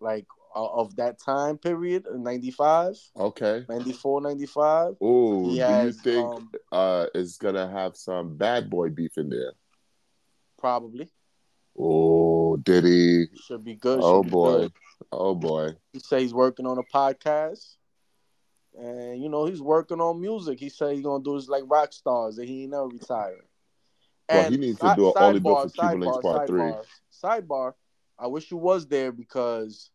[0.01, 3.65] like uh, of that time period 95, Okay.
[3.69, 4.95] 94, 95.
[5.01, 9.53] Oh, do you think um, uh is gonna have some bad boy beef in there?
[10.61, 11.09] Probably
[11.79, 13.27] Oh, did he?
[13.47, 14.01] should be good.
[14.03, 14.51] Oh be boy.
[14.51, 14.73] good.
[15.13, 15.71] Oh boy.
[15.93, 17.77] He said he's working on a podcast.
[18.79, 20.61] And you know, he's working on music.
[20.61, 23.45] He said he's gonna do this like rock stars and he ain't never retired.
[24.29, 26.61] Well, he needs to do a Only Built for Cuban Links Part Three.
[26.61, 26.85] Sidebar,
[27.23, 27.75] sidebar.
[28.19, 29.91] I wish you was there because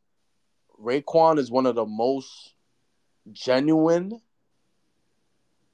[0.82, 2.54] Raekwon is one of the most
[3.32, 4.20] genuine,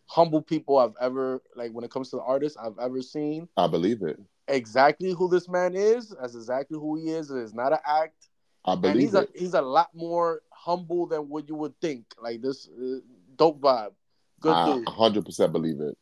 [0.05, 3.47] humble people I've ever like when it comes to the artists I've ever seen.
[3.57, 4.19] I believe it.
[4.47, 7.31] Exactly who this man is, that's exactly who he is.
[7.31, 8.27] It is not an act.
[8.65, 12.05] I and believe he's a he's a lot more humble than what you would think.
[12.22, 12.99] Like this uh,
[13.35, 13.93] dope vibe,
[14.39, 15.97] good I dude, 100% believe it.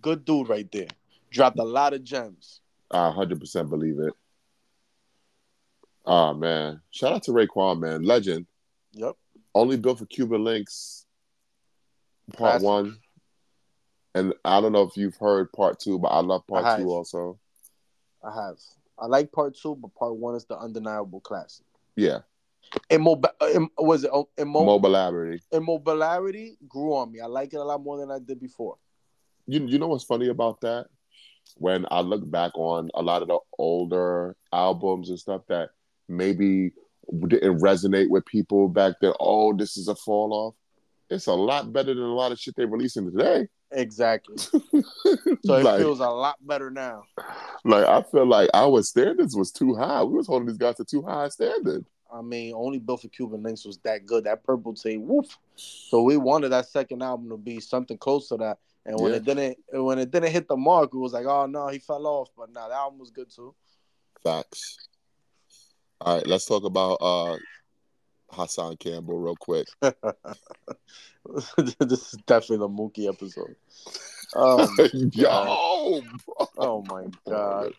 [0.00, 0.88] good dude right there.
[1.30, 2.60] Dropped a lot of gems.
[2.90, 4.12] I 100% believe it.
[6.04, 8.46] Ah man, shout out to Raekwon, man, legend.
[8.92, 9.16] Yep.
[9.54, 11.06] Only built for Cuban Links,
[12.36, 12.66] part Classic.
[12.66, 12.98] one.
[14.14, 16.80] And I don't know if you've heard part two, but I love part I have.
[16.80, 17.38] two also.
[18.24, 18.56] I have.
[18.98, 21.66] I like part two, but part one is the undeniable classic.
[21.96, 22.20] Yeah,
[22.90, 25.42] Immob- Im- was it oh, immo- mobility.
[25.52, 27.20] immobility grew on me.
[27.20, 28.76] I like it a lot more than I did before.
[29.46, 30.86] You you know what's funny about that?
[31.56, 35.70] When I look back on a lot of the older albums and stuff that
[36.08, 36.72] maybe
[37.26, 39.12] didn't resonate with people back then.
[39.18, 40.54] Oh, this is a fall off.
[41.10, 43.48] It's a lot better than a lot of shit they're releasing today.
[43.72, 44.36] Exactly.
[45.44, 47.02] So it like, feels a lot better now.
[47.64, 50.02] like I feel like our standards was too high.
[50.04, 51.84] We was holding these guys to too high a standard.
[52.12, 54.24] I mean, only Built for Cuban Links was that good.
[54.24, 55.38] That purple tape, woof.
[55.56, 58.58] So we wanted that second album to be something close to that.
[58.86, 59.16] And when Yeah.
[59.18, 62.06] it didn't, when it didn't hit the mark, it was like, oh no, he fell
[62.06, 62.28] off.
[62.36, 63.54] But nah, that album was good too.
[64.22, 64.76] Facts.
[66.00, 67.36] All right, let's talk about uh
[68.32, 69.68] Hassan Campbell real quick.
[69.80, 73.56] this is definitely the Mookie episode.
[74.34, 76.46] Oh, um, my Yo, bro.
[76.58, 77.72] oh my god!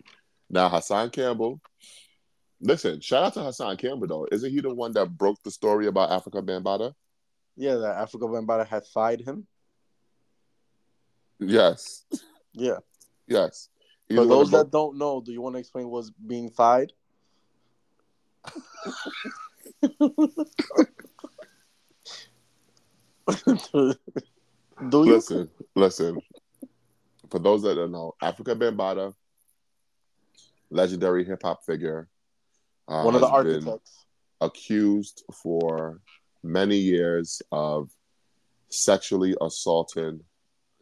[0.49, 1.59] Now Hassan Campbell.
[2.61, 4.27] Listen, shout out to Hassan Campbell though.
[4.31, 6.93] Isn't he the one that broke the story about Afrika Bambaataa?
[7.57, 9.45] Yeah, that Afrika Bambaataa had fired him.
[11.39, 12.05] Yes,
[12.53, 12.77] Yeah.
[13.27, 13.69] yes.
[14.07, 16.93] He's For those that don't know, do you want to explain what's being fired?
[24.89, 25.13] do you?
[25.13, 26.19] listen, listen.
[27.29, 29.13] For those that don't know, Afrika Bambaataa,
[30.69, 32.07] legendary hip hop figure,
[32.87, 34.05] uh, One of the architects.
[34.41, 36.01] accused for
[36.43, 37.89] many years of
[38.69, 40.21] sexually assaulting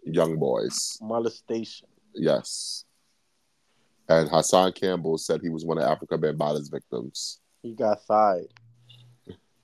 [0.03, 0.97] young boys.
[1.01, 1.87] Molestation.
[2.15, 2.85] Yes.
[4.09, 7.39] And Hassan Campbell said he was one of Afrika Bambaataa's victims.
[7.61, 8.47] He got fired.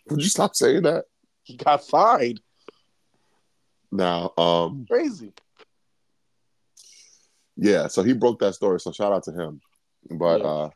[0.09, 1.05] Would you stop saying that?
[1.43, 2.41] He got fined.
[3.91, 5.31] Now, um, Crazy.
[7.55, 8.79] yeah, so he broke that story.
[8.79, 9.61] So shout out to him.
[10.09, 10.47] But Yeah.
[10.47, 10.69] uh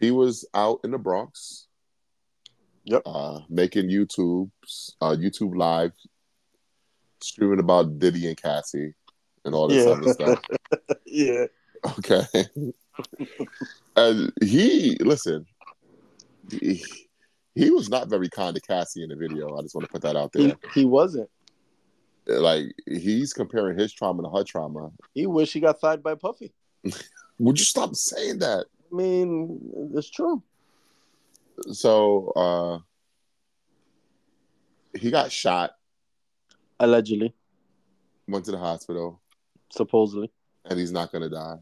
[0.00, 1.66] he was out in the Bronx.
[2.84, 3.02] Yep.
[3.06, 5.92] Uh making YouTube's uh YouTube live
[7.22, 8.94] streaming about Diddy and Cassie
[9.44, 9.92] and all this Yeah.
[9.92, 10.42] other stuff.
[11.06, 11.46] yeah.
[11.98, 12.24] Okay.
[13.96, 15.46] and he listen,
[16.50, 16.84] he,
[17.54, 19.56] he was not very kind to Cassie in the video.
[19.56, 20.56] I just want to put that out He, there.
[20.74, 21.30] he wasn't.
[22.26, 24.90] Like he's comparing his trauma to her trauma.
[25.12, 26.52] He wish he got thighed by Puffy.
[27.38, 28.66] Would you stop saying that?
[28.92, 29.60] I mean,
[29.94, 30.42] it's true.
[31.72, 32.78] So uh
[34.98, 35.72] he got shot,
[36.80, 37.34] Allegedly,
[38.28, 39.20] went to the hospital,
[39.70, 40.30] supposedly.
[40.64, 41.56] and he's not gonna die.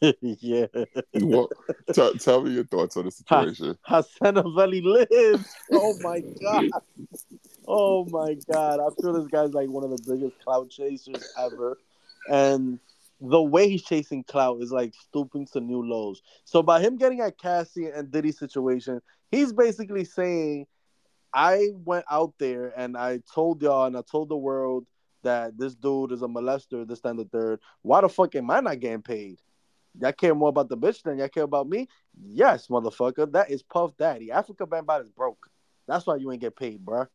[0.20, 0.66] yeah.
[1.14, 1.48] Well,
[1.92, 3.76] t- tell me your thoughts on the situation.
[3.82, 5.54] Hassan Valley lives.
[5.72, 6.70] Oh my god.
[7.66, 8.80] Oh my god.
[8.80, 11.78] I feel this guy's like one of the biggest cloud chasers ever.
[12.30, 12.78] And
[13.20, 16.22] the way he's chasing clout is like stooping to new lows.
[16.44, 19.00] So by him getting at Cassie and Diddy situation,
[19.30, 20.66] he's basically saying,
[21.32, 24.86] I went out there and I told y'all and I told the world
[25.22, 27.60] that this dude is a molester, this, that, and the third.
[27.82, 29.40] Why the fuck am I not getting paid?
[29.98, 31.88] Y'all care more about the bitch than y'all care about me?
[32.32, 33.30] Yes, motherfucker.
[33.32, 34.28] That is Puff Daddy.
[34.28, 35.48] Afrika Bambaataa is broke.
[35.86, 37.06] That's why you ain't get paid, bruh.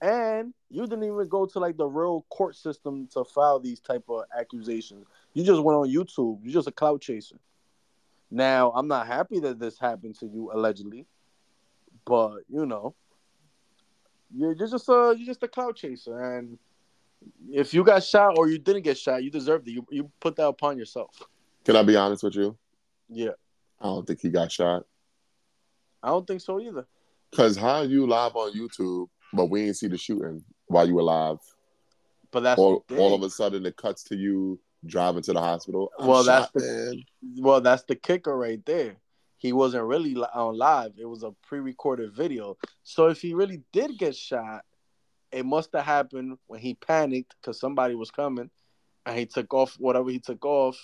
[0.00, 4.04] And you didn't even go to like the real court system to file these type
[4.08, 5.06] of accusations.
[5.32, 6.40] You just went on YouTube.
[6.42, 7.36] You're just a clout chaser.
[8.30, 11.06] Now, I'm not happy that this happened to you allegedly,
[12.04, 12.94] but you know,
[14.34, 16.58] you're you're just a you're just a clout chaser, and
[17.48, 19.72] if you got shot or you didn't get shot, you deserved it.
[19.72, 21.10] You you put that upon yourself.
[21.66, 22.56] Can I be honest with you?
[23.08, 23.32] Yeah,
[23.80, 24.84] I don't think he got shot.
[26.00, 26.86] I don't think so either.
[27.34, 31.02] Cause how you live on YouTube, but we ain't see the shooting while you were
[31.02, 31.38] live.
[32.30, 35.90] But that's all, all of a sudden it cuts to you driving to the hospital.
[35.98, 37.04] I'm Well, that's shot, the- man.
[37.38, 38.94] Well, that's the kicker right there.
[39.36, 40.92] He wasn't really on live.
[40.96, 42.56] It was a pre-recorded video.
[42.84, 44.64] So if he really did get shot,
[45.32, 48.50] it must have happened when he panicked because somebody was coming,
[49.04, 50.78] and he took off whatever he took off.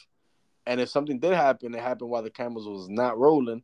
[0.66, 3.62] And if something did happen, it happened while the cameras was not rolling,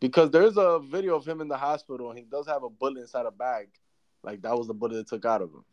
[0.00, 3.00] because there's a video of him in the hospital, and he does have a bullet
[3.00, 3.68] inside a bag,
[4.22, 5.64] like that was the bullet that took out of him.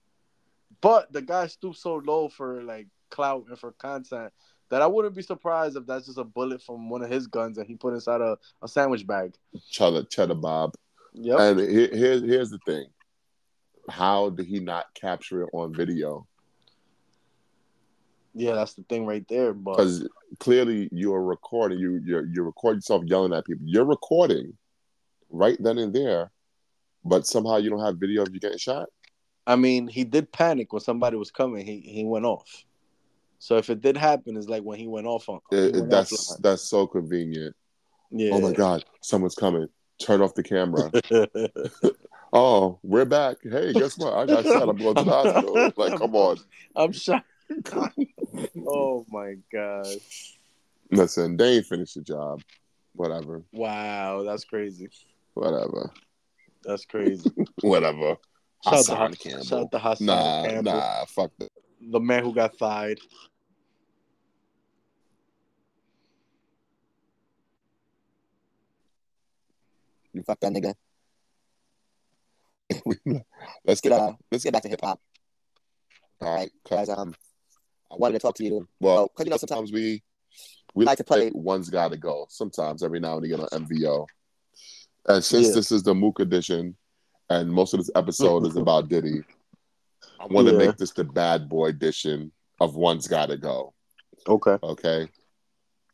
[0.82, 4.34] But the guy stooped so low for like clout and for content
[4.70, 7.58] that I wouldn't be surprised if that's just a bullet from one of his guns
[7.58, 9.36] that he put inside a, a sandwich bag.
[9.70, 10.74] Cheddar, cheddar Bob.
[11.14, 11.40] Yep.
[11.40, 12.88] And here, here's here's the thing.
[13.90, 16.26] How did he not capture it on video?
[18.34, 19.54] Yeah, that's the thing right there.
[19.54, 20.08] But Because
[20.40, 21.80] clearly you're recording.
[21.80, 23.66] You you're you record yourself yelling at people.
[23.66, 24.54] You're recording
[25.30, 26.32] right then and there,
[27.06, 28.90] but somehow you don't have video of you getting shot.
[29.46, 31.66] I mean, he did panic when somebody was coming.
[31.66, 32.64] He he went off.
[33.40, 35.42] So if it did happen, it's like when he went off on.
[35.52, 36.42] It- went that's offline.
[36.42, 37.56] that's so convenient.
[38.10, 38.32] yeah.
[38.34, 39.68] Oh my God, someone's coming.
[40.02, 40.92] Turn off the camera.
[42.34, 43.38] oh, we're back.
[43.44, 44.14] Hey, guess what?
[44.14, 44.68] I got shot.
[44.70, 45.72] I'm going to the hospital.
[45.78, 46.38] Like, come on.
[46.76, 47.28] I'm shocked.
[48.68, 49.88] oh my god!
[50.92, 52.42] Listen, they ain't finished the job.
[52.94, 53.44] Whatever.
[53.52, 54.90] Wow, that's crazy.
[55.34, 55.92] Whatever.
[56.64, 57.30] That's crazy.
[57.62, 58.18] Whatever.
[58.64, 59.44] Shout out Hassan to, Campbell.
[59.44, 61.50] shout out to Hassan Nah, Campbell, nah, fuck that.
[61.82, 63.00] the man who got thied.
[70.14, 70.74] You fuck that nigga.
[73.66, 75.00] let's Get get uh, let's get back to hip hop.
[76.22, 76.90] All right, guys.
[76.90, 77.14] Um,
[77.92, 78.68] I wanted to talk to you.
[78.80, 80.02] Well, because you know sometimes we
[80.76, 82.26] we like to play- one's got to go.
[82.30, 84.08] Sometimes every now and again on MVO.
[85.08, 85.54] And since Yeah.
[85.56, 86.76] this is the Mook edition,
[87.30, 89.22] and most of this episode is about Diddy,
[90.20, 90.60] I want to Yeah.
[90.68, 93.74] make this the bad boy edition of one's got to go.
[94.28, 94.58] Okay.
[94.64, 95.10] Okay.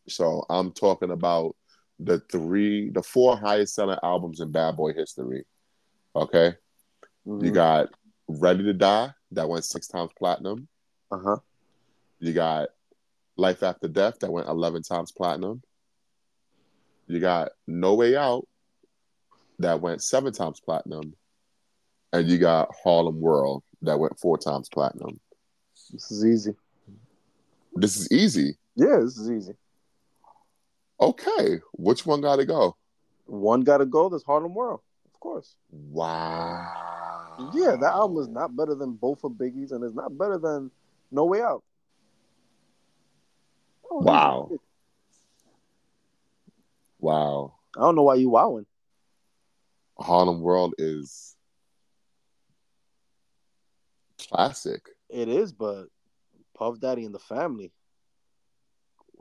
[0.08, 1.56] So I'm talking about
[2.00, 5.46] the three, the four highest selling albums in bad boy history.
[6.16, 6.56] Okay.
[7.26, 7.90] You got
[8.32, 10.68] Ready to Die, that went six times platinum.
[11.12, 11.38] Uh huh.
[12.20, 12.70] You got
[13.38, 15.62] Life After Death, that went 11 times platinum.
[17.08, 18.48] You got No Way Out,
[19.60, 21.16] that went seven times platinum.
[22.12, 25.20] And you got Harlem World, that went four times platinum.
[25.92, 26.56] This is easy.
[27.74, 28.58] This is easy.
[28.76, 29.54] Yeah, this is easy.
[31.00, 31.60] Okay.
[31.74, 32.76] Which one got to go?
[33.26, 34.10] One got to go.
[34.10, 34.82] That's Harlem World,
[35.14, 35.56] of course.
[35.70, 37.52] Wow.
[37.54, 40.72] Yeah, that album is not better than both of Biggie's, and it's not better than
[41.12, 41.64] No Way Out.
[43.90, 44.52] Oh, Wow.
[47.00, 47.54] Wow.
[47.78, 48.66] I don't know why you wowing.
[49.98, 51.36] Harlem World is
[54.30, 54.82] Classic.
[55.10, 55.86] It is, but
[56.58, 57.72] Puff Daddy and the family.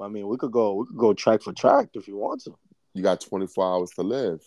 [0.00, 0.74] I mean, we could go.
[0.74, 2.56] We could go track for track if you want to.
[2.94, 4.40] You got 24 hours to live.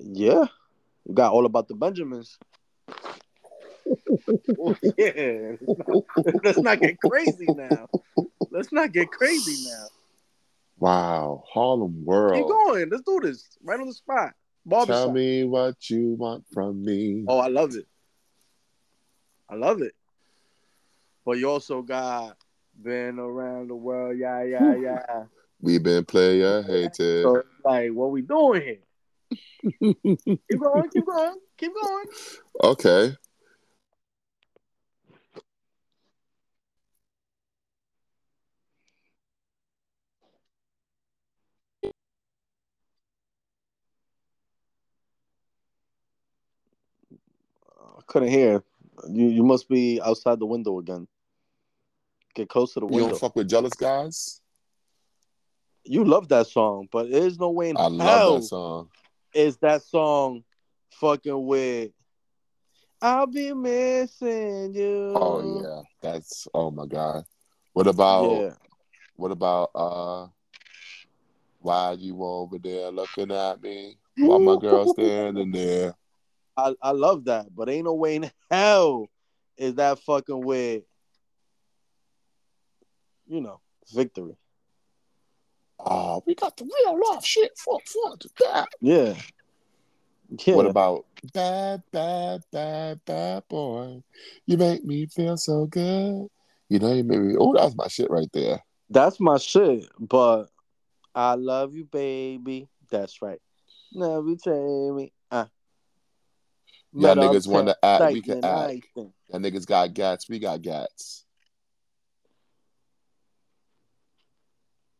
[0.00, 0.44] Yeah,
[1.04, 2.38] you got all about the Benjamins.
[4.96, 5.52] yeah,
[6.44, 7.88] let's not get crazy now.
[8.52, 9.86] Let's not get crazy now.
[10.78, 11.44] Wow.
[11.50, 12.34] Harlem World.
[12.34, 12.90] Keep going.
[12.90, 14.34] Let's do this right on the spot.
[14.66, 15.06] Barbershop.
[15.06, 17.24] Tell me what you want from me.
[17.26, 17.86] Oh, I love it.
[19.48, 19.94] I love it.
[21.24, 22.36] But you also got
[22.80, 25.24] been around the world, yeah, yeah, yeah.
[25.60, 27.22] We've been player hated.
[27.22, 28.78] So like, what we doing here?
[29.94, 32.06] keep going, keep going, keep going.
[32.64, 33.16] Okay.
[48.12, 48.62] Couldn't hear.
[49.08, 51.08] You you must be outside the window again.
[52.34, 53.10] Get close to the You window.
[53.10, 54.40] don't fuck with jealous guys?
[55.84, 58.88] You love that song, but there's no way in I hell love that song.
[59.34, 60.44] is that song
[60.92, 61.90] fucking with
[63.00, 65.12] I'll be missing you.
[65.16, 65.82] Oh yeah.
[66.00, 67.24] That's oh my god.
[67.72, 68.54] What about Yeah.
[69.16, 70.26] what about uh
[71.60, 73.96] why you over there looking at me?
[74.18, 75.94] While my girl standing there.
[76.56, 79.08] I, I love that, but ain't no way in hell
[79.56, 80.82] is that fucking with
[83.32, 83.60] you know,
[83.94, 84.36] victory.
[85.78, 88.68] Oh, we got the real love shit Fuck, fuck, that.
[88.80, 89.14] Yeah.
[90.46, 90.54] Yeah.
[90.54, 94.02] What about bad, bad, bad, bad boy?
[94.46, 96.28] You make me feel so good.
[96.68, 97.34] You know, you made me.
[97.38, 98.62] Oh, that's my shit right there.
[98.88, 100.46] That's my shit, but
[101.14, 102.68] I love you, baby.
[102.90, 103.40] That's right.
[103.92, 105.12] Never change me.
[106.94, 108.86] Y'all niggas want to act, we can act.
[108.96, 111.24] Y'all niggas got gats, we got gats.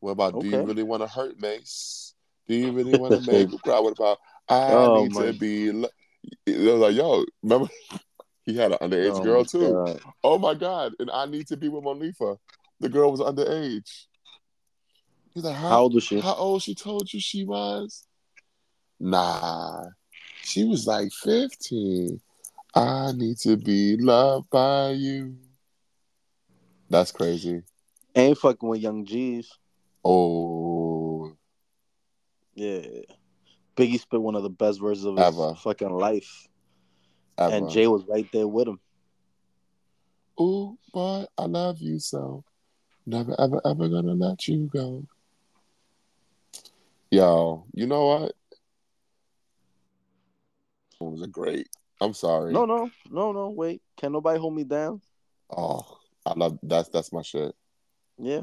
[0.01, 2.15] What about do you really want to hurt Mace?
[2.49, 3.79] Do you really want to make me cry?
[3.79, 5.71] What about I Oh, need my- to be?
[5.71, 5.89] lo-"
[6.47, 7.69] It was like, yo, remember
[8.47, 9.73] he had an underage Oh, girl too.
[9.73, 10.01] God.
[10.25, 10.95] Oh my god!
[10.99, 12.37] And I need to be with Monifa.
[12.81, 14.07] The girl was underage.
[15.35, 16.21] He's like, How how, old was she?
[16.21, 18.07] how old she told you she was?
[19.01, 19.85] Nah,
[20.45, 22.21] she was like fifteen.
[22.75, 25.37] I need to be loved by you.
[26.89, 27.63] That's crazy.
[28.15, 29.51] Ain't fucking with Young G's.
[30.05, 31.33] Oh,
[32.55, 32.81] Yeah.
[33.77, 35.55] Biggie spit one of the best verses of his Ever.
[35.55, 36.49] fucking life.
[37.39, 37.55] ever.
[37.55, 38.81] And Jay was right there with him.
[40.41, 42.45] Ooh, boy, I love you so.
[43.07, 45.05] Never, ever, ever gonna let you go.
[47.11, 48.33] Yo, you know what?
[51.11, 51.69] Was a great.
[52.01, 52.53] I'm sorry.
[52.53, 53.51] No, no, no, no.
[53.51, 53.83] Wait.
[53.97, 55.01] Can nobody hold me down?
[55.55, 57.55] Oh, I love that's that's my shit.
[58.19, 58.43] Yeah.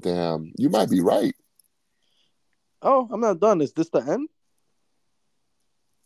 [0.00, 1.34] Damn, you might be right.
[2.82, 3.60] Oh, I'm not done.
[3.60, 4.28] Is this the end?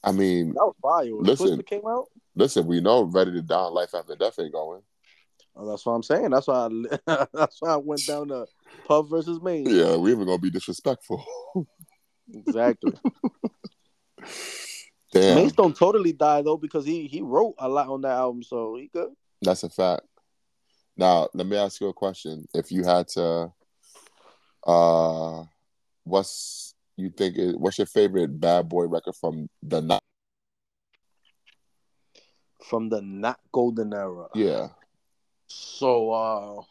[0.04, 1.10] I mean, That was fire.
[1.14, 1.62] Listen.
[1.62, 2.06] Came out.
[2.34, 4.82] listen, we know Ready to Die, Life After Death ain't going.
[5.56, 6.30] Oh, that's what I'm saying.
[6.30, 6.68] That's why
[7.06, 8.46] I, that's why I went down to
[8.86, 9.66] Puff versus Maine.
[9.66, 11.24] Yeah, we even gonna be disrespectful.
[12.34, 12.92] Exactly.
[15.12, 18.42] Damn, Mase don't totally die though because he he wrote a lot on that album,
[18.42, 19.10] so he good.
[19.42, 20.02] that's a fact.
[20.96, 22.46] Now, let me ask you a question.
[22.54, 23.52] If you had to,
[24.66, 25.44] uh,
[26.04, 27.36] what's you think?
[27.36, 30.00] Is, what's your favorite Bad Boy record from the night?
[32.64, 34.28] From the not golden era.
[34.34, 34.68] Yeah,
[35.46, 36.62] So uh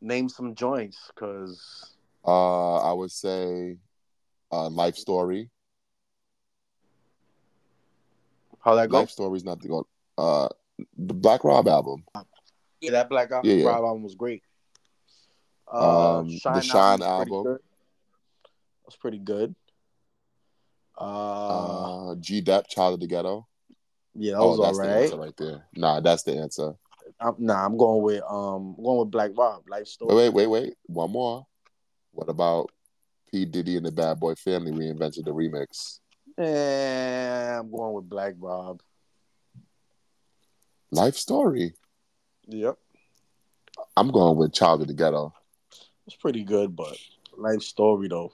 [0.00, 1.94] name some joints because
[2.24, 3.78] uh, I would say,
[4.50, 5.50] uh, Life Story.
[8.62, 8.98] How that go?
[8.98, 9.86] Life Story is not the go.
[10.16, 10.48] Uh,
[10.96, 12.04] the Black Rob album.
[12.80, 13.70] Yeah, that Black Rob Yeah, yeah.
[13.70, 14.42] album was great.
[15.72, 17.42] Uh, Um, the Shyne album.
[17.44, 17.58] good.
[18.84, 19.54] That's pretty good.
[20.98, 23.46] Uh, Uh, G Dep, Child of the Ghetto.
[24.14, 25.04] yeah, that Oh, was that's all the right.
[25.04, 25.66] answer right there.
[25.74, 26.74] Nah, that's the answer.
[27.18, 30.14] I'm, nah, I'm going with um, I'm going with Black Rob, Life Story.
[30.14, 30.74] Wait, wait, wait, wait.
[30.86, 31.46] One more.
[32.12, 32.70] What about
[33.30, 35.98] P Diddy and the Bad Boy Family reinvented the remix?
[36.38, 38.80] Eh, I'm going with Black Rob.
[40.90, 41.74] Life Story.
[42.48, 42.76] Yep,
[43.96, 45.32] I'm going with Child of the Ghetto.
[46.06, 46.96] it's pretty good, but
[47.36, 48.32] Life Story though.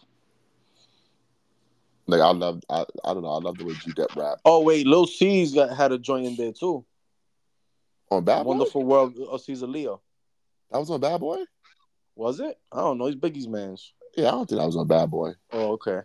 [2.06, 4.62] Like I love, I, I don't know, I love the way G Dep rap Oh
[4.62, 6.84] wait, Lil Cease got had a joint in there too.
[8.10, 8.48] on Bad Boy.
[8.48, 10.00] Wonderful World of Cease A Leo.
[10.70, 11.44] That was on Bad Boy.
[12.16, 12.58] Was it?
[12.72, 13.06] I don't know.
[13.06, 13.92] He's Biggie's man's.
[14.16, 15.32] Yeah, I don't think that was on Bad Boy.
[15.52, 16.00] Oh, okay.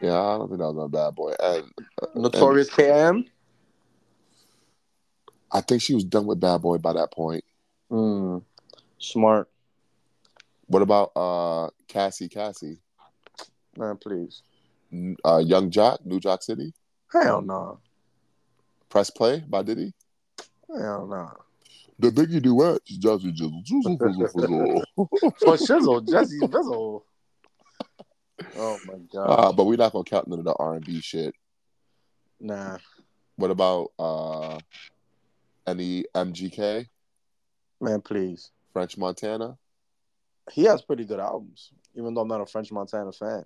[0.00, 1.34] Yeah, I don't think that was on Bad Boy.
[1.40, 1.64] And
[2.14, 3.26] Notorious KM.
[5.50, 7.42] I think she was done with Bad Boy by that point.
[7.90, 8.42] Mm,
[8.98, 9.48] smart.
[10.66, 12.78] What about uh Cassie Cassie?
[13.76, 14.42] Man, please.
[15.24, 16.72] Uh, Yung Joc, New Joc City.
[17.12, 17.78] Hell no.
[18.88, 19.92] Press Play by Diddy.
[20.68, 21.30] Hell no.
[21.98, 22.80] The Biggie duet.
[22.86, 24.84] Jazzy Jizzle, Jizzle, Fizzle, Fizzle.
[25.38, 27.04] For Shizzle, Jesse Fizzle.
[28.56, 29.24] Oh my god.
[29.24, 31.34] Uh, but we're not gonna count none of the R and B shit.
[32.40, 32.78] nah.
[33.36, 34.58] What about uh
[35.66, 36.86] any MGK,
[37.80, 38.50] Man, please.
[38.72, 39.56] French Montana?
[40.50, 43.44] He has pretty good albums, even though I'm not a French Montana fan.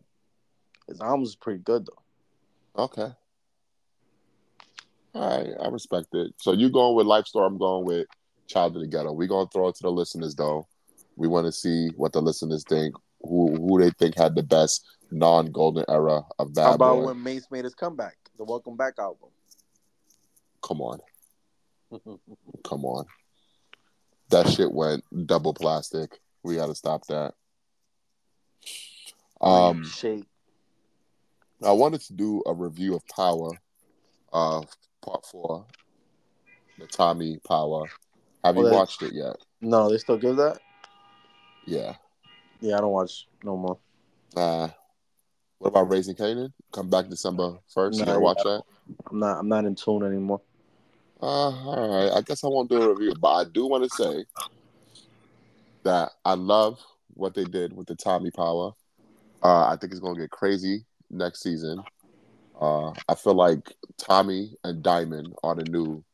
[0.89, 2.83] His albums is pretty good though.
[2.85, 3.13] Okay.
[5.15, 6.33] All right, I respect it.
[6.39, 7.47] So you going with Life Story?
[7.47, 8.07] I'm going with
[8.47, 9.13] Child of the Ghetto.
[9.13, 10.67] We're gonna throw it to the listeners though.
[11.17, 12.95] We want to see what the listeners think.
[13.23, 17.05] Who who they think had the best non golden era of Bad How about Boy?
[17.07, 19.31] when Mase made his comeback, the Welcome Back album?
[20.63, 21.01] Come on,
[22.65, 23.07] come on.
[24.31, 26.19] That shit went double plastic.
[26.43, 27.35] We got to stop that.
[29.41, 30.25] Um, Shake.
[31.65, 33.51] I wanted to do a review of Power,
[34.33, 34.63] uh,
[35.05, 35.67] part four,
[36.79, 37.87] the Tommy Power.
[38.45, 39.37] Have you Oh, watched it yet?
[39.61, 40.59] No, they still give that?
[41.67, 41.95] Yeah.
[42.63, 43.79] Yeah, I don't watch no more.
[44.37, 44.69] Uh,
[45.59, 46.53] what about Raising Kanan?
[46.73, 47.99] Come back December first.
[47.99, 48.25] you Nah, gonna yeah.
[48.25, 48.63] watch that?
[49.11, 49.39] I'm not.
[49.39, 50.41] I'm not in tune anymore.
[51.21, 52.17] Uh, all right.
[52.17, 54.25] I guess I won't do a review, but I do want to say
[55.83, 56.81] that I love
[57.15, 58.73] what they did with the Tommy Power.
[59.43, 61.83] Uh, I think it's gonna get crazy next season.
[62.61, 66.05] Uh, I feel like Tommy and Diamond are the new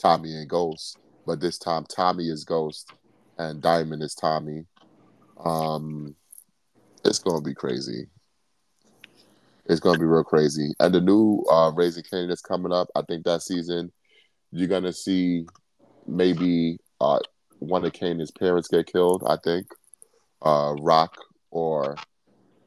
[0.00, 2.92] Tommy and Ghost, but this time Tommy is Ghost
[3.38, 4.66] and Diamond is Tommy.
[5.44, 6.14] Um,
[7.04, 8.06] it's gonna be crazy.
[9.66, 10.72] It's gonna be real crazy.
[10.80, 13.92] And the new uh, Raising Kanan that's coming up, I think that season
[14.52, 15.46] you're gonna see
[16.06, 17.18] maybe uh,
[17.58, 19.22] one of Kanan's parents get killed.
[19.26, 19.66] I think
[20.42, 21.16] uh, Rock
[21.50, 21.96] or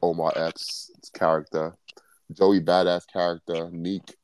[0.01, 1.75] Omar Epps' character,
[2.31, 4.15] Joey Badass character, Neek,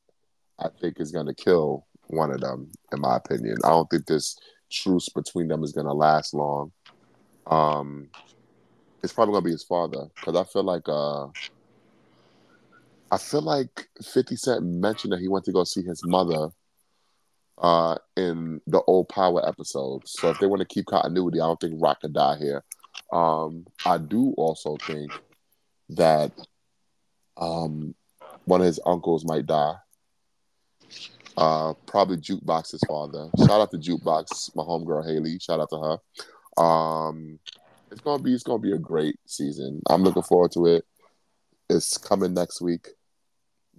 [0.58, 2.70] I think is gonna kill one of them.
[2.92, 4.36] In my opinion, I don't think this
[4.70, 6.72] truce between them is gonna last long.
[7.46, 8.08] Um,
[9.06, 11.26] it's probably gonna be his father because I feel like uh,
[13.12, 16.48] I feel like Fifty Cent mentioned that he went to go see his mother
[17.58, 20.14] uh, in the old Power episodes.
[20.18, 22.64] So if they want to keep continuity, I don't think Rock could die here.
[23.12, 25.12] Um, I do also think
[25.90, 26.32] that
[27.36, 27.94] um,
[28.44, 29.74] one of his uncles might die.
[31.36, 33.30] Uh, probably Jukebox's father.
[33.38, 35.38] Shout out to Jukebox, my homegirl Haley.
[35.38, 36.62] Shout out to her.
[36.62, 37.38] Um,
[37.90, 39.82] it's gonna be it's gonna be a great season.
[39.88, 40.84] I'm looking forward to it.
[41.68, 42.88] It's coming next week,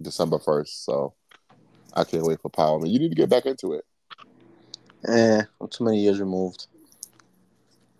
[0.00, 0.84] December first.
[0.84, 1.14] So
[1.94, 2.78] I can't wait for Power.
[2.78, 3.84] Man, you need to get back into it.
[5.06, 6.66] Eh, I'm too many years removed.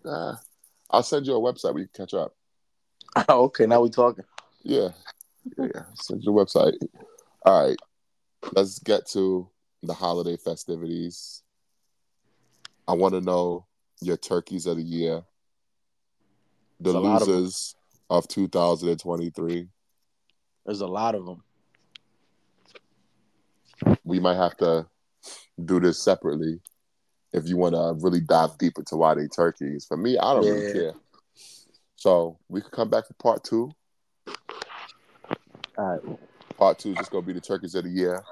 [0.05, 0.35] Uh,
[0.91, 2.35] I'll send you a website where you can catch up.
[3.29, 4.25] okay, now we're talking.
[4.63, 4.89] Yeah,
[5.57, 5.83] yeah.
[5.95, 6.75] Send you a website.
[7.45, 7.79] All right,
[8.53, 9.49] let's get to
[9.83, 11.43] the holiday festivities.
[12.87, 13.67] I want to know
[14.01, 15.23] your turkeys of the year,
[16.81, 17.75] the lot of losers
[18.11, 19.69] of 2023.
[20.67, 21.43] There's a lot of them.
[24.05, 24.87] We might have to
[25.65, 26.61] do this separately
[27.33, 29.85] if you want to really dive deep into why they turkeys.
[29.87, 30.95] For me, I don't really care.
[31.97, 33.71] So we could come back for part two.
[35.77, 36.19] All right.
[36.57, 38.23] Part two is just gonna be the turkeys of the year.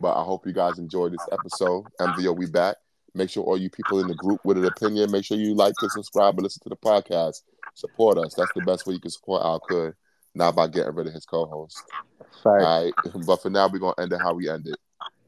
[0.00, 1.84] But I hope you guys enjoyed this episode.
[2.00, 2.76] MVO, we back.
[3.14, 5.74] Make sure all you people in the group with an opinion, make sure you like
[5.80, 7.42] and subscribe and listen to the podcast.
[7.74, 8.34] Support us.
[8.34, 9.94] That's the best way you can support Al Cood.
[10.34, 11.82] Not by getting rid of his co-host.
[12.20, 12.62] All Sorry.
[12.64, 12.94] right.
[13.26, 14.76] But for now, we're gonna end it how we ended.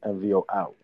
[0.04, 0.74] MVO out.